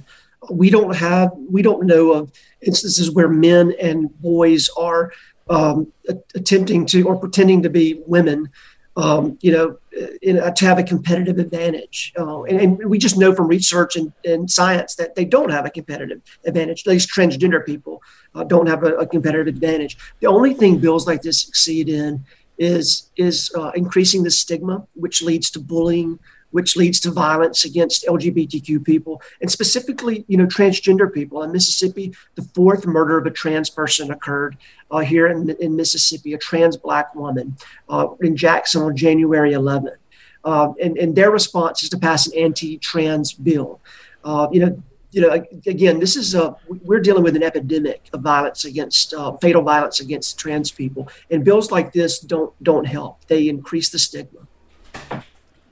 We 0.50 0.70
don't 0.70 0.96
have 0.96 1.32
we 1.36 1.62
don't 1.62 1.86
know 1.86 2.14
of 2.14 2.32
instances 2.62 3.12
where 3.12 3.28
men 3.28 3.74
and 3.82 4.10
boys 4.22 4.70
are 4.78 5.12
um, 5.50 5.92
attempting 6.36 6.86
to 6.88 7.04
or 7.04 7.16
pretending 7.16 7.64
to 7.64 7.70
be 7.70 8.02
women 8.06 8.50
um, 8.98 9.38
you 9.42 9.52
know, 9.52 9.78
in, 10.24 10.38
to 10.56 10.66
have 10.66 10.80
a 10.80 10.84
competitive 10.84 11.38
advantage. 11.38 12.14
Uh, 12.18 12.44
and, 12.44 12.60
and, 12.60 12.90
we 12.90 12.98
just 12.98 13.16
know 13.16 13.34
from 13.34 13.48
research 13.48 13.96
and, 13.96 14.12
and, 14.26 14.50
science 14.50 14.96
that 14.96 15.14
they 15.14 15.24
don't 15.24 15.52
have 15.52 15.68
a 15.68 15.70
competitive 15.70 16.20
advantage. 16.46 16.86
Least 16.88 17.10
transgender 17.16 17.64
people 17.64 18.02
uh, 18.34 18.44
don't 18.44 18.68
have 18.68 18.84
a, 18.84 18.96
a, 18.96 19.06
competitive 19.06 19.48
advantage. 19.48 19.98
The 20.20 20.28
only 20.28 20.56
thing 20.56 20.80
bills 20.80 21.06
like 21.06 21.22
this 21.22 21.42
succeed 21.42 21.90
in 21.90 22.26
is 22.58 23.12
is 23.16 23.52
uh, 23.56 23.72
increasing 23.76 24.24
the 24.24 24.32
stigma, 24.32 24.88
which 24.96 25.22
leads 25.22 25.52
to 25.52 25.60
bullying, 25.60 26.18
which 26.52 26.76
leads 26.76 27.00
to 27.02 27.12
violence 27.12 27.66
against 27.66 28.06
LGBTQ 28.06 28.84
people 28.84 29.22
and 29.42 29.52
specifically, 29.52 30.26
you 30.28 30.38
know, 30.38 30.46
transgender 30.46 31.12
people. 31.12 31.44
In 31.44 31.52
Mississippi, 31.52 32.14
the 32.36 32.44
fourth 32.54 32.86
murder 32.86 33.18
of 33.18 33.26
a 33.26 33.32
trans 33.32 33.70
person 33.70 34.12
occurred 34.12 34.58
uh, 34.92 35.00
here 35.00 35.28
in, 35.28 35.50
in, 35.60 35.76
Mississippi, 35.76 36.34
a 36.34 36.38
trans 36.38 36.78
black 36.78 37.14
woman 37.16 37.58
uh, 37.90 38.08
in 38.22 38.36
Jackson 38.36 38.82
on 38.82 38.96
January 38.96 39.52
11th. 39.52 39.98
Uh, 40.44 40.72
and, 40.82 40.98
and 40.98 41.16
their 41.16 41.32
response 41.32 41.84
is 41.84 41.90
to 41.90 41.98
pass 41.98 42.28
an 42.28 42.38
anti-trans 42.38 43.34
bill. 43.34 43.82
Uh, 44.24 44.48
you 44.52 44.66
know, 44.66 44.84
you 45.12 45.22
know, 45.22 45.32
again, 45.66 46.00
this 46.00 46.16
is 46.16 46.36
a 46.36 46.56
we're 46.68 47.00
dealing 47.00 47.24
with 47.24 47.36
an 47.36 47.44
epidemic 47.44 48.10
of 48.14 48.22
violence 48.22 48.66
against 48.66 49.14
uh, 49.14 49.36
fatal 49.38 49.62
violence 49.62 50.00
against 50.00 50.38
trans 50.38 50.70
people, 50.70 51.08
and 51.32 51.46
bills 51.46 51.72
like 51.72 51.94
this 51.94 52.20
don't 52.20 52.52
don't 52.62 52.86
help. 52.86 53.26
They 53.28 53.48
increase 53.48 53.90
the 53.90 54.00
stigma. 54.00 54.48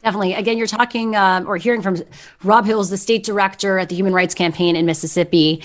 Definitely. 0.05 0.35
Again, 0.35 0.59
you're 0.59 0.67
talking 0.67 1.15
um, 1.15 1.47
or 1.47 1.57
hearing 1.57 1.81
from 1.81 1.97
Rob 2.43 2.67
Hills, 2.67 2.91
the 2.91 2.97
state 2.97 3.23
director 3.23 3.79
at 3.79 3.89
the 3.89 3.95
Human 3.95 4.13
Rights 4.13 4.35
Campaign 4.35 4.75
in 4.75 4.85
Mississippi. 4.85 5.63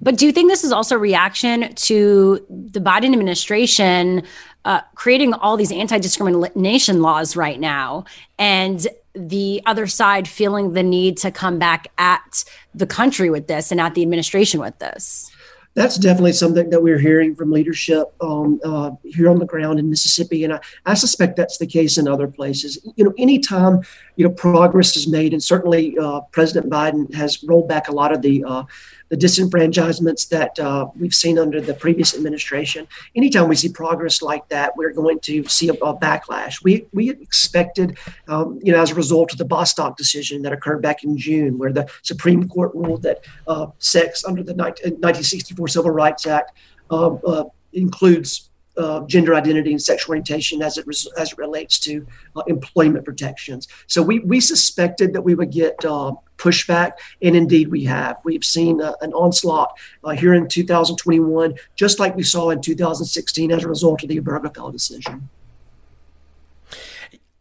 But 0.00 0.16
do 0.16 0.24
you 0.24 0.32
think 0.32 0.48
this 0.50 0.64
is 0.64 0.72
also 0.72 0.94
a 0.94 0.98
reaction 0.98 1.74
to 1.74 2.42
the 2.48 2.80
Biden 2.80 3.12
administration 3.12 4.22
uh, 4.64 4.80
creating 4.94 5.34
all 5.34 5.58
these 5.58 5.70
anti 5.70 5.98
discrimination 5.98 7.02
laws 7.02 7.36
right 7.36 7.60
now 7.60 8.06
and 8.38 8.88
the 9.14 9.60
other 9.66 9.86
side 9.86 10.26
feeling 10.26 10.72
the 10.72 10.82
need 10.82 11.18
to 11.18 11.30
come 11.30 11.58
back 11.58 11.88
at 11.98 12.44
the 12.74 12.86
country 12.86 13.28
with 13.28 13.46
this 13.46 13.70
and 13.70 13.78
at 13.78 13.94
the 13.94 14.00
administration 14.00 14.58
with 14.58 14.78
this? 14.78 15.30
That's 15.74 15.96
definitely 15.96 16.32
something 16.32 16.68
that 16.70 16.82
we're 16.82 16.98
hearing 16.98 17.34
from 17.34 17.50
leadership 17.50 18.12
um, 18.20 18.60
uh, 18.64 18.90
here 19.04 19.30
on 19.30 19.38
the 19.38 19.46
ground 19.46 19.78
in 19.78 19.88
Mississippi, 19.88 20.44
and 20.44 20.54
I, 20.54 20.60
I, 20.84 20.94
suspect 20.94 21.36
that's 21.36 21.58
the 21.58 21.66
case 21.66 21.96
in 21.96 22.06
other 22.06 22.28
places. 22.28 22.78
You 22.96 23.04
know, 23.04 23.14
anytime 23.16 23.82
you 24.16 24.26
know 24.26 24.34
progress 24.34 24.96
is 24.96 25.08
made, 25.08 25.32
and 25.32 25.42
certainly 25.42 25.96
uh, 25.98 26.20
President 26.30 26.70
Biden 26.70 27.12
has 27.14 27.42
rolled 27.44 27.68
back 27.68 27.88
a 27.88 27.92
lot 27.92 28.12
of 28.12 28.20
the 28.20 28.44
uh, 28.44 28.64
the 29.12 29.18
disenfranchisements 29.18 30.26
that 30.30 30.58
uh, 30.58 30.86
we've 30.98 31.12
seen 31.12 31.38
under 31.38 31.60
the 31.60 31.74
previous 31.74 32.16
administration. 32.16 32.88
Anytime 33.14 33.46
we 33.46 33.56
see 33.56 33.68
progress 33.68 34.22
like 34.22 34.48
that, 34.48 34.74
we're 34.74 34.94
going 34.94 35.20
to 35.20 35.44
see 35.44 35.68
a, 35.68 35.74
a 35.74 35.94
backlash. 35.94 36.64
We 36.64 36.86
we 36.94 37.10
expected, 37.10 37.98
um, 38.26 38.58
you 38.62 38.72
know, 38.72 38.80
as 38.80 38.90
a 38.90 38.94
result 38.94 39.30
of 39.30 39.36
the 39.36 39.44
Bostock 39.44 39.98
decision 39.98 40.40
that 40.42 40.52
occurred 40.54 40.80
back 40.80 41.04
in 41.04 41.18
June, 41.18 41.58
where 41.58 41.70
the 41.70 41.86
Supreme 42.00 42.48
Court 42.48 42.72
ruled 42.74 43.02
that 43.02 43.22
uh, 43.46 43.66
sex 43.78 44.24
under 44.24 44.42
the 44.42 44.54
1964 44.54 45.68
Civil 45.68 45.90
Rights 45.90 46.26
Act 46.26 46.52
uh, 46.90 47.08
uh, 47.08 47.44
includes 47.74 48.48
uh, 48.78 49.00
gender 49.04 49.34
identity 49.34 49.72
and 49.72 49.82
sexual 49.82 50.12
orientation 50.12 50.62
as 50.62 50.78
it 50.78 50.86
res- 50.86 51.12
as 51.18 51.32
it 51.32 51.38
relates 51.38 51.78
to 51.80 52.06
uh, 52.36 52.42
employment 52.46 53.04
protections. 53.04 53.68
So 53.88 54.02
we 54.02 54.20
we 54.20 54.40
suspected 54.40 55.12
that 55.12 55.20
we 55.20 55.34
would 55.34 55.50
get 55.50 55.84
uh, 55.84 56.12
pushback, 56.42 56.92
and 57.22 57.36
indeed 57.36 57.68
we 57.68 57.84
have. 57.84 58.18
We've 58.24 58.44
seen 58.44 58.82
uh, 58.82 58.94
an 59.00 59.12
onslaught 59.12 59.78
uh, 60.02 60.10
here 60.10 60.34
in 60.34 60.48
2021, 60.48 61.54
just 61.76 62.00
like 62.00 62.16
we 62.16 62.24
saw 62.24 62.50
in 62.50 62.60
2016 62.60 63.52
as 63.52 63.64
a 63.64 63.68
result 63.68 64.02
of 64.02 64.08
the 64.08 64.20
Obergefell 64.20 64.72
decision. 64.72 65.28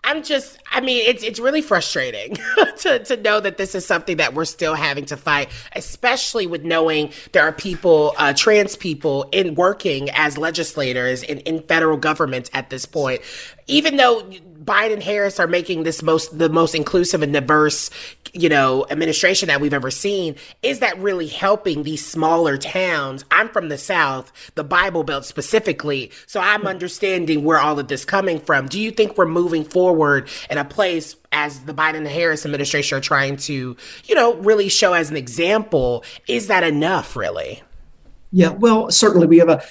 I'm 0.03 0.23
just, 0.23 0.57
I 0.71 0.81
mean, 0.81 1.05
it's 1.07 1.23
it's 1.23 1.39
really 1.39 1.61
frustrating 1.61 2.35
to, 2.79 2.99
to 2.99 3.17
know 3.17 3.39
that 3.39 3.57
this 3.57 3.75
is 3.75 3.85
something 3.85 4.17
that 4.17 4.33
we're 4.33 4.45
still 4.45 4.73
having 4.73 5.05
to 5.05 5.17
fight, 5.17 5.49
especially 5.75 6.47
with 6.47 6.63
knowing 6.63 7.13
there 7.33 7.43
are 7.43 7.51
people, 7.51 8.13
uh, 8.17 8.33
trans 8.33 8.75
people, 8.75 9.29
in 9.31 9.53
working 9.53 10.09
as 10.09 10.39
legislators 10.39 11.21
in, 11.21 11.39
in 11.41 11.61
federal 11.61 11.97
government 11.97 12.49
at 12.53 12.71
this 12.71 12.85
point. 12.85 13.21
Even 13.67 13.95
though 13.95 14.27
Biden 14.63 15.01
Harris 15.01 15.39
are 15.39 15.47
making 15.47 15.83
this 15.83 16.03
most 16.03 16.37
the 16.37 16.49
most 16.49 16.75
inclusive 16.75 17.21
and 17.21 17.33
diverse, 17.33 17.89
you 18.33 18.49
know, 18.49 18.85
administration 18.89 19.47
that 19.47 19.59
we've 19.59 19.73
ever 19.73 19.89
seen. 19.89 20.35
Is 20.61 20.79
that 20.79 20.97
really 20.99 21.27
helping 21.27 21.83
these 21.83 22.05
smaller 22.05 22.57
towns? 22.57 23.25
I'm 23.31 23.49
from 23.49 23.69
the 23.69 23.77
South, 23.77 24.31
the 24.55 24.63
Bible 24.63 25.03
Belt 25.03 25.25
specifically, 25.25 26.11
so 26.27 26.39
I'm 26.39 26.67
understanding 26.67 27.43
where 27.43 27.59
all 27.59 27.79
of 27.79 27.87
this 27.87 28.05
coming 28.05 28.39
from. 28.39 28.67
Do 28.67 28.79
you 28.79 28.91
think 28.91 29.17
we're 29.17 29.25
moving 29.25 29.63
forward 29.63 30.29
in 30.49 30.57
a 30.57 30.65
place 30.65 31.15
as 31.31 31.61
the 31.61 31.73
Biden 31.73 32.05
Harris 32.07 32.45
administration 32.45 32.97
are 32.97 33.01
trying 33.01 33.37
to, 33.37 33.75
you 34.05 34.15
know, 34.15 34.35
really 34.35 34.69
show 34.69 34.93
as 34.93 35.09
an 35.09 35.17
example? 35.17 36.03
Is 36.27 36.47
that 36.47 36.63
enough, 36.63 37.15
really? 37.15 37.63
Yeah, 38.31 38.49
well, 38.49 38.91
certainly 38.91 39.27
we 39.27 39.39
have 39.39 39.49
a 39.49 39.61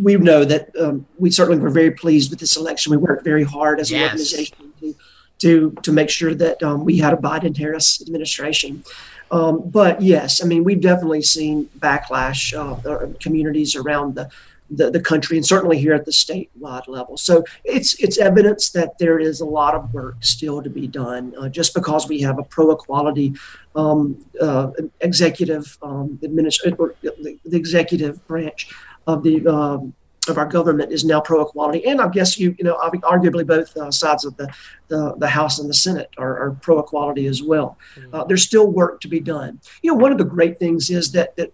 we 0.00 0.16
know 0.16 0.44
that 0.44 0.74
um, 0.76 1.06
we 1.18 1.30
certainly 1.30 1.60
were 1.60 1.70
very 1.70 1.92
pleased 1.92 2.30
with 2.30 2.40
this 2.40 2.56
election. 2.56 2.90
We 2.90 2.96
worked 2.96 3.24
very 3.24 3.44
hard 3.44 3.80
as 3.80 3.90
yes. 3.90 4.00
an 4.00 4.04
organization 4.06 4.72
to, 4.80 4.96
to, 5.38 5.76
to 5.82 5.92
make 5.92 6.10
sure 6.10 6.34
that 6.34 6.62
um, 6.62 6.84
we 6.84 6.98
had 6.98 7.12
a 7.12 7.16
Biden 7.16 7.56
Harris 7.56 8.02
administration. 8.02 8.84
Um, 9.30 9.68
but 9.68 10.00
yes, 10.00 10.42
I 10.42 10.46
mean, 10.46 10.64
we've 10.64 10.80
definitely 10.80 11.22
seen 11.22 11.68
backlash 11.78 12.54
uh, 12.56 13.14
communities 13.20 13.76
around 13.76 14.14
the, 14.14 14.30
the, 14.70 14.90
the, 14.90 15.00
country 15.00 15.36
and 15.36 15.46
certainly 15.46 15.78
here 15.78 15.92
at 15.94 16.06
the 16.06 16.10
statewide 16.10 16.88
level. 16.88 17.16
So 17.16 17.44
it's 17.64 17.94
it's 18.02 18.18
evidence 18.18 18.70
that 18.70 18.98
there 18.98 19.18
is 19.18 19.40
a 19.40 19.44
lot 19.44 19.74
of 19.74 19.92
work 19.94 20.16
still 20.20 20.62
to 20.62 20.70
be 20.70 20.86
done. 20.86 21.34
Uh, 21.38 21.48
just 21.48 21.74
because 21.74 22.08
we 22.08 22.20
have 22.22 22.38
a 22.38 22.42
pro 22.42 22.70
equality 22.70 23.34
um, 23.74 24.24
uh, 24.40 24.70
executive 25.00 25.78
um, 25.82 26.18
administrator, 26.22 26.94
the, 27.02 27.38
the 27.44 27.56
executive 27.56 28.26
branch 28.26 28.70
of 29.08 29.22
the 29.24 29.44
um, 29.48 29.94
of 30.28 30.36
our 30.36 30.46
government 30.46 30.92
is 30.92 31.04
now 31.04 31.20
pro 31.20 31.40
equality, 31.40 31.84
and 31.86 32.00
I 32.00 32.08
guess 32.08 32.38
you 32.38 32.54
you 32.58 32.64
know 32.64 32.76
arguably 32.76 33.46
both 33.46 33.74
uh, 33.76 33.90
sides 33.90 34.24
of 34.24 34.36
the, 34.36 34.52
the, 34.88 35.14
the 35.16 35.26
House 35.26 35.58
and 35.58 35.68
the 35.68 35.74
Senate 35.74 36.10
are, 36.18 36.38
are 36.38 36.50
pro 36.60 36.78
equality 36.78 37.26
as 37.26 37.42
well. 37.42 37.78
Mm-hmm. 37.96 38.14
Uh, 38.14 38.24
there's 38.24 38.44
still 38.44 38.70
work 38.70 39.00
to 39.00 39.08
be 39.08 39.20
done. 39.20 39.60
You 39.82 39.92
know, 39.92 39.98
one 39.98 40.12
of 40.12 40.18
the 40.18 40.24
great 40.24 40.58
things 40.58 40.90
is 40.90 41.12
that 41.12 41.34
that 41.36 41.52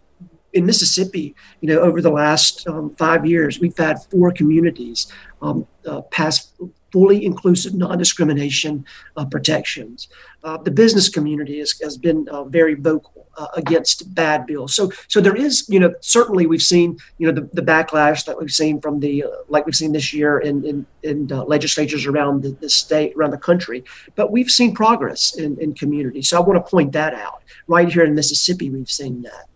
in 0.52 0.66
Mississippi, 0.66 1.34
you 1.61 1.68
know, 1.68 1.80
over 1.80 2.00
the 2.00 2.11
last 2.11 2.66
um, 2.68 2.94
five 2.96 3.24
years, 3.26 3.61
we've 3.61 3.76
had 3.76 3.96
four 4.11 4.32
communities 4.32 5.07
um, 5.42 5.66
uh, 5.86 6.00
pass 6.02 6.52
fully 6.95 7.24
inclusive 7.24 7.74
non-discrimination 7.74 8.84
uh, 9.16 9.24
protections. 9.24 10.07
Uh, 10.45 10.57
the 10.59 10.70
business 10.70 11.09
community 11.09 11.59
has, 11.59 11.74
has 11.82 11.99
been 11.99 12.28
uh, 12.28 12.45
very 12.45 12.74
vocal 12.74 13.26
uh, 13.36 13.49
against 13.57 14.14
bad 14.14 14.47
bills. 14.47 14.76
So, 14.76 14.92
so 15.09 15.20
there 15.20 15.34
is, 15.34 15.68
you 15.68 15.80
know, 15.80 15.92
certainly 15.99 16.47
we've 16.47 16.62
seen, 16.62 16.97
you 17.18 17.26
know, 17.26 17.32
the, 17.32 17.49
the 17.53 17.62
backlash 17.62 18.24
that 18.26 18.38
we've 18.38 18.53
seen 18.53 18.80
from 18.80 19.01
the, 19.01 19.24
uh, 19.24 19.28
like 19.49 19.66
we've 19.66 19.74
seen 19.74 19.90
this 19.90 20.14
year 20.14 20.38
in 20.38 20.64
in, 20.64 20.86
in 21.03 21.32
uh, 21.32 21.42
legislatures 21.42 22.07
around 22.07 22.45
the, 22.45 22.51
the, 22.61 22.70
state, 22.70 23.12
around 23.16 23.32
the 23.32 23.45
country. 23.51 23.82
But 24.14 24.30
we've 24.30 24.53
seen 24.59 24.72
progress 24.72 25.34
in, 25.36 25.59
in 25.59 25.74
community. 25.74 26.22
So 26.22 26.36
I 26.36 26.40
want 26.47 26.64
to 26.64 26.70
point 26.70 26.92
that 26.92 27.12
out. 27.12 27.42
Right 27.66 27.92
here 27.92 28.05
in 28.05 28.14
Mississippi, 28.14 28.70
we've 28.70 28.95
seen 29.01 29.22
that. 29.22 29.47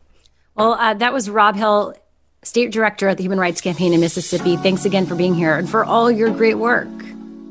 Well, 0.57 0.75
that 1.03 1.13
was 1.13 1.31
Rob 1.31 1.55
Hill, 1.55 1.95
State 2.43 2.73
Director 2.73 3.09
at 3.09 3.17
the 3.17 3.23
Human 3.23 3.39
Rights 3.39 3.61
Campaign 3.61 3.93
in 3.93 4.01
Mississippi. 4.01 4.57
Thanks 4.57 4.85
again 4.85 5.07
for 5.07 5.15
being 5.15 5.35
here 5.35 5.55
and 5.57 5.69
for 5.71 5.85
all 5.85 6.11
your 6.11 6.31
great 6.31 6.59
work. 6.59 6.89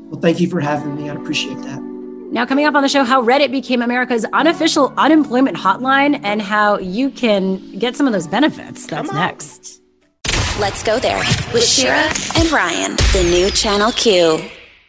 Well, 0.08 0.20
thank 0.20 0.40
you 0.40 0.48
for 0.48 0.60
having 0.60 0.96
me. 0.96 1.10
I 1.10 1.14
appreciate 1.14 1.58
that. 1.62 1.80
Now, 2.30 2.44
coming 2.44 2.66
up 2.66 2.74
on 2.74 2.82
the 2.82 2.88
show, 2.88 3.04
how 3.04 3.22
Reddit 3.22 3.50
became 3.50 3.80
America's 3.80 4.26
unofficial 4.32 4.92
unemployment 4.98 5.56
hotline 5.56 6.20
and 6.22 6.42
how 6.42 6.78
you 6.78 7.10
can 7.10 7.78
get 7.78 7.96
some 7.96 8.06
of 8.06 8.12
those 8.12 8.26
benefits. 8.26 8.86
That's 8.86 9.10
next. 9.12 9.80
Let's 10.58 10.82
go 10.82 10.98
there 10.98 11.18
with 11.54 11.64
Shira 11.64 12.10
and 12.36 12.50
Ryan, 12.50 12.96
the 13.12 13.26
new 13.30 13.50
Channel 13.50 13.92
Q. 13.92 14.40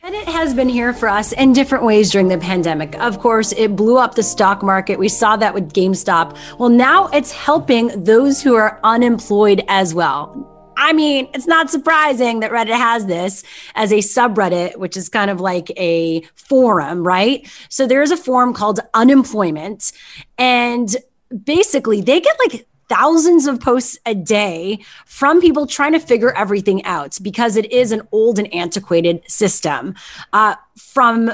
Reddit 0.04 0.26
has 0.26 0.54
been 0.54 0.68
here 0.68 0.94
for 0.94 1.08
us 1.08 1.32
in 1.34 1.54
different 1.54 1.86
ways 1.86 2.12
during 2.12 2.28
the 2.28 2.38
pandemic. 2.38 3.00
Of 3.00 3.20
course, 3.20 3.52
it 3.54 3.76
blew 3.76 3.98
up 3.98 4.16
the 4.16 4.24
stock 4.24 4.64
market. 4.64 4.98
We 4.98 5.10
saw 5.10 5.38
that 5.38 5.54
with 5.54 5.72
GameStop. 5.72 6.38
Well, 6.58 6.70
now 6.70 7.08
it's 7.08 7.32
helping 7.32 8.04
those 8.04 8.42
who 8.42 8.56
are 8.56 8.80
unemployed 8.84 9.64
as 9.68 9.94
well. 9.94 10.59
I 10.80 10.94
mean, 10.94 11.28
it's 11.34 11.46
not 11.46 11.70
surprising 11.70 12.40
that 12.40 12.52
Reddit 12.52 12.78
has 12.78 13.06
this 13.06 13.44
as 13.76 13.92
a 13.92 13.98
subreddit, 13.98 14.78
which 14.78 14.96
is 14.96 15.10
kind 15.10 15.30
of 15.30 15.42
like 15.42 15.70
a 15.78 16.22
forum, 16.36 17.06
right? 17.06 17.48
So 17.68 17.86
there's 17.86 18.12
a 18.12 18.18
forum 18.18 18.54
called 18.54 18.80
Unemployment. 18.94 19.92
And 20.38 20.96
basically, 21.44 22.00
they 22.00 22.22
get 22.22 22.36
like 22.48 22.66
thousands 22.88 23.46
of 23.46 23.60
posts 23.60 24.00
a 24.06 24.16
day 24.16 24.80
from 25.06 25.42
people 25.42 25.68
trying 25.68 25.92
to 25.92 26.00
figure 26.00 26.32
everything 26.32 26.84
out 26.86 27.18
because 27.22 27.58
it 27.58 27.70
is 27.74 27.92
an 27.92 28.08
old 28.14 28.40
and 28.40 28.52
antiquated 28.54 29.22
system. 29.30 29.96
Uh, 30.32 30.56
from 30.78 31.32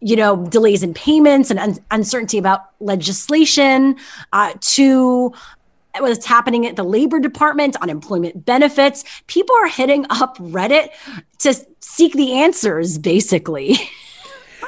you 0.00 0.16
know 0.16 0.46
delays 0.48 0.82
in 0.82 0.92
payments 0.94 1.50
and 1.50 1.58
un- 1.58 1.78
uncertainty 1.90 2.38
about 2.38 2.70
legislation 2.80 3.96
uh, 4.32 4.52
to 4.60 5.32
what's 6.02 6.26
happening 6.26 6.66
at 6.66 6.76
the 6.76 6.84
labor 6.84 7.18
department 7.20 7.76
unemployment 7.76 8.44
benefits. 8.44 9.04
People 9.26 9.54
are 9.56 9.68
hitting 9.68 10.06
up 10.10 10.38
reddit 10.38 10.88
to 11.38 11.54
seek 11.80 12.12
the 12.14 12.34
answers 12.34 12.98
basically. 12.98 13.76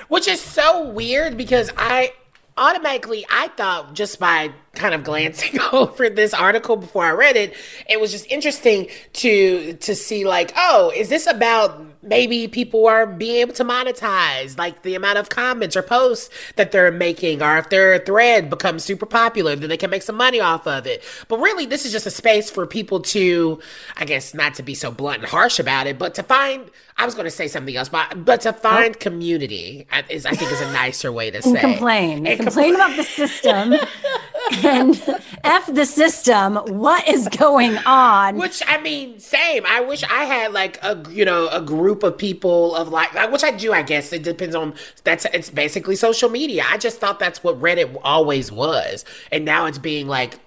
Which 0.09 0.29
is 0.29 0.41
so 0.41 0.89
weird 0.89 1.37
because 1.37 1.71
i 1.77 2.13
automatically 2.57 3.27
i 3.31 3.49
thought 3.49 3.95
just 3.95 4.19
by 4.19 4.51
kind 4.75 4.95
of 4.95 5.05
glancing 5.05 5.61
over 5.73 6.09
this 6.09 6.35
article 6.35 6.77
before 6.77 7.05
I 7.05 7.11
read 7.11 7.37
it, 7.37 7.55
it 7.89 8.01
was 8.01 8.11
just 8.11 8.27
interesting 8.31 8.89
to 9.15 9.75
to 9.75 9.95
see 9.95 10.25
like, 10.25 10.53
oh, 10.57 10.93
is 10.95 11.09
this 11.09 11.27
about 11.27 11.85
maybe 12.03 12.49
people 12.49 12.87
are 12.87 13.07
being 13.07 13.37
able 13.37 13.53
to 13.53 13.65
monetize 13.65 14.57
like 14.57 14.83
the 14.83 14.95
amount 14.95 15.19
of 15.19 15.29
comments 15.29 15.77
or 15.77 15.83
posts 15.83 16.31
that 16.57 16.71
they're 16.71 16.93
making 16.93 17.43
or 17.43 17.59
if 17.59 17.69
their 17.71 17.99
thread 17.99 18.49
becomes 18.49 18.85
super 18.85 19.05
popular 19.05 19.57
then 19.57 19.69
they 19.69 19.77
can 19.77 19.91
make 19.91 20.03
some 20.03 20.17
money 20.17 20.41
off 20.41 20.67
of 20.67 20.87
it. 20.87 21.03
But 21.27 21.39
really 21.39 21.67
this 21.67 21.85
is 21.85 21.93
just 21.93 22.07
a 22.07 22.11
space 22.11 22.51
for 22.51 22.67
people 22.67 23.01
to 23.01 23.61
i 23.97 24.05
guess 24.05 24.35
not 24.35 24.55
to 24.55 24.63
be 24.63 24.75
so 24.75 24.91
blunt 24.91 25.21
and 25.21 25.29
harsh 25.29 25.59
about 25.59 25.87
it 25.87 25.99
but 25.99 26.15
to 26.15 26.23
find 26.23 26.71
i 26.97 27.05
was 27.05 27.15
going 27.15 27.25
to 27.25 27.31
say 27.31 27.49
something 27.49 27.77
else 27.77 27.89
but 27.89 28.25
but 28.25 28.41
to 28.43 28.53
find 28.53 28.97
oh. 28.97 28.99
community 28.99 29.87
is 30.09 30.27
i 30.27 30.33
think 30.33 30.51
is 30.51 30.61
a 30.61 30.73
nicer 30.73 31.13
way 31.13 31.31
to 31.31 31.43
say 31.43 31.61
complain. 31.61 32.27
And 32.27 32.41
complain 32.41 32.75
about 32.75 32.97
the 32.97 33.03
system 33.03 33.75
and 34.65 35.23
F 35.45 35.73
the 35.73 35.87
system. 35.87 36.57
What 36.57 37.07
is 37.09 37.29
going 37.29 37.77
on? 37.79 38.37
Which 38.37 38.63
I 38.67 38.81
mean, 38.81 39.19
same. 39.19 39.65
I 39.67 39.81
wish 39.81 40.03
I 40.05 40.25
had 40.25 40.53
like 40.53 40.83
a 40.83 41.03
you 41.11 41.25
know 41.25 41.49
a 41.49 41.61
group 41.61 42.03
of 42.03 42.17
people 42.19 42.75
of 42.75 42.89
like 42.89 43.13
which 43.31 43.45
I 43.45 43.51
do. 43.51 43.73
I 43.73 43.83
guess 43.83 44.13
it 44.13 44.23
depends 44.23 44.55
on 44.55 44.75
that's 45.05 45.27
it's 45.33 45.51
basically 45.51 45.97
social 45.97 46.29
media. 46.29 46.65
I 46.69 46.79
just 46.79 46.99
thought 46.99 47.19
that's 47.19 47.43
what 47.43 47.61
Reddit 47.61 47.99
always 48.03 48.51
was, 48.53 49.05
and 49.33 49.45
now 49.45 49.67
it's 49.67 49.79
being 49.79 50.09
like 50.09 50.39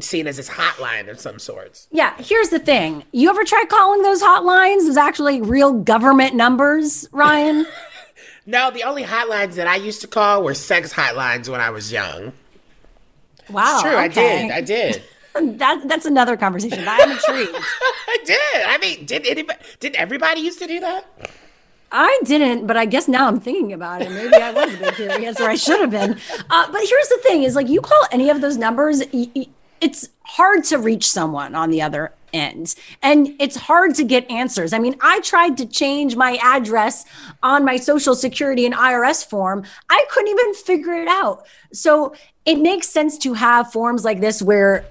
seen 0.00 0.26
as 0.26 0.36
this 0.36 0.48
hotline 0.48 1.08
of 1.10 1.18
some 1.18 1.38
sorts. 1.38 1.88
Yeah, 1.90 2.14
here's 2.18 2.50
the 2.50 2.58
thing. 2.58 3.04
You 3.12 3.30
ever 3.30 3.44
try 3.44 3.64
calling 3.68 4.02
those 4.02 4.22
hotlines? 4.22 4.84
There's 4.84 4.96
actually 4.96 5.40
real 5.40 5.72
government 5.72 6.34
numbers, 6.34 7.08
Ryan. 7.12 7.66
no, 8.46 8.70
the 8.70 8.84
only 8.84 9.04
hotlines 9.04 9.54
that 9.54 9.66
I 9.66 9.76
used 9.76 10.00
to 10.02 10.06
call 10.06 10.42
were 10.42 10.54
sex 10.54 10.92
hotlines 10.92 11.48
when 11.48 11.60
I 11.60 11.70
was 11.70 11.92
young. 11.92 12.32
Wow. 13.50 13.74
It's 13.74 13.82
true. 13.82 13.92
Okay. 13.92 14.50
I 14.50 14.60
did. 14.60 15.02
I 15.34 15.40
did. 15.40 15.58
that 15.58 15.82
that's 15.88 16.06
another 16.06 16.36
conversation. 16.36 16.84
I'm 16.86 17.10
intrigued. 17.10 17.54
I 18.08 18.18
did. 18.24 18.62
I 18.66 18.78
mean, 18.78 19.06
did 19.06 19.26
anybody? 19.26 19.58
Did 19.80 19.94
everybody 19.94 20.40
used 20.40 20.58
to 20.60 20.66
do 20.66 20.80
that? 20.80 21.06
I 21.90 22.20
didn't, 22.24 22.66
but 22.66 22.76
I 22.76 22.84
guess 22.84 23.08
now 23.08 23.26
I'm 23.28 23.40
thinking 23.40 23.72
about 23.72 24.02
it. 24.02 24.10
Maybe 24.10 24.34
I 24.34 24.52
was 24.52 24.74
a 24.74 24.76
bit 24.76 24.94
curious, 24.94 25.40
or 25.40 25.48
I 25.48 25.54
should 25.54 25.80
have 25.80 25.90
been. 25.90 26.18
Uh, 26.50 26.70
but 26.70 26.82
here's 26.86 27.08
the 27.08 27.18
thing: 27.22 27.44
is 27.44 27.54
like 27.54 27.68
you 27.68 27.80
call 27.80 28.02
any 28.12 28.28
of 28.28 28.40
those 28.40 28.56
numbers, 28.58 29.02
it's 29.80 30.08
hard 30.24 30.64
to 30.64 30.76
reach 30.78 31.08
someone 31.10 31.54
on 31.54 31.70
the 31.70 31.80
other 31.80 32.12
end, 32.32 32.74
and 33.02 33.34
it's 33.38 33.56
hard 33.56 33.94
to 33.96 34.04
get 34.04 34.30
answers. 34.30 34.72
I 34.72 34.78
mean, 34.78 34.96
I 35.00 35.20
tried 35.20 35.56
to 35.58 35.66
change 35.66 36.16
my 36.16 36.38
address 36.42 37.04
on 37.42 37.64
my 37.64 37.76
Social 37.76 38.14
Security 38.14 38.66
and 38.66 38.74
IRS 38.74 39.28
form. 39.28 39.64
I 39.90 40.04
couldn't 40.10 40.30
even 40.30 40.54
figure 40.54 40.94
it 40.94 41.08
out. 41.08 41.46
So 41.72 42.14
it 42.44 42.56
makes 42.56 42.88
sense 42.88 43.18
to 43.18 43.34
have 43.34 43.72
forms 43.72 44.04
like 44.04 44.20
this 44.20 44.42
where 44.42 44.84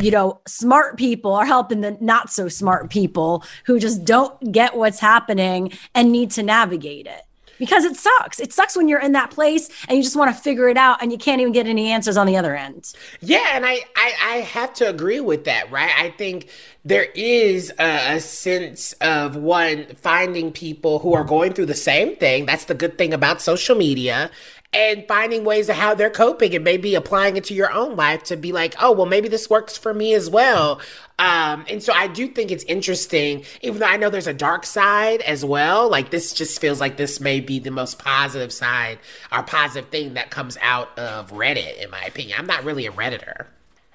you 0.00 0.10
know 0.10 0.40
smart 0.46 0.96
people 0.96 1.32
are 1.32 1.46
helping 1.46 1.80
the 1.80 1.96
not 2.00 2.30
so 2.30 2.46
smart 2.46 2.90
people 2.90 3.44
who 3.64 3.80
just 3.80 4.04
don't 4.04 4.52
get 4.52 4.76
what's 4.76 5.00
happening 5.00 5.72
and 5.94 6.12
need 6.12 6.30
to 6.30 6.42
navigate 6.44 7.06
it 7.06 7.22
because 7.60 7.84
it 7.84 7.94
sucks. 7.94 8.40
It 8.40 8.52
sucks 8.52 8.74
when 8.76 8.88
you're 8.88 9.00
in 9.00 9.12
that 9.12 9.30
place 9.30 9.68
and 9.86 9.96
you 9.96 10.02
just 10.02 10.16
want 10.16 10.34
to 10.34 10.42
figure 10.42 10.68
it 10.68 10.76
out 10.76 11.00
and 11.02 11.12
you 11.12 11.18
can't 11.18 11.40
even 11.40 11.52
get 11.52 11.66
any 11.66 11.90
answers 11.90 12.16
on 12.16 12.26
the 12.26 12.36
other 12.36 12.56
end. 12.56 12.92
Yeah, 13.20 13.46
and 13.52 13.64
I 13.64 13.80
I, 13.94 14.12
I 14.22 14.36
have 14.38 14.72
to 14.74 14.88
agree 14.88 15.20
with 15.20 15.44
that, 15.44 15.70
right? 15.70 15.92
I 15.96 16.10
think 16.10 16.48
there 16.84 17.08
is 17.14 17.70
a, 17.78 18.16
a, 18.16 18.20
sense 18.20 18.94
of 18.94 19.36
one 19.36 19.84
finding 19.96 20.50
people 20.50 20.98
who 20.98 21.14
are 21.14 21.24
going 21.24 21.52
through 21.52 21.66
the 21.66 21.74
same 21.74 22.16
thing. 22.16 22.46
That's 22.46 22.64
the 22.64 22.74
good 22.74 22.96
thing 22.96 23.12
about 23.12 23.42
social 23.42 23.76
media 23.76 24.30
and 24.72 25.04
finding 25.08 25.44
ways 25.44 25.68
of 25.68 25.76
how 25.76 25.94
they're 25.94 26.10
coping 26.10 26.54
and 26.54 26.62
maybe 26.62 26.94
applying 26.94 27.36
it 27.36 27.44
to 27.44 27.54
your 27.54 27.72
own 27.72 27.96
life 27.96 28.22
to 28.24 28.36
be 28.36 28.52
like, 28.52 28.74
oh, 28.80 28.92
well, 28.92 29.06
maybe 29.06 29.28
this 29.28 29.50
works 29.50 29.76
for 29.76 29.92
me 29.92 30.14
as 30.14 30.30
well. 30.30 30.80
Um, 31.18 31.66
and 31.68 31.82
so 31.82 31.92
I 31.92 32.06
do 32.06 32.28
think 32.28 32.50
it's 32.50 32.64
interesting, 32.64 33.44
even 33.62 33.80
though 33.80 33.86
I 33.86 33.96
know 33.96 34.10
there's 34.10 34.28
a 34.28 34.32
dark 34.32 34.64
side 34.64 35.20
as 35.22 35.44
well. 35.44 35.90
Like 35.90 36.10
this 36.10 36.32
just 36.32 36.60
feels 36.60 36.80
like 36.80 36.96
this 36.96 37.20
may 37.20 37.40
be 37.40 37.58
the 37.58 37.72
most 37.72 37.98
positive 37.98 38.52
side 38.52 38.98
or 39.32 39.42
positive 39.42 39.90
thing 39.90 40.14
that 40.14 40.30
comes 40.30 40.56
out 40.62 40.96
of 40.98 41.32
Reddit, 41.32 41.82
in 41.82 41.90
my 41.90 42.02
opinion. 42.04 42.38
I'm 42.38 42.46
not 42.46 42.64
really 42.64 42.86
a 42.86 42.92
Redditor. 42.92 43.46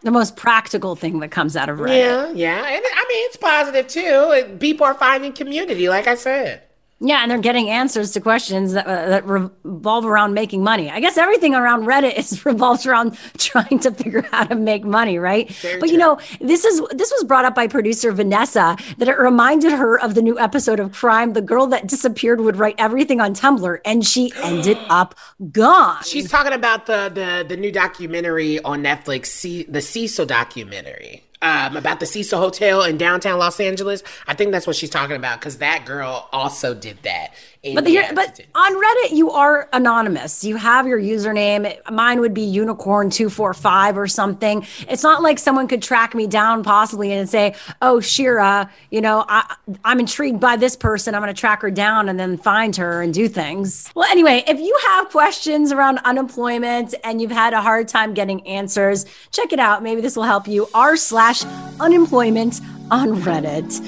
The 0.02 0.12
most 0.12 0.36
practical 0.36 0.96
thing 0.96 1.20
that 1.22 1.32
comes 1.32 1.56
out 1.56 1.70
of 1.70 1.80
Reddit. 1.80 1.98
Yeah, 1.98 2.32
yeah. 2.32 2.58
And 2.58 2.84
I 2.86 3.06
mean, 3.10 3.26
it's 3.26 3.38
positive 3.38 3.88
too. 3.88 4.58
People 4.60 4.86
are 4.86 4.94
finding 4.94 5.32
community, 5.32 5.90
like 5.90 6.06
I 6.06 6.16
said. 6.16 6.62
Yeah, 7.02 7.22
and 7.22 7.30
they're 7.30 7.40
getting 7.40 7.70
answers 7.70 8.12
to 8.12 8.22
questions 8.22 8.72
that, 8.72 8.88
uh, 8.88 9.10
that 9.10 9.28
revolve 9.28 10.06
around 10.06 10.34
making 10.34 10.64
money. 10.64 10.90
I 10.90 11.02
guess 11.02 11.18
everything 11.18 11.54
around 11.54 11.84
Reddit 11.84 12.18
is 12.18 12.46
revolves 12.46 12.86
around 12.86 13.18
trying 13.38 13.80
to 13.80 13.92
figure 13.92 14.20
out 14.20 14.32
how 14.32 14.44
to 14.46 14.56
make 14.56 14.86
money, 14.86 15.20
right? 15.20 15.50
Very 15.56 15.80
but 15.80 15.88
true. 15.88 15.94
you 15.94 15.98
know, 15.98 16.18
this 16.40 16.64
is 16.64 16.82
this 16.92 17.12
was 17.12 17.26
brought 17.26 17.44
up 17.44 17.54
by 17.54 17.68
producer 17.68 18.14
Vanessa 18.14 18.78
that 18.98 19.10
it 19.10 19.20
reminded 19.20 19.74
her 19.74 20.00
of 20.00 20.16
the 20.16 20.22
new 20.22 20.40
episode 20.40 20.80
of 20.80 20.94
Crime. 20.94 21.34
The 21.34 21.42
girl 21.42 21.68
that 21.68 21.88
disappeared 21.88 22.40
would 22.40 22.56
write 22.56 22.76
everything 22.78 23.20
on 23.20 23.34
Tumblr, 23.34 23.80
and 23.84 24.06
she 24.06 24.32
ended 24.42 24.78
up 24.90 25.16
gone. 25.52 26.02
She's 26.04 26.32
talking 26.32 26.54
about 26.54 26.86
the 26.86 27.12
the 27.14 27.46
the 27.46 27.58
new 27.58 27.74
documentary 27.74 28.62
on 28.62 28.82
Netflix, 28.82 29.26
C- 29.26 29.66
the 29.68 29.82
Cecil 29.82 30.26
documentary 30.26 31.25
um, 31.42 31.78
about 31.78 32.00
the 32.00 32.06
Cecil 32.06 32.40
Hotel 32.40 32.84
in 32.84 32.98
downtown 32.98 33.40
Los 33.40 33.60
Angeles. 33.60 34.04
I 34.28 34.34
think 34.34 34.52
that's 34.52 34.68
what 34.68 34.76
she's 34.76 34.90
talking 34.90 35.16
about 35.16 35.40
because 35.40 35.58
that 35.58 35.86
girl 35.86 36.30
also 36.32 36.74
did 36.74 36.98
that. 37.04 37.34
But, 37.74 37.86
the, 37.86 38.00
but 38.14 38.40
on 38.54 38.76
Reddit, 38.76 39.16
you 39.16 39.32
are 39.32 39.68
anonymous. 39.74 40.44
You 40.44 40.56
have 40.56 40.86
your 40.86 41.00
username. 41.00 41.76
Mine 41.92 42.20
would 42.20 42.34
be 42.34 42.46
unicorn245 42.46 43.96
or 43.96 44.08
something. 44.08 44.68
It's 44.88 45.02
not 45.02 45.24
like 45.24 45.40
someone 45.40 45.68
could 45.68 45.82
track 45.82 46.14
me 46.14 46.28
down 46.28 46.64
possibly 46.64 47.12
and 47.12 47.28
say, 47.28 47.56
oh, 47.82 48.00
Shira, 48.00 48.70
you 48.92 49.02
know, 49.02 49.26
I, 49.28 49.56
I'm 49.84 50.00
intrigued 50.00 50.40
by 50.40 50.58
this 50.58 50.76
person. 50.76 51.16
I'm 51.16 51.24
going 51.24 51.34
to 51.34 51.40
track 51.40 51.64
her 51.64 51.72
down 51.72 52.08
and 52.08 52.20
then 52.20 52.38
find 52.38 52.76
her 52.76 53.02
and 53.02 53.12
do 53.12 53.28
things. 53.28 53.90
Well, 53.96 54.10
anyway, 54.12 54.44
if 54.46 54.60
you 54.60 54.78
have 54.90 55.10
questions 55.10 55.72
around 55.72 56.00
unemployment 56.06 56.94
and 57.04 57.20
you've 57.20 57.32
had 57.32 57.54
a 57.54 57.62
hard 57.62 57.88
time 57.88 58.14
getting 58.14 58.46
answers, 58.46 59.08
check 59.32 59.52
it 59.52 59.60
out. 59.60 59.82
Maybe 59.82 60.02
this 60.02 60.16
will 60.16 60.24
help 60.24 60.48
you. 60.48 60.68
R 60.76 60.96
slash 60.98 61.35
unemployment 61.80 62.62
on 62.92 63.22
Reddit. 63.22 63.82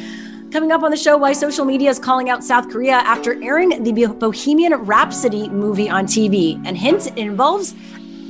Coming 0.52 0.72
up 0.72 0.82
on 0.82 0.92
the 0.92 0.98
show, 0.98 1.18
why 1.18 1.34
social 1.34 1.66
media 1.66 1.90
is 1.90 2.00
calling 2.00 2.30
out 2.30 2.44
South 2.44 2.70
Korea 2.70 2.94
after 2.94 3.42
airing 3.44 3.84
the 3.84 4.08
Bohemian 4.08 4.74
Rhapsody 4.74 5.50
movie 5.50 5.90
on 5.90 6.06
TV. 6.06 6.62
And 6.66 6.78
hint, 6.78 7.08
it 7.08 7.18
involves 7.18 7.76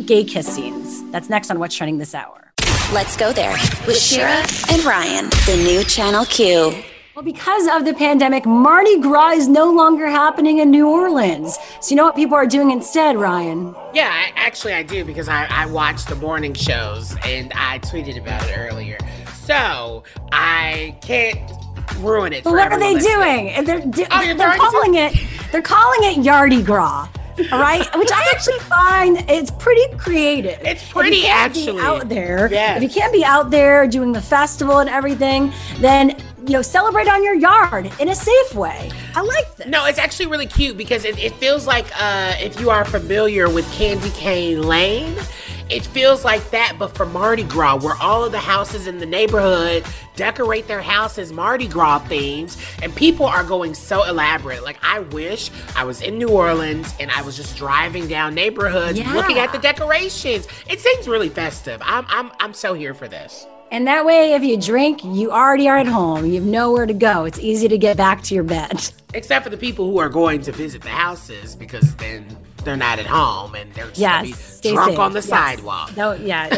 gay 0.06 0.24
kiss 0.24 0.48
scenes. 0.48 1.10
That's 1.12 1.30
next 1.30 1.50
on 1.52 1.60
What's 1.60 1.76
Trending 1.76 2.00
this 2.00 2.16
hour. 2.16 2.52
Let's 2.92 3.16
go 3.18 3.32
there 3.34 3.58
with 3.86 3.98
Shira 3.98 4.46
and 4.72 4.84
Ryan, 4.84 5.30
the 5.46 5.62
new 5.64 5.84
Channel 5.84 6.26
Q. 6.26 6.84
Well, 7.18 7.24
because 7.24 7.66
of 7.66 7.84
the 7.84 7.96
pandemic, 7.96 8.46
Mardi 8.46 9.00
Gras 9.00 9.32
is 9.32 9.48
no 9.48 9.72
longer 9.74 10.06
happening 10.06 10.60
in 10.60 10.70
New 10.70 10.88
Orleans. 10.88 11.58
So, 11.82 11.90
you 11.90 11.96
know 11.96 12.04
what 12.04 12.16
people 12.16 12.36
are 12.36 12.46
doing 12.46 12.70
instead, 12.70 13.18
Ryan? 13.18 13.74
Yeah, 13.92 14.12
I, 14.14 14.32
actually, 14.36 14.74
I 14.76 14.84
do 14.84 15.04
because 15.04 15.28
I, 15.28 15.48
I 15.50 15.66
watch 15.66 16.06
the 16.06 16.14
morning 16.14 16.54
shows 16.54 17.16
and 17.26 17.52
I 17.56 17.80
tweeted 17.80 18.20
about 18.20 18.48
it 18.48 18.56
earlier. 18.56 19.00
So, 19.34 20.04
I 20.32 20.96
can't 21.02 21.40
ruin 21.98 22.34
it. 22.34 22.44
But 22.44 22.54
what 22.54 22.72
are 22.72 22.80
they 22.80 22.94
listening. 22.94 23.56
doing? 23.56 23.66
They're, 23.66 24.08
Oh, 24.12 24.24
they're, 24.24 24.36
they're 24.36 24.56
calling 24.56 24.94
it 24.94 25.14
they're 25.52 25.64
calling 25.64 26.04
it 26.04 26.24
Yardy 26.24 26.64
Gras. 26.64 27.08
All 27.52 27.60
right, 27.60 27.88
which 27.98 28.12
I 28.12 28.32
actually 28.32 28.60
find 28.60 29.26
it's 29.28 29.50
pretty 29.50 29.92
creative. 29.98 30.60
It's 30.62 30.88
pretty 30.88 31.26
actually. 31.26 31.80
out 31.82 32.10
there. 32.10 32.48
Yes. 32.52 32.78
If 32.78 32.84
you 32.84 32.90
can't 32.90 33.12
be 33.12 33.26
out 33.26 33.50
there 33.50 33.88
doing 33.88 34.12
the 34.12 34.22
festival 34.22 34.80
and 34.80 34.90
everything, 34.90 35.52
then 35.80 36.16
you 36.48 36.54
know 36.54 36.62
celebrate 36.62 37.08
on 37.08 37.24
your 37.24 37.36
yard 37.36 37.92
in 38.00 38.10
a 38.10 38.16
safe 38.16 38.56
way. 38.56 38.90
I 39.16 39.22
like 39.22 39.56
this. 39.58 39.68
No, 39.68 39.86
it's 39.86 40.00
actually 40.00 40.28
really 40.28 40.48
cute 40.48 40.78
because 40.78 41.06
it, 41.06 41.20
it 41.20 41.34
feels 41.34 41.68
like 41.68 41.86
uh, 42.02 42.34
if 42.40 42.60
you 42.60 42.70
are 42.70 42.86
familiar 42.86 43.50
with 43.50 43.70
Candy 43.74 44.10
Cane 44.12 44.62
Lane, 44.64 45.16
it 45.70 45.86
feels 45.86 46.24
like 46.24 46.50
that, 46.52 46.76
but 46.80 46.96
for 46.96 47.06
Mardi 47.06 47.44
Gras, 47.44 47.76
where 47.84 47.96
all 48.02 48.24
of 48.24 48.32
the 48.32 48.40
houses 48.40 48.88
in 48.88 49.00
the 49.00 49.06
neighborhood 49.06 49.86
decorate 50.16 50.66
their 50.68 50.82
houses 50.82 51.34
Mardi 51.34 51.68
Gras 51.68 52.00
themes, 52.08 52.58
and 52.82 52.96
people 52.96 53.26
are 53.26 53.44
going 53.44 53.74
so 53.74 54.04
elaborate. 54.06 54.64
Like, 54.64 54.78
I 54.82 55.02
wish 55.02 55.52
I 55.76 55.84
was 55.84 56.02
in 56.02 56.18
New 56.18 56.30
Orleans 56.30 56.94
and 57.02 57.12
I 57.12 57.22
was 57.22 57.36
just 57.36 57.58
driving 57.58 58.08
down 58.08 58.34
neighborhoods 58.34 58.98
Yeah. 58.98 59.14
looking 59.14 59.40
at 59.40 59.52
the 59.52 59.60
decorations. 59.60 60.48
It 60.70 60.80
seems 60.80 61.08
really 61.08 61.30
festive. 61.30 61.82
I'm, 61.84 62.06
I'm, 62.08 62.32
I'm 62.40 62.54
so 62.54 62.74
here 62.74 62.94
for 62.94 63.10
this. 63.10 63.46
And 63.70 63.86
that 63.88 64.06
way, 64.06 64.34
if 64.34 64.44
you 64.44 64.58
drink, 64.58 65.04
you 65.04 65.32
already 65.32 65.68
are 65.68 65.78
at 65.78 65.88
home. 65.88 66.26
You 66.26 66.36
have 66.36 66.44
nowhere 66.44 66.86
to 66.86 66.94
go. 66.94 67.26
It's 67.26 67.40
easy 67.40 67.68
to 67.68 67.78
get 67.78 67.98
back 67.98 68.24
to 68.24 68.36
your 68.36 68.46
bed. 68.46 68.92
Except 69.14 69.44
for 69.44 69.50
the 69.50 69.58
people 69.58 69.90
who 69.92 69.98
are 69.98 70.10
going 70.10 70.42
to 70.44 70.52
visit 70.52 70.82
the 70.82 70.90
houses 70.90 71.56
because 71.56 71.96
then 71.98 72.38
they're 72.68 72.76
not 72.78 73.00
at 73.00 73.06
home 73.08 73.56
and 73.56 73.74
they're 73.74 73.88
just 73.88 73.98
Yes, 73.98 74.12
gonna 74.62 74.72
be 74.72 74.76
drunk 74.76 74.90
safe. 74.92 75.00
on 75.00 75.14
the 75.14 75.20
Yes. 75.20 75.26
sidewalk. 75.30 75.96
No, 75.96 76.12
yeah, 76.14 76.50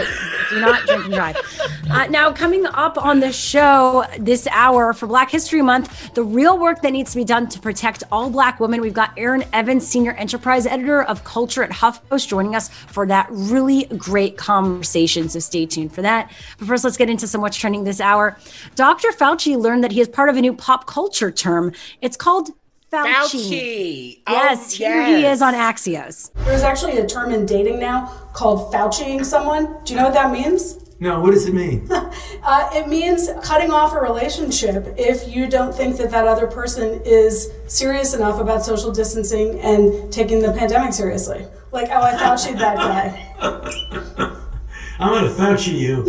do 0.49 0.59
not 0.59 0.85
drink 0.85 1.05
and 1.05 1.13
drive. 1.13 1.37
Uh, 1.91 2.05
now, 2.05 2.31
coming 2.31 2.67
up 2.67 2.99
on 3.03 3.19
the 3.19 3.31
show 3.31 4.05
this 4.19 4.47
hour 4.51 4.93
for 4.93 5.07
Black 5.07 5.31
History 5.31 5.63
Month, 5.63 6.13
the 6.13 6.21
real 6.21 6.59
work 6.59 6.83
that 6.83 6.91
needs 6.91 7.09
to 7.13 7.17
be 7.17 7.23
done 7.23 7.49
to 7.49 7.59
protect 7.59 8.03
all 8.11 8.29
Black 8.29 8.59
women. 8.59 8.79
We've 8.79 8.93
got 8.93 9.11
Erin 9.17 9.43
Evans, 9.53 9.87
Senior 9.87 10.11
Enterprise 10.11 10.67
Editor 10.67 11.01
of 11.01 11.23
Culture 11.23 11.63
at 11.63 11.71
HuffPost, 11.71 12.27
joining 12.27 12.55
us 12.55 12.69
for 12.69 13.07
that 13.07 13.25
really 13.31 13.85
great 13.97 14.37
conversation. 14.37 15.29
So 15.29 15.39
stay 15.39 15.65
tuned 15.65 15.91
for 15.91 16.03
that. 16.03 16.31
But 16.59 16.67
first, 16.67 16.83
let's 16.83 16.95
get 16.97 17.09
into 17.09 17.27
some 17.27 17.41
what's 17.41 17.57
trending 17.57 17.85
this 17.85 17.99
hour. 17.99 18.37
Dr. 18.75 19.07
Fauci 19.09 19.57
learned 19.57 19.83
that 19.83 19.91
he 19.91 19.99
is 19.99 20.07
part 20.07 20.29
of 20.29 20.37
a 20.37 20.41
new 20.41 20.53
pop 20.53 20.85
culture 20.85 21.31
term. 21.31 21.71
It's 22.03 22.15
called 22.17 22.49
Fauci. 22.91 23.13
Fauci. 23.13 24.19
Oh, 24.27 24.33
Yes, 24.33 24.73
here 24.73 25.05
he 25.05 25.25
is 25.25 25.41
on 25.41 25.53
Axios. 25.53 26.31
There's 26.45 26.63
actually 26.63 26.97
a 26.97 27.05
term 27.05 27.31
in 27.31 27.45
dating 27.45 27.79
now 27.79 28.07
called 28.33 28.73
Fauciing 28.73 29.23
someone. 29.23 29.77
Do 29.83 29.93
you 29.93 29.99
know 29.99 30.05
what 30.05 30.13
that 30.15 30.31
means? 30.31 30.77
No, 31.01 31.21
what 31.21 31.31
does 31.31 31.45
it 31.45 31.53
mean? 31.53 31.87
Uh, 32.41 32.69
it 32.73 32.87
means 32.87 33.29
cutting 33.43 33.69
off 33.69 33.93
a 33.93 33.99
relationship 33.99 34.95
if 34.97 35.27
you 35.27 35.45
don't 35.47 35.75
think 35.75 35.97
that 35.97 36.09
that 36.09 36.25
other 36.25 36.47
person 36.47 37.01
is 37.05 37.51
serious 37.67 38.13
enough 38.13 38.39
about 38.39 38.63
social 38.63 38.91
distancing 38.91 39.59
and 39.59 40.11
taking 40.11 40.41
the 40.41 40.51
pandemic 40.53 40.93
seriously. 40.93 41.45
Like, 41.71 41.89
oh, 41.91 42.01
I 42.01 42.13
Fauci'd 42.13 42.57
that 42.59 42.77
guy. 42.77 43.35
I'm 44.99 45.11
gonna 45.13 45.29
Fauci 45.29 45.77
you. 45.77 46.05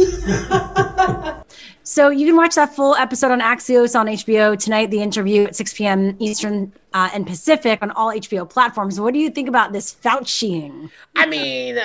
So 1.90 2.08
you 2.08 2.24
can 2.24 2.36
watch 2.36 2.54
that 2.54 2.72
full 2.72 2.94
episode 2.94 3.32
on 3.32 3.40
Axios 3.40 3.98
on 3.98 4.06
HBO 4.06 4.56
tonight. 4.56 4.92
The 4.92 5.02
interview 5.02 5.42
at 5.42 5.56
6 5.56 5.74
p.m. 5.74 6.14
Eastern 6.20 6.72
uh, 6.94 7.10
and 7.12 7.26
Pacific 7.26 7.80
on 7.82 7.90
all 7.90 8.10
HBO 8.10 8.48
platforms. 8.48 9.00
What 9.00 9.12
do 9.12 9.18
you 9.18 9.28
think 9.28 9.48
about 9.48 9.72
this 9.72 9.92
Fauciing? 9.92 10.90
I 11.16 11.26
mean, 11.26 11.80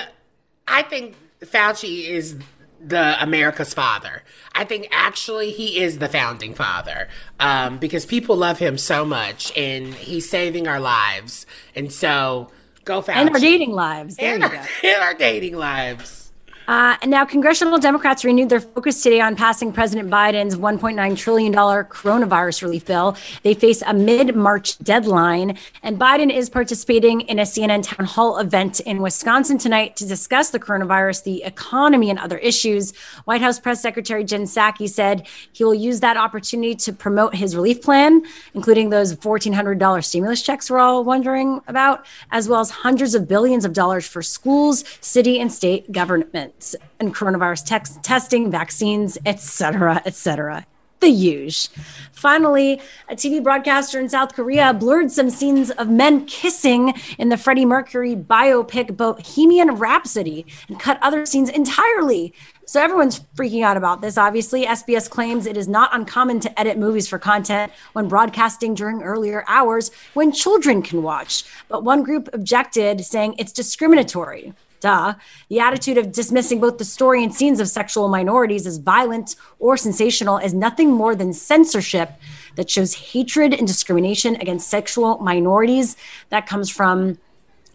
I 0.67 0.83
think 0.83 1.15
Fauci 1.41 2.07
is 2.07 2.37
the 2.79 3.17
America's 3.19 3.73
father. 3.73 4.21
I 4.53 4.63
think 4.63 4.89
actually 4.91 5.49
he 5.49 5.79
is 5.79 5.97
the 5.97 6.07
founding 6.07 6.53
father 6.53 7.07
um, 7.39 7.79
because 7.79 8.05
people 8.05 8.35
love 8.35 8.59
him 8.59 8.77
so 8.77 9.05
much 9.05 9.51
and 9.57 9.95
he's 9.95 10.29
saving 10.29 10.67
our 10.67 10.79
lives. 10.79 11.47
And 11.73 11.91
so 11.91 12.51
go 12.83 13.01
Fauci. 13.01 13.15
And 13.15 13.31
our 13.31 13.39
dating 13.39 13.71
lives. 13.71 14.17
There 14.17 14.35
And 14.35 14.43
you 14.43 14.49
our, 14.49 14.55
go. 14.55 14.61
and 14.87 15.01
our 15.01 15.15
dating 15.15 15.57
lives. 15.57 16.24
Uh, 16.67 16.97
and 17.01 17.11
now, 17.11 17.23
congressional 17.23 17.77
Democrats 17.77 18.25
renewed 18.25 18.49
their 18.49 18.59
focus 18.59 19.03
today 19.03 19.21
on 19.21 19.35
passing 19.35 19.71
President 19.71 20.09
Biden's 20.09 20.55
$1.9 20.55 21.17
trillion 21.17 21.53
coronavirus 21.53 22.63
relief 22.63 22.85
bill. 22.85 23.15
They 23.43 23.53
face 23.53 23.83
a 23.85 23.93
mid 23.93 24.35
March 24.35 24.77
deadline, 24.79 25.57
and 25.83 25.99
Biden 25.99 26.35
is 26.35 26.49
participating 26.49 27.21
in 27.21 27.39
a 27.39 27.43
CNN 27.43 27.83
town 27.83 28.07
hall 28.07 28.39
event 28.39 28.79
in 28.79 29.01
Wisconsin 29.01 29.57
tonight 29.57 29.95
to 29.97 30.07
discuss 30.07 30.49
the 30.49 30.59
coronavirus, 30.59 31.23
the 31.23 31.43
economy, 31.43 32.09
and 32.09 32.17
other 32.17 32.39
issues. 32.39 32.95
White 33.25 33.41
House 33.41 33.59
Press 33.59 33.81
Secretary 33.81 34.23
Jen 34.23 34.43
Psaki 34.43 34.89
said 34.89 35.27
he 35.53 35.63
will 35.63 35.75
use 35.75 35.99
that 35.99 36.17
opportunity 36.17 36.75
to 36.75 36.93
promote 36.93 37.35
his 37.35 37.55
relief 37.55 37.81
plan, 37.81 38.23
including 38.55 38.89
those 38.89 39.15
$1,400 39.15 40.03
stimulus 40.03 40.41
checks 40.41 40.71
we're 40.71 40.79
all 40.79 41.03
wondering 41.03 41.61
about, 41.67 42.05
as 42.31 42.49
well 42.49 42.59
as 42.59 42.71
hundreds 42.71 43.13
of 43.13 43.27
billions 43.27 43.65
of 43.65 43.73
dollars 43.73 44.07
for 44.07 44.23
schools, 44.23 44.83
city, 45.01 45.39
and 45.39 45.51
state 45.51 45.91
and 46.99 47.13
coronavirus 47.13 48.01
testing, 48.01 48.51
vaccines, 48.51 49.17
etc., 49.25 49.75
cetera, 49.75 50.01
et 50.05 50.15
cetera. 50.15 50.65
The 51.01 51.09
huge. 51.09 51.69
Finally, 52.13 52.81
a 53.09 53.15
TV 53.15 53.43
broadcaster 53.43 53.99
in 53.99 54.07
South 54.07 54.33
Korea 54.33 54.73
blurred 54.73 55.11
some 55.11 55.29
scenes 55.29 55.69
of 55.71 55.89
men 55.89 56.25
kissing 56.25 56.93
in 57.19 57.29
the 57.29 57.37
Freddie 57.37 57.65
Mercury 57.65 58.15
biopic 58.15 58.95
Bohemian 58.95 59.75
Rhapsody 59.75 60.45
and 60.69 60.79
cut 60.79 60.97
other 61.01 61.25
scenes 61.25 61.49
entirely. 61.49 62.33
So 62.65 62.81
everyone's 62.81 63.19
freaking 63.35 63.63
out 63.63 63.77
about 63.77 64.01
this. 64.01 64.17
Obviously, 64.17 64.65
SBS 64.65 65.09
claims 65.09 65.45
it 65.45 65.57
is 65.57 65.67
not 65.67 65.93
uncommon 65.93 66.39
to 66.39 66.59
edit 66.59 66.77
movies 66.77 67.07
for 67.07 67.19
content 67.19 67.71
when 67.93 68.07
broadcasting 68.07 68.73
during 68.73 69.03
earlier 69.03 69.43
hours 69.47 69.91
when 70.13 70.31
children 70.31 70.81
can 70.81 71.03
watch. 71.03 71.43
But 71.67 71.83
one 71.83 72.01
group 72.03 72.29
objected, 72.33 73.05
saying 73.05 73.35
it's 73.37 73.51
discriminatory. 73.51 74.53
Duh. 74.85 75.15
The 75.49 75.59
attitude 75.59 75.97
of 75.97 76.11
dismissing 76.11 76.59
both 76.59 76.77
the 76.77 76.85
story 76.85 77.23
and 77.23 77.33
scenes 77.33 77.59
of 77.59 77.67
sexual 77.67 78.07
minorities 78.07 78.67
as 78.67 78.77
violent 78.77 79.35
or 79.57 79.77
sensational 79.77 80.37
is 80.37 80.53
nothing 80.53 80.91
more 80.91 81.15
than 81.15 81.33
censorship 81.33 82.11
that 82.55 82.69
shows 82.69 82.93
hatred 82.93 83.51
and 83.51 83.65
discrimination 83.65 84.35
against 84.35 84.69
sexual 84.69 85.17
minorities. 85.17 85.97
That 86.29 86.45
comes 86.45 86.69
from 86.69 87.17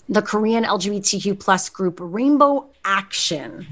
the 0.09 0.23
Korean 0.23 0.63
LGBTQ 0.63 1.41
plus 1.41 1.69
group 1.69 1.99
Rainbow 2.01 2.69
Action. 2.85 3.67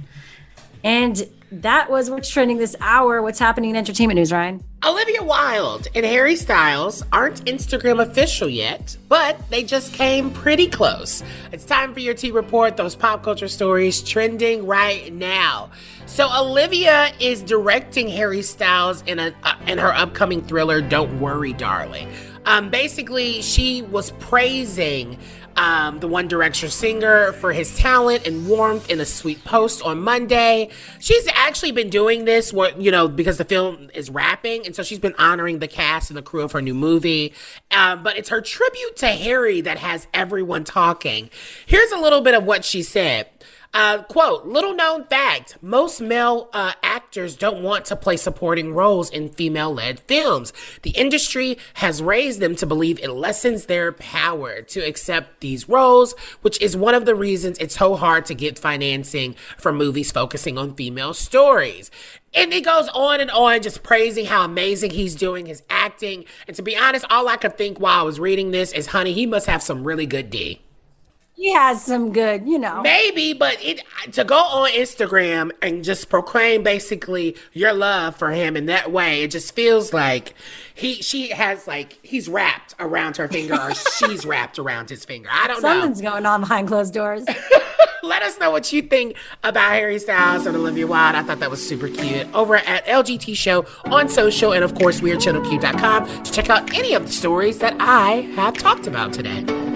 And 0.85 1.29
that 1.51 1.91
was 1.91 2.11
what's 2.11 2.29
trending 2.29 2.59
this 2.59 2.76
hour. 2.81 3.22
What's 3.22 3.39
happening 3.39 3.70
in 3.70 3.76
entertainment 3.76 4.16
news, 4.16 4.33
Ryan? 4.33 4.62
Olivia 4.87 5.22
Wilde 5.22 5.89
and 5.95 6.05
Harry 6.05 6.37
Styles 6.37 7.03
aren't 7.11 7.45
Instagram 7.47 8.01
official 8.01 8.49
yet, 8.49 8.97
but 9.09 9.37
they 9.51 9.64
just 9.64 9.93
came 9.93 10.31
pretty 10.31 10.68
close. 10.68 11.24
It's 11.51 11.64
time 11.64 11.95
for 11.95 12.01
your 12.01 12.14
T 12.14 12.31
report, 12.31 12.76
those 12.76 12.95
pop 12.95 13.24
culture 13.24 13.49
stories 13.49 14.03
trending 14.03 14.66
right 14.66 15.12
now. 15.12 15.70
So 16.07 16.29
Olivia 16.33 17.11
is 17.18 17.43
directing 17.43 18.09
Harry 18.09 18.43
Styles 18.43 19.03
in 19.03 19.18
a 19.18 19.35
uh, 19.43 19.55
in 19.66 19.79
her 19.79 19.93
upcoming 19.93 20.43
thriller 20.43 20.81
Don't 20.81 21.18
Worry 21.18 21.55
Darling. 21.55 22.09
Um 22.47 22.70
basically 22.70 23.43
she 23.43 23.83
was 23.83 24.12
praising 24.12 25.18
um, 25.59 25.99
the 25.99 26.07
One 26.07 26.29
Direction 26.29 26.71
singer 26.71 27.33
for 27.33 27.53
his 27.53 27.77
talent 27.77 28.27
and 28.27 28.49
warmth 28.49 28.89
in 28.89 29.01
a 29.01 29.05
sweet 29.05 29.43
post 29.45 29.83
on 29.83 30.01
Monday. 30.01 30.71
She's 31.01 31.29
actually 31.35 31.73
been 31.73 31.91
doing 31.91 32.25
this, 32.25 32.53
where, 32.53 32.71
you 32.79 32.93
know, 32.93 33.09
because 33.09 33.39
the 33.39 33.45
film 33.45 33.91
is 33.93 34.09
wrapping, 34.09 34.65
and 34.65 34.77
so 34.77 34.85
she's 34.85 35.01
been 35.01 35.17
honoring 35.19 35.59
the 35.59 35.67
cast 35.67 36.11
and 36.11 36.17
the 36.17 36.23
crew 36.23 36.43
of 36.43 36.53
her 36.53 36.63
new 36.63 36.75
movie. 36.75 37.35
Um, 37.73 38.05
but 38.05 38.17
it's 38.17 38.29
her 38.29 38.41
tribute 38.41 38.97
to 38.99 39.09
Harry 39.09 39.61
that 39.63 39.79
has 39.79 40.07
everyone 40.15 40.63
talking. 40.63 41.29
Here's 41.67 41.91
a 41.91 41.99
little 41.99 42.21
bit 42.21 42.35
of 42.35 42.45
what 42.45 42.65
she 42.65 42.83
said. 42.83 43.29
Uh, 43.75 44.03
quote, 44.05 44.47
little 44.47 44.75
known 44.75 45.05
fact 45.05 45.59
most 45.61 46.01
male 46.01 46.49
uh, 46.55 46.73
actors 46.83 47.37
don't 47.37 47.62
want 47.62 47.85
to 47.85 47.95
play 47.95 48.16
supporting 48.16 48.73
roles 48.73 49.11
in 49.11 49.29
female 49.29 49.73
led 49.75 50.01
films. 50.01 50.55
The 50.83 50.91
industry 50.91 51.59
has 51.75 52.03
raised 52.03 52.41
them 52.41 52.57
to 52.57 52.66
believe 52.66 52.99
it 52.99 53.11
lessens 53.11 53.66
their 53.66 53.93
power 53.93 54.62
to 54.62 54.81
accept 54.81 55.41
these 55.41 55.69
roles, 55.69 56.14
which 56.41 56.61
is 56.62 56.79
one 56.79 56.95
of 56.95 57.05
the 57.05 57.14
reasons 57.14 57.59
it's 57.59 57.77
so 57.77 57.95
hard 57.95 58.25
to 58.27 58.35
get 58.35 58.59
financing 58.59 59.35
for 59.59 59.71
movies 59.71 60.12
focusing 60.12 60.57
on 60.57 60.75
female 60.75 61.12
stories. 61.12 61.91
And 62.35 62.53
it 62.55 62.64
goes 62.64 62.89
on 62.89 63.21
and 63.21 63.31
on, 63.31 63.61
just 63.62 63.83
praising 63.83 64.27
how 64.27 64.45
amazing 64.45 64.93
he's 64.93 65.14
doing 65.14 65.45
his 65.45 65.62
acting. 65.69 66.25
And 66.47 66.57
to 66.57 66.62
be 66.62 66.77
honest, 66.77 67.05
all 67.11 67.29
I 67.29 67.37
could 67.37 67.59
think 67.59 67.79
while 67.79 68.01
I 68.01 68.03
was 68.03 68.19
reading 68.19 68.51
this 68.51 68.73
is, 68.73 68.89
honey, 68.89 69.12
he 69.12 69.27
must 69.27 69.47
have 69.47 69.62
some 69.62 69.85
really 69.85 70.07
good 70.07 70.31
D. 70.31 70.62
he 71.39 71.53
has 71.53 71.84
some 71.84 72.12
good, 72.12 72.49
you 72.49 72.59
know. 72.59 72.82
Maybe, 72.82 73.32
but 73.32 73.64
it 73.64 73.84
to 74.11 74.24
go 74.24 74.34
on 74.34 74.72
Instagram 74.72 75.53
and 75.62 75.84
just 75.84 76.09
proclaim 76.09 76.64
basically 76.64 77.36
your 77.53 77.72
love 77.72 78.16
for 78.16 78.32
him 78.32 78.57
in 78.57 78.66
that 78.66 78.91
way, 78.91 79.22
it 79.22 79.30
just 79.30 79.55
feels 79.55 79.93
like 79.93 80.34
he 80.74 80.95
she 80.95 81.28
has 81.28 81.68
like 81.68 82.01
he's 82.03 82.28
wrapped 82.28 82.74
around 82.80 83.18
her 83.18 83.28
finger 83.28 83.55
or 83.55 83.72
she's 83.99 84.26
wrapped 84.26 84.59
around 84.59 84.91
his 84.91 85.05
finger. 85.05 85.28
I 85.30 85.47
don't 85.47 85.61
Something's 85.61 85.62
know. 85.62 85.80
Something's 85.80 86.01
going 86.01 86.26
on 86.26 86.41
behind 86.41 86.66
closed 86.66 86.93
doors. 86.93 87.24
Let 88.03 88.22
us 88.22 88.41
know 88.41 88.51
what 88.51 88.72
you 88.72 88.82
think 88.82 89.16
about 89.45 89.70
Harry 89.70 90.01
Styles 90.01 90.45
and 90.45 90.57
Olivia 90.57 90.89
Wilde. 90.89 91.14
I 91.14 91.22
thought 91.22 91.39
that 91.39 91.51
was 91.51 91.66
super 91.66 91.89
cute. 91.89 92.26
Over 92.34 92.57
at 92.57 92.84
LGT 92.86 93.36
Show 93.36 93.64
on 93.84 94.09
social 94.09 94.53
and 94.53 94.64
of 94.64 94.74
course 94.74 95.01
wearechannelq.com 95.01 96.24
to 96.24 96.32
check 96.32 96.51
out 96.51 96.74
any 96.74 96.95
of 96.95 97.07
the 97.07 97.12
stories 97.12 97.59
that 97.61 97.76
I 97.78 98.22
have 98.34 98.55
talked 98.55 98.89
about 98.89 99.12
today. 99.12 99.68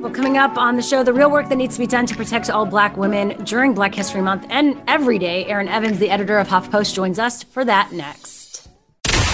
Well, 0.00 0.12
coming 0.12 0.38
up 0.38 0.56
on 0.56 0.76
the 0.76 0.82
show, 0.82 1.02
the 1.02 1.12
real 1.12 1.28
work 1.28 1.48
that 1.48 1.56
needs 1.56 1.74
to 1.74 1.80
be 1.80 1.86
done 1.86 2.06
to 2.06 2.14
protect 2.14 2.48
all 2.48 2.64
Black 2.64 2.96
women 2.96 3.42
during 3.44 3.74
Black 3.74 3.92
History 3.92 4.22
Month 4.22 4.46
and 4.48 4.80
every 4.86 5.18
day. 5.18 5.44
Erin 5.46 5.66
Evans, 5.66 5.98
the 5.98 6.08
editor 6.08 6.38
of 6.38 6.46
HuffPost, 6.46 6.94
joins 6.94 7.18
us 7.18 7.42
for 7.42 7.64
that 7.64 7.90
next. 7.90 8.68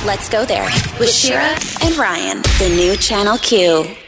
Let's 0.07 0.31
go 0.31 0.47
there 0.47 0.65
with 0.99 1.11
Shira 1.11 1.55
and 1.83 1.97
Ryan, 1.97 2.41
the 2.59 2.73
new 2.75 2.97
Channel 2.97 3.37
Q. 3.39 4.04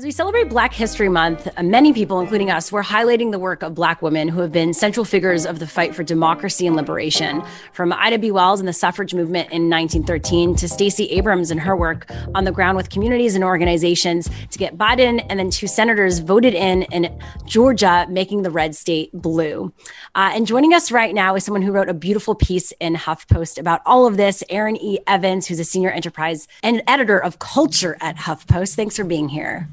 As 0.00 0.04
we 0.04 0.12
celebrate 0.12 0.48
Black 0.48 0.72
History 0.72 1.08
Month, 1.08 1.48
uh, 1.56 1.62
many 1.64 1.92
people, 1.92 2.20
including 2.20 2.48
us, 2.48 2.70
were 2.70 2.82
highlighting 2.82 3.32
the 3.32 3.40
work 3.40 3.62
of 3.62 3.74
Black 3.74 4.00
women 4.00 4.28
who 4.28 4.40
have 4.40 4.52
been 4.52 4.72
central 4.72 5.04
figures 5.04 5.44
of 5.44 5.58
the 5.58 5.66
fight 5.66 5.96
for 5.96 6.04
democracy 6.04 6.66
and 6.66 6.76
liberation. 6.76 7.42
From 7.72 7.92
Ida 7.92 8.18
B. 8.18 8.30
Wells 8.30 8.60
and 8.60 8.68
the 8.68 8.72
suffrage 8.72 9.12
movement 9.12 9.50
in 9.50 9.68
1913 9.68 10.54
to 10.54 10.68
Stacey 10.68 11.06
Abrams 11.10 11.50
and 11.50 11.60
her 11.60 11.76
work 11.76 12.10
on 12.36 12.44
the 12.44 12.52
ground 12.52 12.76
with 12.76 12.88
communities 12.88 13.34
and 13.34 13.42
organizations 13.42 14.30
to 14.52 14.58
get 14.58 14.78
Biden 14.78 15.26
and 15.28 15.40
then 15.40 15.50
two 15.50 15.66
senators 15.66 16.20
voted 16.20 16.54
in 16.54 16.84
in 16.84 17.14
Georgia, 17.44 18.06
making 18.08 18.40
the 18.40 18.50
red 18.50 18.76
state 18.76 19.12
blue. 19.12 19.70
Uh, 20.14 20.30
and 20.32 20.46
joining 20.46 20.72
us 20.72 20.92
right 20.92 21.14
now 21.14 21.34
is 21.34 21.44
someone 21.44 21.62
who 21.62 21.72
wrote 21.72 21.90
a 21.90 21.94
beautiful 21.94 22.36
piece 22.36 22.72
in 22.78 22.94
HuffPost 22.94 23.58
about 23.58 23.82
all 23.84 24.06
of 24.06 24.16
this, 24.16 24.42
Erin 24.48 24.76
E. 24.76 25.00
Evans, 25.08 25.48
who's 25.48 25.60
a 25.60 25.64
senior 25.64 25.90
enterprise 25.90 26.46
and 26.62 26.80
editor 26.86 27.18
of 27.18 27.40
culture 27.40 27.98
at 28.00 28.16
HuffPost. 28.16 28.76
Thanks 28.76 28.96
for 28.96 29.04
being 29.04 29.28
here. 29.28 29.68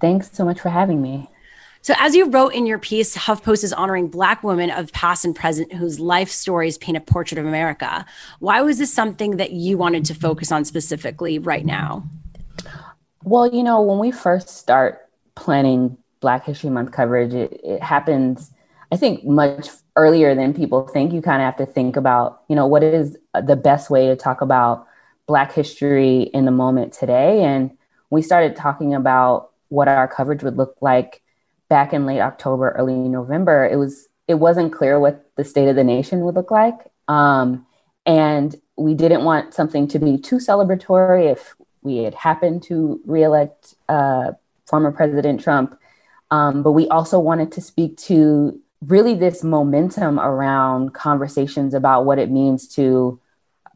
Thanks 0.00 0.30
so 0.32 0.44
much 0.44 0.60
for 0.60 0.68
having 0.68 1.00
me. 1.00 1.28
So, 1.86 1.94
as 1.98 2.16
you 2.16 2.28
wrote 2.28 2.52
in 2.52 2.66
your 2.66 2.80
piece, 2.80 3.16
HuffPost 3.16 3.62
is 3.62 3.72
honoring 3.72 4.08
Black 4.08 4.42
women 4.42 4.70
of 4.70 4.92
past 4.92 5.24
and 5.24 5.36
present 5.36 5.72
whose 5.72 6.00
life 6.00 6.28
stories 6.30 6.76
paint 6.76 6.96
a 6.96 7.00
portrait 7.00 7.38
of 7.38 7.46
America. 7.46 8.04
Why 8.40 8.60
was 8.60 8.78
this 8.78 8.92
something 8.92 9.36
that 9.36 9.52
you 9.52 9.78
wanted 9.78 10.04
to 10.06 10.14
focus 10.14 10.50
on 10.50 10.64
specifically 10.64 11.38
right 11.38 11.64
now? 11.64 12.02
Well, 13.22 13.52
you 13.54 13.62
know, 13.62 13.80
when 13.82 14.00
we 14.00 14.10
first 14.10 14.48
start 14.48 15.08
planning 15.36 15.96
Black 16.20 16.44
History 16.44 16.70
Month 16.70 16.90
coverage, 16.90 17.34
it, 17.34 17.60
it 17.62 17.82
happens, 17.82 18.50
I 18.90 18.96
think, 18.96 19.24
much 19.24 19.68
earlier 19.94 20.34
than 20.34 20.54
people 20.54 20.88
think. 20.88 21.12
You 21.12 21.22
kind 21.22 21.40
of 21.40 21.46
have 21.46 21.56
to 21.58 21.72
think 21.72 21.94
about, 21.94 22.42
you 22.48 22.56
know, 22.56 22.66
what 22.66 22.82
is 22.82 23.16
the 23.40 23.54
best 23.56 23.90
way 23.90 24.08
to 24.08 24.16
talk 24.16 24.40
about 24.40 24.88
Black 25.26 25.52
history 25.52 26.22
in 26.34 26.46
the 26.46 26.50
moment 26.50 26.92
today. 26.92 27.44
And 27.44 27.76
we 28.10 28.22
started 28.22 28.56
talking 28.56 28.92
about 28.92 29.50
what 29.68 29.88
our 29.88 30.08
coverage 30.08 30.42
would 30.42 30.56
look 30.56 30.76
like 30.80 31.22
back 31.68 31.92
in 31.92 32.06
late 32.06 32.20
October, 32.20 32.70
early 32.70 32.94
November, 32.94 33.66
it 33.66 33.76
was 33.76 34.08
it 34.28 34.34
wasn't 34.34 34.72
clear 34.72 34.98
what 34.98 35.30
the 35.36 35.44
state 35.44 35.68
of 35.68 35.76
the 35.76 35.84
nation 35.84 36.20
would 36.20 36.34
look 36.34 36.50
like, 36.50 36.74
um, 37.08 37.66
and 38.04 38.56
we 38.76 38.94
didn't 38.94 39.24
want 39.24 39.54
something 39.54 39.88
to 39.88 39.98
be 39.98 40.18
too 40.18 40.36
celebratory 40.36 41.30
if 41.30 41.54
we 41.82 41.98
had 41.98 42.14
happened 42.14 42.62
to 42.64 43.00
reelect 43.06 43.74
uh, 43.88 44.32
former 44.66 44.90
President 44.90 45.40
Trump, 45.40 45.78
um, 46.30 46.62
but 46.62 46.72
we 46.72 46.88
also 46.88 47.18
wanted 47.18 47.52
to 47.52 47.60
speak 47.60 47.96
to 47.96 48.60
really 48.84 49.14
this 49.14 49.42
momentum 49.42 50.18
around 50.18 50.92
conversations 50.92 51.74
about 51.74 52.04
what 52.04 52.18
it 52.18 52.30
means 52.30 52.68
to 52.68 53.18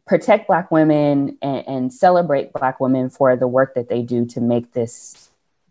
protect 0.07 0.49
Black 0.49 0.70
women 0.70 1.38
and, 1.41 1.68
and 1.68 1.93
celebrate 1.93 2.53
Black 2.53 2.80
women 2.80 3.09
for 3.09 3.36
the 3.36 3.49
work 3.49 3.74
that 3.74 3.88
they 3.88 4.03
do 4.03 4.26
to 4.26 4.41
make 4.41 4.72
this 4.72 5.30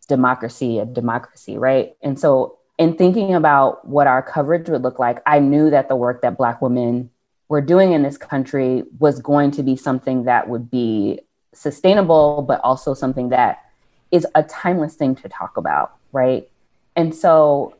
democracy 0.10 0.80
a 0.80 0.86
democracy, 0.86 1.57
right? 1.57 1.95
And 2.01 2.20
so, 2.20 2.57
in 2.78 2.95
thinking 2.95 3.36
about 3.36 3.88
what 3.88 4.07
our 4.07 4.22
coverage 4.22 4.70
would 4.70 4.82
look 4.82 4.99
like, 4.99 5.22
I 5.26 5.39
knew 5.39 5.70
that 5.70 5.88
the 5.88 5.95
work 5.95 6.22
that 6.22 6.38
Black 6.38 6.62
women 6.62 7.10
were 7.47 7.62
doing 7.62 7.93
in 7.93 8.03
this 8.03 8.18
country 8.18 8.84
was 8.99 9.22
going 9.22 9.51
to 9.51 9.64
be 9.64 9.76
something 9.76 10.24
that 10.24 10.49
would 10.49 10.70
be 10.70 11.20
sustainable, 11.53 12.41
but 12.41 12.60
also 12.62 12.93
something 12.93 13.30
that 13.30 13.66
is 14.12 14.26
a 14.36 14.43
timeless 14.43 14.95
thing 14.95 15.16
to 15.16 15.30
talk 15.30 15.57
about, 15.57 15.95
right? 16.12 16.49
And 16.95 17.16
so, 17.16 17.76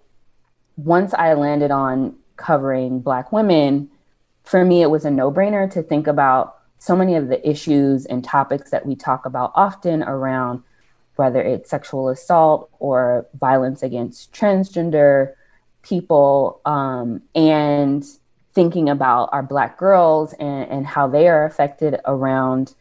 once 0.78 1.14
I 1.14 1.34
landed 1.34 1.72
on 1.72 2.16
covering 2.38 3.00
Black 3.00 3.32
women, 3.32 3.90
for 4.44 4.64
me, 4.64 4.82
it 4.82 4.90
was 4.90 5.06
a 5.06 5.12
no 5.12 5.32
brainer 5.32 5.70
to 5.72 5.82
think 5.82 6.08
about 6.08 6.60
so 6.78 6.96
many 6.96 7.16
of 7.16 7.28
the 7.28 7.48
issues 7.48 8.06
and 8.06 8.24
topics 8.24 8.72
that 8.72 8.86
we 8.86 8.96
talk 8.96 9.26
about 9.26 9.52
often 9.56 10.02
around 10.04 10.64
whether 11.20 11.41
it's 11.41 11.70
sexual 11.70 12.07
assault 12.07 12.70
or 12.80 13.28
violence 13.38 13.84
against 13.84 14.32
transgender 14.32 15.34
people, 15.84 16.61
um, 16.65 17.22
and 17.36 18.05
thinking 18.53 18.89
about 18.89 19.28
our 19.34 19.43
Black 19.43 19.78
girls 19.78 20.32
and, 20.39 20.72
and 20.72 20.88
how 20.88 21.07
they 21.07 21.28
are 21.28 21.43
affected 21.43 21.99
around 22.05 22.74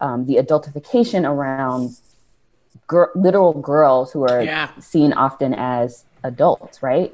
um, 0.00 0.24
the 0.26 0.36
adultification 0.36 1.28
around 1.28 1.96
gr- 2.86 3.12
literal 3.16 3.54
girls 3.54 4.12
who 4.12 4.22
are 4.22 4.40
yeah. 4.40 4.70
seen 4.78 5.12
often 5.12 5.52
as 5.52 6.04
adults, 6.22 6.84
right? 6.84 7.12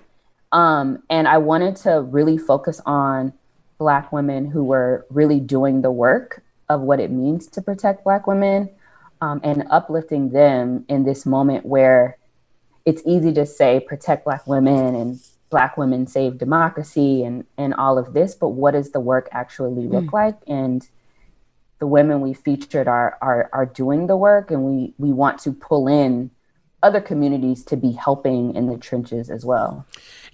Um, 0.52 1.02
and 1.08 1.26
I 1.26 1.38
wanted 1.38 1.76
to 1.76 2.02
really 2.02 2.36
focus 2.36 2.82
on 2.84 3.32
Black 3.78 4.12
women 4.12 4.50
who 4.50 4.62
were 4.62 5.06
really 5.08 5.40
doing 5.40 5.80
the 5.80 5.90
work 5.90 6.42
of 6.68 6.82
what 6.82 7.00
it 7.00 7.10
means 7.10 7.46
to 7.46 7.62
protect 7.62 8.04
Black 8.04 8.26
women 8.26 8.68
um, 9.20 9.40
and 9.42 9.64
uplifting 9.70 10.30
them 10.30 10.84
in 10.88 11.04
this 11.04 11.26
moment 11.26 11.66
where 11.66 12.18
it's 12.84 13.02
easy 13.04 13.32
to 13.32 13.46
say 13.46 13.80
protect 13.80 14.24
Black 14.24 14.46
women 14.46 14.94
and 14.94 15.20
Black 15.50 15.76
women 15.76 16.06
save 16.06 16.38
democracy 16.38 17.24
and, 17.24 17.44
and 17.56 17.74
all 17.74 17.98
of 17.98 18.12
this, 18.12 18.34
but 18.34 18.50
what 18.50 18.72
does 18.72 18.90
the 18.90 19.00
work 19.00 19.28
actually 19.32 19.86
look 19.86 20.04
mm. 20.04 20.12
like? 20.12 20.36
And 20.46 20.86
the 21.78 21.86
women 21.86 22.20
we 22.20 22.32
featured 22.32 22.88
are, 22.88 23.18
are 23.20 23.50
are 23.52 23.66
doing 23.66 24.06
the 24.06 24.16
work, 24.16 24.50
and 24.50 24.62
we 24.62 24.94
we 24.98 25.12
want 25.12 25.38
to 25.40 25.52
pull 25.52 25.88
in 25.88 26.30
other 26.82 27.00
communities 27.00 27.64
to 27.64 27.76
be 27.76 27.92
helping 27.92 28.54
in 28.54 28.66
the 28.66 28.78
trenches 28.78 29.30
as 29.30 29.44
well. 29.44 29.86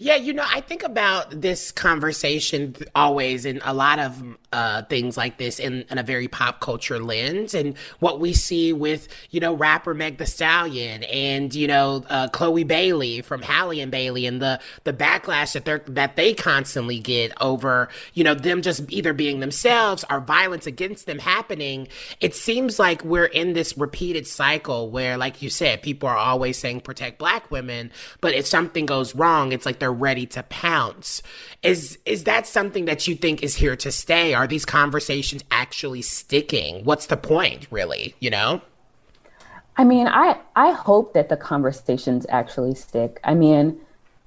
Yeah, 0.02 0.16
you 0.16 0.32
know, 0.32 0.44
I 0.44 0.60
think 0.62 0.82
about 0.82 1.42
this 1.42 1.70
conversation 1.70 2.74
always 2.92 3.44
in 3.44 3.60
a 3.64 3.72
lot 3.72 4.00
of 4.00 4.20
uh, 4.52 4.82
things 4.82 5.16
like 5.16 5.38
this 5.38 5.60
in, 5.60 5.84
in, 5.88 5.96
a 5.96 6.02
very 6.02 6.26
pop 6.26 6.58
culture 6.60 6.98
lens, 6.98 7.54
and 7.54 7.78
what 8.00 8.18
we 8.18 8.32
see 8.32 8.72
with 8.72 9.06
you 9.30 9.38
know 9.38 9.54
rapper 9.54 9.94
Meg 9.94 10.18
Thee 10.18 10.26
Stallion 10.26 11.04
and 11.04 11.54
you 11.54 11.68
know 11.68 12.04
uh, 12.10 12.28
Chloe 12.28 12.64
Bailey 12.64 13.22
from 13.22 13.42
Halle 13.42 13.80
and 13.80 13.92
Bailey, 13.92 14.26
and 14.26 14.42
the 14.42 14.60
the 14.82 14.92
backlash 14.92 15.52
that 15.52 15.64
they 15.64 15.78
that 15.92 16.16
they 16.16 16.34
constantly 16.34 16.98
get 16.98 17.32
over 17.40 17.88
you 18.12 18.24
know 18.24 18.34
them 18.34 18.60
just 18.60 18.82
either 18.90 19.12
being 19.12 19.38
themselves 19.38 20.04
or 20.10 20.20
violence 20.20 20.66
against 20.66 21.06
them 21.06 21.20
happening. 21.20 21.86
It 22.20 22.34
seems 22.34 22.78
like 22.78 23.04
we're 23.04 23.24
in 23.24 23.52
this 23.52 23.78
repeated 23.78 24.26
cycle 24.26 24.90
where, 24.90 25.16
like 25.16 25.40
you 25.40 25.48
said, 25.48 25.80
people 25.80 26.08
are 26.08 26.16
always 26.16 26.58
saying 26.58 26.80
protect 26.80 27.18
Black 27.18 27.52
women, 27.52 27.92
but 28.20 28.34
if 28.34 28.46
something 28.46 28.84
goes 28.84 29.14
wrong, 29.14 29.52
it's 29.52 29.64
like 29.64 29.78
they're 29.78 29.91
ready 29.92 30.26
to 30.26 30.42
pounce. 30.44 31.22
Is 31.62 31.98
is 32.04 32.24
that 32.24 32.46
something 32.46 32.86
that 32.86 33.06
you 33.06 33.14
think 33.14 33.42
is 33.42 33.56
here 33.56 33.76
to 33.76 33.92
stay? 33.92 34.34
Are 34.34 34.46
these 34.46 34.64
conversations 34.64 35.44
actually 35.50 36.02
sticking? 36.02 36.84
What's 36.84 37.06
the 37.06 37.16
point, 37.16 37.66
really? 37.70 38.14
You 38.20 38.30
know? 38.30 38.62
I 39.76 39.84
mean, 39.84 40.06
I 40.06 40.38
I 40.56 40.72
hope 40.72 41.14
that 41.14 41.28
the 41.28 41.36
conversations 41.36 42.26
actually 42.28 42.74
stick. 42.74 43.20
I 43.24 43.34
mean, 43.34 43.80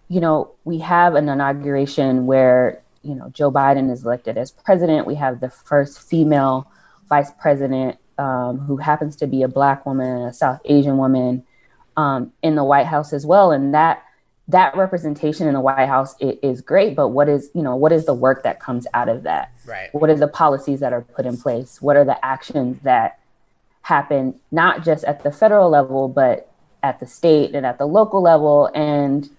you 0.07 0.20
know, 0.20 0.51
we 0.63 0.80
have 0.80 1.16
an 1.16 1.30
inauguration 1.30 2.26
where, 2.26 2.82
you 3.03 3.16
know, 3.16 3.30
Joe 3.30 3.51
Biden 3.51 3.91
is 3.91 4.03
elected 4.03 4.38
as 4.38 4.51
president. 4.51 5.07
We 5.07 5.16
have 5.16 5.39
the 5.39 5.49
first 5.49 6.01
female 6.01 6.72
vice 7.09 7.32
president 7.39 7.97
um, 8.18 8.59
who 8.59 8.78
happens 8.78 9.16
to 9.18 9.28
be 9.28 9.43
a 9.43 9.47
black 9.47 9.86
woman, 9.86 10.24
a 10.24 10.34
South 10.34 10.59
Asian 10.66 10.97
woman 10.97 11.43
um, 11.97 12.32
in 12.41 12.55
the 12.55 12.63
White 12.63 12.86
House 12.86 13.13
as 13.13 13.26
well. 13.26 13.51
And 13.51 13.74
that 13.74 14.03
that 14.48 14.76
representation 14.76 15.48
in 15.48 15.54
the 15.54 15.60
White 15.60 15.88
House 15.88 16.16
is, 16.20 16.38
is, 16.43 16.62
great, 16.62 16.96
but 16.96 17.10
what 17.10 17.28
is 17.28 17.50
you 17.56 17.64
know 17.64 17.76
what 17.76 17.91
is 17.91 18.06
the 18.06 18.14
work 18.14 18.43
that 18.43 18.60
comes 18.60 18.86
out 18.93 19.10
of 19.10 19.24
that? 19.24 19.52
Right. 19.66 19.93
What 19.93 20.10
are 20.10 20.16
the 20.16 20.28
policies 20.28 20.80
that 20.82 20.93
are 20.93 21.02
put 21.02 21.26
in 21.26 21.38
place? 21.38 21.82
What 21.82 21.96
are 21.96 22.06
the 22.06 22.24
actions 22.24 22.82
that 22.84 23.20
happen 23.82 24.39
not 24.52 24.84
just 24.84 25.04
at 25.06 25.24
the 25.24 25.32
federal 25.32 25.70
level, 25.70 26.08
but 26.08 26.52
at 26.84 27.00
the 27.00 27.08
state 27.08 27.56
and 27.56 27.66
at 27.66 27.78
the 27.78 27.86
local 27.86 28.22
level 28.22 28.70
and 28.74 29.30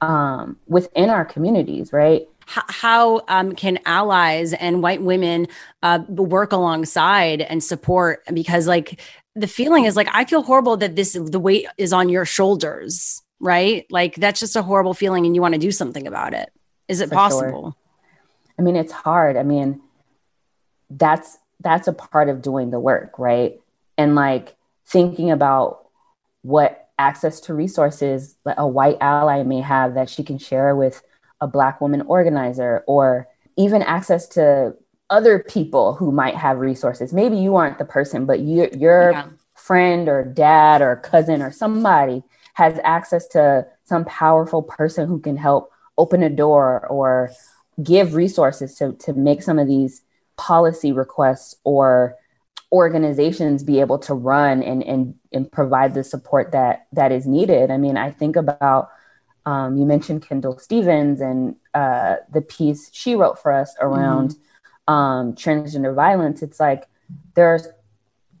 um, 0.00 0.56
within 0.66 1.10
our 1.10 1.24
communities, 1.24 1.92
right? 1.92 2.28
How 2.46 3.22
um, 3.28 3.54
can 3.54 3.78
allies 3.86 4.52
and 4.52 4.82
white 4.82 5.00
women 5.00 5.46
uh, 5.82 6.00
work 6.08 6.52
alongside 6.52 7.40
and 7.40 7.62
support? 7.62 8.22
Because 8.32 8.66
like 8.66 9.00
the 9.34 9.46
feeling 9.46 9.84
is 9.84 9.96
like 9.96 10.08
I 10.12 10.24
feel 10.24 10.42
horrible 10.42 10.76
that 10.78 10.96
this 10.96 11.12
the 11.12 11.38
weight 11.40 11.66
is 11.78 11.92
on 11.92 12.08
your 12.08 12.24
shoulders 12.24 13.22
right? 13.42 13.86
Like 13.90 14.14
that's 14.14 14.40
just 14.40 14.56
a 14.56 14.62
horrible 14.62 14.94
feeling 14.94 15.26
and 15.26 15.34
you 15.34 15.42
want 15.42 15.54
to 15.54 15.60
do 15.60 15.72
something 15.72 16.06
about 16.06 16.32
it. 16.32 16.50
Is 16.88 17.00
it 17.00 17.10
For 17.10 17.16
possible? 17.16 17.62
Sure. 17.62 17.74
I 18.58 18.62
mean, 18.62 18.76
it's 18.76 18.92
hard. 18.92 19.36
I 19.36 19.42
mean, 19.42 19.82
that's 20.88 21.36
that's 21.60 21.88
a 21.88 21.92
part 21.92 22.28
of 22.28 22.40
doing 22.40 22.70
the 22.70 22.80
work, 22.80 23.18
right? 23.18 23.60
And 23.98 24.14
like 24.14 24.56
thinking 24.86 25.30
about 25.30 25.88
what 26.42 26.88
access 26.98 27.40
to 27.40 27.54
resources 27.54 28.36
that 28.44 28.54
a 28.58 28.66
white 28.66 28.98
ally 29.00 29.42
may 29.42 29.60
have 29.60 29.94
that 29.94 30.08
she 30.08 30.22
can 30.22 30.38
share 30.38 30.76
with 30.76 31.02
a 31.40 31.48
black 31.48 31.80
woman 31.80 32.02
organizer 32.02 32.84
or 32.86 33.26
even 33.56 33.82
access 33.82 34.28
to 34.28 34.74
other 35.10 35.40
people 35.40 35.94
who 35.94 36.12
might 36.12 36.36
have 36.36 36.58
resources. 36.58 37.12
Maybe 37.12 37.36
you 37.36 37.56
aren't 37.56 37.78
the 37.78 37.84
person, 37.84 38.24
but 38.24 38.40
you, 38.40 38.68
your 38.72 39.12
yeah. 39.12 39.26
friend 39.54 40.08
or 40.08 40.24
dad 40.24 40.80
or 40.80 40.96
cousin 40.96 41.42
or 41.42 41.50
somebody 41.50 42.22
has 42.54 42.78
access 42.84 43.26
to 43.28 43.66
some 43.84 44.04
powerful 44.04 44.62
person 44.62 45.08
who 45.08 45.18
can 45.18 45.36
help 45.36 45.70
open 45.96 46.22
a 46.22 46.30
door 46.30 46.86
or 46.88 47.30
give 47.82 48.14
resources 48.14 48.74
to, 48.76 48.92
to 48.94 49.12
make 49.12 49.42
some 49.42 49.58
of 49.58 49.66
these 49.66 50.02
policy 50.36 50.92
requests 50.92 51.56
or 51.64 52.16
organizations 52.72 53.62
be 53.62 53.80
able 53.80 53.98
to 53.98 54.14
run 54.14 54.62
and, 54.62 54.82
and, 54.82 55.14
and 55.32 55.52
provide 55.52 55.92
the 55.94 56.02
support 56.02 56.52
that 56.52 56.86
that 56.92 57.12
is 57.12 57.26
needed. 57.26 57.70
I 57.70 57.76
mean, 57.76 57.96
I 57.96 58.10
think 58.10 58.36
about 58.36 58.90
um, 59.44 59.76
you 59.76 59.84
mentioned 59.84 60.26
Kendall 60.26 60.58
Stevens 60.58 61.20
and 61.20 61.56
uh, 61.74 62.16
the 62.32 62.40
piece 62.40 62.90
she 62.92 63.14
wrote 63.14 63.38
for 63.38 63.52
us 63.52 63.74
around 63.80 64.30
mm-hmm. 64.30 64.94
um, 64.94 65.34
transgender 65.34 65.94
violence. 65.94 66.42
It's 66.42 66.60
like 66.60 66.88
there's, 67.34 67.66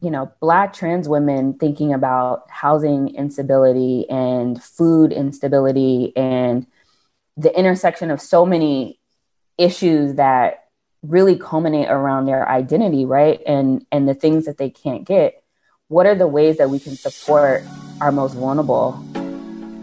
you 0.02 0.10
know, 0.10 0.32
Black 0.40 0.72
trans 0.72 1.08
women 1.08 1.54
thinking 1.54 1.94
about 1.94 2.50
housing 2.50 3.14
instability 3.14 4.04
and 4.10 4.62
food 4.62 5.12
instability 5.12 6.12
and 6.16 6.66
the 7.36 7.56
intersection 7.56 8.10
of 8.10 8.20
so 8.20 8.44
many 8.44 8.98
issues 9.56 10.16
that 10.16 10.64
really 11.02 11.36
culminate 11.36 11.88
around 11.88 12.26
their 12.26 12.48
identity, 12.48 13.04
right? 13.04 13.40
And 13.46 13.86
and 13.92 14.08
the 14.08 14.14
things 14.14 14.46
that 14.46 14.58
they 14.58 14.70
can't 14.70 15.04
get. 15.04 15.42
What 15.86 16.06
are 16.06 16.16
the 16.16 16.26
ways 16.26 16.58
that 16.58 16.68
we 16.68 16.80
can 16.80 16.96
support 16.96 17.62
our 18.00 18.10
most 18.10 18.34
vulnerable? 18.34 19.00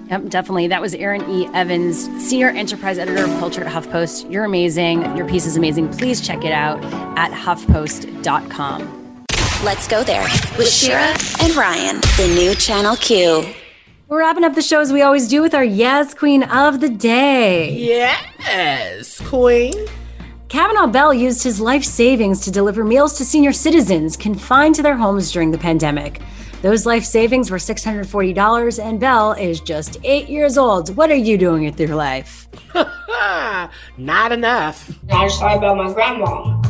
Yep, 0.09 0.25
definitely. 0.25 0.67
That 0.67 0.81
was 0.81 0.95
Erin 0.95 1.29
E. 1.29 1.47
Evans, 1.53 2.09
Senior 2.27 2.49
Enterprise 2.49 2.97
Editor 2.97 3.23
of 3.23 3.29
Culture 3.39 3.63
at 3.63 3.71
HuffPost. 3.71 4.29
You're 4.31 4.43
amazing. 4.43 5.15
Your 5.15 5.27
piece 5.27 5.45
is 5.45 5.55
amazing. 5.55 5.89
Please 5.93 6.19
check 6.19 6.43
it 6.43 6.51
out 6.51 6.83
at 7.15 7.31
huffpost.com. 7.31 8.98
Let's 9.61 9.89
go 9.89 10.05
there 10.05 10.23
with 10.57 10.71
Shira 10.71 11.13
and 11.41 11.53
Ryan, 11.53 11.99
the 12.15 12.31
new 12.33 12.55
Channel 12.55 12.95
Q. 12.95 13.45
We're 14.07 14.19
wrapping 14.19 14.45
up 14.45 14.55
the 14.55 14.61
show 14.61 14.79
as 14.79 14.93
we 14.93 15.01
always 15.01 15.27
do 15.27 15.41
with 15.41 15.53
our 15.53 15.65
Yes 15.65 16.13
Queen 16.13 16.43
of 16.43 16.79
the 16.79 16.87
Day. 16.87 17.69
Yes, 17.73 19.19
Queen. 19.27 19.73
Cavanaugh 20.47 20.87
Bell 20.87 21.13
used 21.13 21.43
his 21.43 21.59
life 21.59 21.83
savings 21.83 22.39
to 22.41 22.51
deliver 22.51 22.85
meals 22.85 23.17
to 23.17 23.25
senior 23.25 23.51
citizens 23.51 24.15
confined 24.15 24.75
to 24.75 24.81
their 24.81 24.95
homes 24.95 25.29
during 25.29 25.51
the 25.51 25.57
pandemic. 25.57 26.21
Those 26.61 26.85
life 26.85 27.03
savings 27.03 27.51
were 27.51 27.57
$640, 27.57 28.81
and 28.81 28.97
Bell 28.97 29.33
is 29.33 29.59
just 29.59 29.97
eight 30.05 30.29
years 30.29 30.57
old. 30.57 30.95
What 30.95 31.11
are 31.11 31.15
you 31.15 31.37
doing 31.37 31.65
with 31.65 31.77
your 31.77 31.95
life? 31.95 32.47
Not 33.97 34.31
enough. 34.31 34.89
I 35.11 35.27
just 35.27 35.41
thought 35.41 35.57
about 35.57 35.75
my 35.75 35.91
grandma 35.91 36.68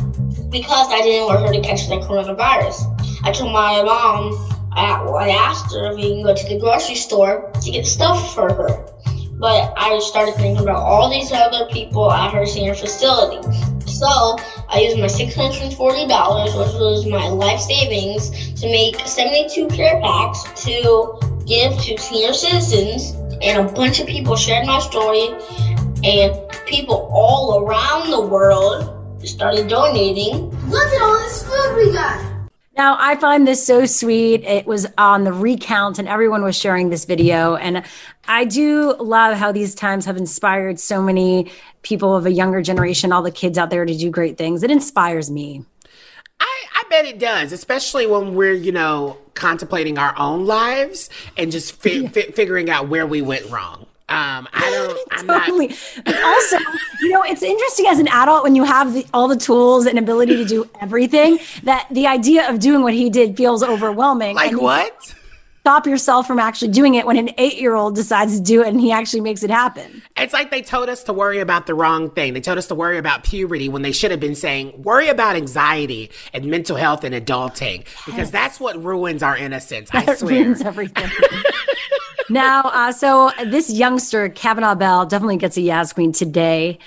because 0.50 0.88
I 0.90 1.00
didn't 1.02 1.26
want 1.26 1.46
her 1.46 1.52
to 1.52 1.60
catch 1.60 1.88
the 1.88 1.96
coronavirus. 1.96 2.84
I 3.22 3.32
told 3.32 3.52
my 3.52 3.82
mom, 3.82 4.50
I, 4.72 5.30
asked 5.30 5.74
her 5.74 5.92
if 5.92 5.96
we 5.96 6.14
can 6.14 6.22
go 6.22 6.34
to 6.34 6.48
the 6.48 6.58
grocery 6.58 6.94
store 6.94 7.50
to 7.62 7.70
get 7.70 7.86
stuff 7.86 8.34
for 8.34 8.52
her. 8.52 8.86
But 9.38 9.72
I 9.76 9.98
started 10.00 10.34
thinking 10.34 10.62
about 10.62 10.76
all 10.76 11.08
these 11.10 11.32
other 11.32 11.66
people 11.70 12.10
at 12.10 12.32
her 12.34 12.44
senior 12.46 12.74
facility. 12.74 13.40
So 13.86 14.36
I 14.68 14.80
used 14.80 14.98
my 14.98 15.06
$640, 15.06 15.76
which 15.76 16.74
was 16.74 17.06
my 17.06 17.28
life 17.28 17.60
savings, 17.60 18.30
to 18.60 18.66
make 18.66 19.00
72 19.06 19.68
care 19.68 20.00
packs 20.00 20.42
to 20.64 21.18
give 21.46 21.72
to 21.80 21.98
senior 21.98 22.32
citizens. 22.32 23.12
And 23.42 23.68
a 23.68 23.72
bunch 23.72 24.00
of 24.00 24.06
people 24.06 24.36
shared 24.36 24.66
my 24.66 24.78
story, 24.80 25.28
and 26.04 26.36
people 26.66 27.08
all 27.10 27.64
around 27.64 28.10
the 28.10 28.20
world 28.20 28.99
started 29.26 29.68
donating. 29.68 30.50
Look 30.68 30.92
at 30.92 31.02
all 31.02 31.18
this 31.18 31.42
food 31.42 31.76
we 31.76 31.92
got! 31.92 32.30
Now, 32.76 32.96
I 32.98 33.16
find 33.16 33.46
this 33.46 33.66
so 33.66 33.84
sweet. 33.84 34.42
It 34.44 34.66
was 34.66 34.86
on 34.96 35.24
the 35.24 35.32
recount, 35.32 35.98
and 35.98 36.08
everyone 36.08 36.42
was 36.42 36.56
sharing 36.56 36.88
this 36.88 37.04
video. 37.04 37.56
And 37.56 37.84
I 38.26 38.44
do 38.44 38.94
love 38.94 39.36
how 39.36 39.52
these 39.52 39.74
times 39.74 40.06
have 40.06 40.16
inspired 40.16 40.80
so 40.80 41.02
many 41.02 41.50
people 41.82 42.16
of 42.16 42.24
a 42.24 42.32
younger 42.32 42.62
generation, 42.62 43.12
all 43.12 43.22
the 43.22 43.30
kids 43.30 43.58
out 43.58 43.70
there 43.70 43.84
to 43.84 43.94
do 43.94 44.08
great 44.08 44.38
things. 44.38 44.62
It 44.62 44.70
inspires 44.70 45.30
me. 45.30 45.64
I, 46.38 46.64
I 46.74 46.82
bet 46.88 47.04
it 47.04 47.18
does, 47.18 47.52
especially 47.52 48.06
when 48.06 48.34
we're, 48.34 48.54
you 48.54 48.72
know, 48.72 49.18
contemplating 49.34 49.98
our 49.98 50.18
own 50.18 50.46
lives 50.46 51.10
and 51.36 51.52
just 51.52 51.82
fi- 51.82 52.06
fi- 52.06 52.30
figuring 52.30 52.70
out 52.70 52.88
where 52.88 53.06
we 53.06 53.20
went 53.20 53.50
wrong. 53.50 53.86
Um, 54.10 54.48
I 54.52 54.70
don't. 54.70 55.08
I'm 55.12 55.26
totally. 55.26 55.68
Not... 55.68 56.04
But 56.04 56.22
also, 56.22 56.58
you 57.00 57.10
know, 57.10 57.22
it's 57.22 57.42
interesting 57.42 57.86
as 57.86 57.98
an 57.98 58.08
adult 58.08 58.42
when 58.42 58.56
you 58.56 58.64
have 58.64 58.92
the, 58.92 59.06
all 59.14 59.28
the 59.28 59.36
tools 59.36 59.86
and 59.86 59.98
ability 59.98 60.36
to 60.36 60.44
do 60.44 60.68
everything. 60.80 61.38
That 61.62 61.86
the 61.90 62.06
idea 62.06 62.50
of 62.50 62.58
doing 62.58 62.82
what 62.82 62.92
he 62.92 63.08
did 63.08 63.36
feels 63.36 63.62
overwhelming. 63.62 64.34
Like 64.34 64.60
what? 64.60 65.14
Stop 65.60 65.86
yourself 65.86 66.26
from 66.26 66.38
actually 66.38 66.70
doing 66.72 66.94
it 66.94 67.04
when 67.04 67.18
an 67.18 67.30
eight-year-old 67.36 67.94
decides 67.94 68.38
to 68.38 68.42
do 68.42 68.62
it 68.62 68.68
and 68.68 68.80
he 68.80 68.90
actually 68.90 69.20
makes 69.20 69.42
it 69.42 69.50
happen. 69.50 70.02
It's 70.16 70.32
like 70.32 70.50
they 70.50 70.62
told 70.62 70.88
us 70.88 71.04
to 71.04 71.12
worry 71.12 71.38
about 71.38 71.66
the 71.66 71.74
wrong 71.74 72.10
thing. 72.10 72.32
They 72.32 72.40
told 72.40 72.56
us 72.56 72.66
to 72.68 72.74
worry 72.74 72.96
about 72.96 73.24
puberty 73.24 73.68
when 73.68 73.82
they 73.82 73.92
should 73.92 74.10
have 74.10 74.20
been 74.20 74.34
saying 74.34 74.82
worry 74.82 75.08
about 75.08 75.36
anxiety 75.36 76.10
and 76.32 76.46
mental 76.46 76.76
health 76.76 77.04
and 77.04 77.14
adulting 77.14 77.84
because 78.06 78.30
that's 78.30 78.58
what 78.58 78.82
ruins 78.82 79.22
our 79.22 79.36
innocence. 79.36 79.90
That 79.90 80.08
I 80.08 80.14
swear. 80.14 80.44
Ruins 80.44 80.62
everything. 80.64 81.10
Now, 82.30 82.62
uh, 82.62 82.92
so 82.92 83.32
this 83.44 83.70
youngster, 83.70 84.28
Cavanaugh 84.28 84.76
Bell, 84.76 85.04
definitely 85.04 85.36
gets 85.36 85.56
a 85.56 85.62
Yas 85.62 85.92
Queen 85.92 86.12
today. 86.12 86.78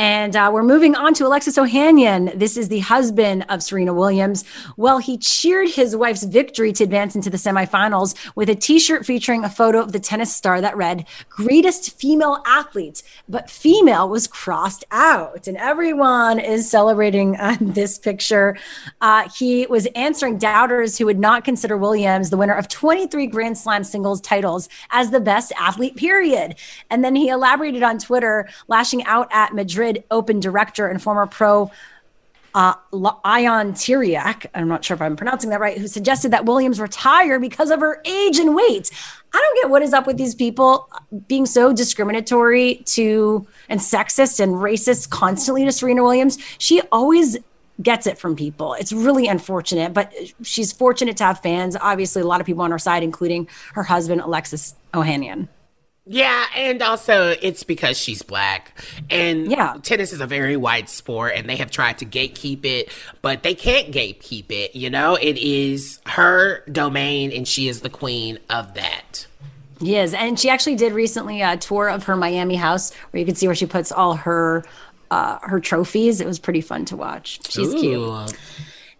And 0.00 0.34
uh, 0.34 0.48
we're 0.50 0.62
moving 0.62 0.94
on 0.94 1.12
to 1.12 1.26
Alexis 1.26 1.58
Ohanian. 1.58 2.38
This 2.38 2.56
is 2.56 2.68
the 2.68 2.78
husband 2.78 3.44
of 3.50 3.62
Serena 3.62 3.92
Williams. 3.92 4.46
Well, 4.78 4.96
he 4.96 5.18
cheered 5.18 5.68
his 5.68 5.94
wife's 5.94 6.22
victory 6.22 6.72
to 6.72 6.84
advance 6.84 7.14
into 7.14 7.28
the 7.28 7.36
semifinals 7.36 8.14
with 8.34 8.48
a 8.48 8.54
t 8.54 8.78
shirt 8.78 9.04
featuring 9.04 9.44
a 9.44 9.50
photo 9.50 9.78
of 9.78 9.92
the 9.92 10.00
tennis 10.00 10.34
star 10.34 10.62
that 10.62 10.74
read, 10.74 11.06
Greatest 11.28 11.98
female 12.00 12.42
athlete. 12.46 13.02
But 13.28 13.50
female 13.50 14.08
was 14.08 14.26
crossed 14.26 14.86
out. 14.90 15.46
And 15.46 15.58
everyone 15.58 16.38
is 16.38 16.70
celebrating 16.70 17.36
on 17.38 17.58
this 17.60 17.98
picture. 17.98 18.56
Uh, 19.02 19.28
he 19.36 19.66
was 19.66 19.84
answering 19.94 20.38
doubters 20.38 20.96
who 20.96 21.04
would 21.04 21.18
not 21.18 21.44
consider 21.44 21.76
Williams 21.76 22.30
the 22.30 22.38
winner 22.38 22.54
of 22.54 22.68
23 22.68 23.26
Grand 23.26 23.58
Slam 23.58 23.84
singles 23.84 24.22
titles 24.22 24.70
as 24.92 25.10
the 25.10 25.20
best 25.20 25.52
athlete, 25.58 25.96
period. 25.96 26.54
And 26.88 27.04
then 27.04 27.14
he 27.14 27.28
elaborated 27.28 27.82
on 27.82 27.98
Twitter, 27.98 28.48
lashing 28.66 29.04
out 29.04 29.28
at 29.30 29.54
Madrid 29.54 29.89
Madrid 29.90 30.04
Open 30.10 30.40
director 30.40 30.88
and 30.88 31.02
former 31.02 31.26
pro 31.26 31.70
uh, 32.52 32.74
Ion 33.24 33.74
Tiriac, 33.74 34.46
I'm 34.54 34.66
not 34.66 34.84
sure 34.84 34.96
if 34.96 35.00
I'm 35.00 35.14
pronouncing 35.14 35.50
that 35.50 35.60
right, 35.60 35.78
who 35.78 35.86
suggested 35.86 36.32
that 36.32 36.46
Williams 36.46 36.80
retire 36.80 37.38
because 37.38 37.70
of 37.70 37.78
her 37.78 38.02
age 38.04 38.40
and 38.40 38.56
weight. 38.56 38.90
I 39.32 39.38
don't 39.38 39.62
get 39.62 39.70
what 39.70 39.82
is 39.82 39.92
up 39.92 40.04
with 40.04 40.16
these 40.16 40.34
people 40.34 40.88
being 41.28 41.46
so 41.46 41.72
discriminatory 41.72 42.82
to 42.86 43.46
and 43.68 43.78
sexist 43.78 44.40
and 44.40 44.54
racist 44.54 45.10
constantly 45.10 45.64
to 45.64 45.70
Serena 45.70 46.02
Williams. 46.02 46.38
She 46.58 46.80
always 46.90 47.38
gets 47.80 48.08
it 48.08 48.18
from 48.18 48.34
people. 48.34 48.74
It's 48.74 48.92
really 48.92 49.28
unfortunate, 49.28 49.94
but 49.94 50.12
she's 50.42 50.72
fortunate 50.72 51.16
to 51.18 51.24
have 51.24 51.40
fans. 51.40 51.76
Obviously, 51.80 52.20
a 52.20 52.26
lot 52.26 52.40
of 52.40 52.48
people 52.48 52.64
on 52.64 52.72
her 52.72 52.80
side, 52.80 53.04
including 53.04 53.48
her 53.74 53.84
husband, 53.84 54.22
Alexis 54.22 54.74
Ohanian. 54.92 55.46
Yeah, 56.12 56.44
and 56.56 56.82
also 56.82 57.36
it's 57.40 57.62
because 57.62 57.96
she's 57.96 58.22
black. 58.22 58.76
And 59.10 59.48
yeah. 59.48 59.76
tennis 59.80 60.12
is 60.12 60.20
a 60.20 60.26
very 60.26 60.56
white 60.56 60.88
sport 60.88 61.34
and 61.36 61.48
they 61.48 61.54
have 61.54 61.70
tried 61.70 61.98
to 61.98 62.04
gatekeep 62.04 62.64
it, 62.64 62.92
but 63.22 63.44
they 63.44 63.54
can't 63.54 63.94
gatekeep 63.94 64.50
it, 64.50 64.74
you 64.74 64.90
know? 64.90 65.14
It 65.14 65.38
is 65.38 66.00
her 66.06 66.64
domain 66.64 67.30
and 67.30 67.46
she 67.46 67.68
is 67.68 67.82
the 67.82 67.90
queen 67.90 68.40
of 68.50 68.74
that. 68.74 69.28
Yes, 69.78 70.12
and 70.12 70.36
she 70.38 70.50
actually 70.50 70.74
did 70.74 70.94
recently 70.94 71.42
a 71.42 71.56
tour 71.56 71.88
of 71.88 72.02
her 72.02 72.16
Miami 72.16 72.56
house 72.56 72.92
where 73.12 73.20
you 73.20 73.24
can 73.24 73.36
see 73.36 73.46
where 73.46 73.54
she 73.54 73.66
puts 73.66 73.92
all 73.92 74.16
her 74.16 74.64
uh, 75.12 75.38
her 75.42 75.60
trophies. 75.60 76.20
It 76.20 76.26
was 76.26 76.40
pretty 76.40 76.60
fun 76.60 76.86
to 76.86 76.96
watch. 76.96 77.38
She's 77.48 77.72
Ooh. 77.72 77.78
cute. 77.78 78.38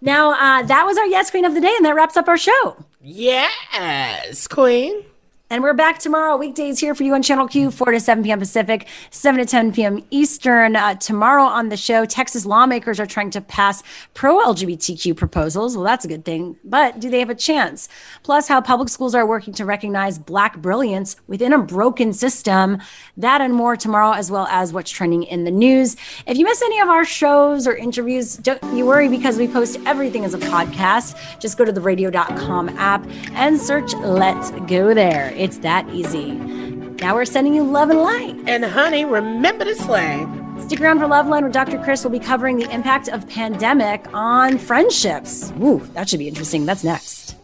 Now, 0.01 0.31
uh, 0.31 0.63
that 0.63 0.87
was 0.87 0.97
our 0.97 1.07
Yes 1.07 1.33
Queen 1.33 1.45
of 1.45 1.55
the 1.55 1.61
Day, 1.61 1.75
and 1.77 1.85
that 1.85 1.97
wraps 1.97 2.17
up 2.17 2.29
our 2.29 2.39
show. 2.39 2.77
Yes, 3.03 4.47
Queen. 4.47 5.05
And 5.53 5.65
we're 5.65 5.75
back 5.75 5.99
tomorrow, 5.99 6.37
weekdays 6.37 6.79
here 6.79 6.95
for 6.95 7.03
you 7.03 7.13
on 7.13 7.25
Channel 7.25 7.49
Q, 7.49 7.73
4 7.73 7.91
to 7.91 7.99
7 7.99 8.23
p.m. 8.23 8.39
Pacific, 8.39 8.87
7 9.11 9.41
to 9.41 9.45
10 9.45 9.73
p.m. 9.73 10.05
Eastern. 10.13 10.77
Uh, 10.77 10.95
tomorrow 10.95 11.43
on 11.43 11.71
the 11.71 11.77
show, 11.77 12.05
Texas 12.05 12.47
lawmakers 12.47 13.01
are 13.01 13.07
trying 13.07 13.31
to 13.31 13.41
pass 13.41 13.83
pro 14.15 14.39
LGBTQ 14.39 15.17
proposals. 15.17 15.75
Well, 15.75 15.85
that's 15.85 16.05
a 16.05 16.09
good 16.09 16.25
thing, 16.25 16.57
but 16.63 17.01
do 17.01 17.11
they 17.11 17.19
have 17.19 17.31
a 17.31 17.35
chance? 17.35 17.89
Plus, 18.23 18.47
how 18.47 18.61
public 18.61 18.89
schools 18.89 19.13
are 19.13 19.27
working 19.27 19.53
to 19.55 19.65
recognize 19.65 20.21
Black 20.21 20.57
brilliance 20.59 21.17
within 21.27 21.53
a 21.53 21.59
broken 21.59 22.13
system. 22.13 22.79
That 23.17 23.41
and 23.41 23.53
more 23.53 23.75
tomorrow, 23.75 24.13
as 24.13 24.31
well 24.31 24.47
as 24.53 24.73
what's 24.73 24.93
trending 24.93 25.25
in 25.25 25.43
the 25.43 25.51
news. 25.51 25.97
If 26.29 26.39
you 26.39 26.45
miss 26.45 26.63
any 26.63 26.79
of 26.79 26.89
our 26.89 27.05
shows 27.05 27.67
or 27.67 27.75
interviews, 27.75 28.37
don't 28.37 28.63
you 28.77 28.87
worry 28.87 29.09
because 29.09 29.37
we 29.37 29.49
post 29.49 29.81
everything 29.85 30.25
as 30.25 30.33
a 30.33 30.39
podcast. 30.39 31.41
Just 31.41 31.59
go 31.59 31.65
to 31.65 31.73
the 31.73 31.81
radio.com 31.81 32.69
app 32.79 33.05
and 33.33 33.61
search 33.61 33.93
Let's 33.95 34.53
Go 34.53 34.95
There. 34.95 35.40
It's 35.41 35.57
that 35.61 35.89
easy. 35.89 36.33
Now 36.33 37.15
we're 37.15 37.25
sending 37.25 37.55
you 37.55 37.65
love 37.65 37.89
and 37.89 38.03
light. 38.03 38.37
And 38.47 38.63
honey, 38.63 39.07
remember 39.07 39.65
to 39.65 39.75
slay. 39.75 40.27
Stick 40.59 40.83
around 40.83 40.99
for 40.99 41.07
Love 41.07 41.25
Loveline 41.25 41.41
where 41.41 41.51
Dr. 41.51 41.83
Chris 41.83 42.05
will 42.05 42.11
be 42.11 42.19
covering 42.19 42.59
the 42.59 42.71
impact 42.71 43.09
of 43.09 43.27
pandemic 43.27 44.05
on 44.13 44.59
friendships. 44.59 45.51
Ooh, 45.63 45.79
that 45.95 46.11
should 46.11 46.19
be 46.19 46.29
interesting. 46.29 46.67
That's 46.67 46.85
next. 46.85 47.40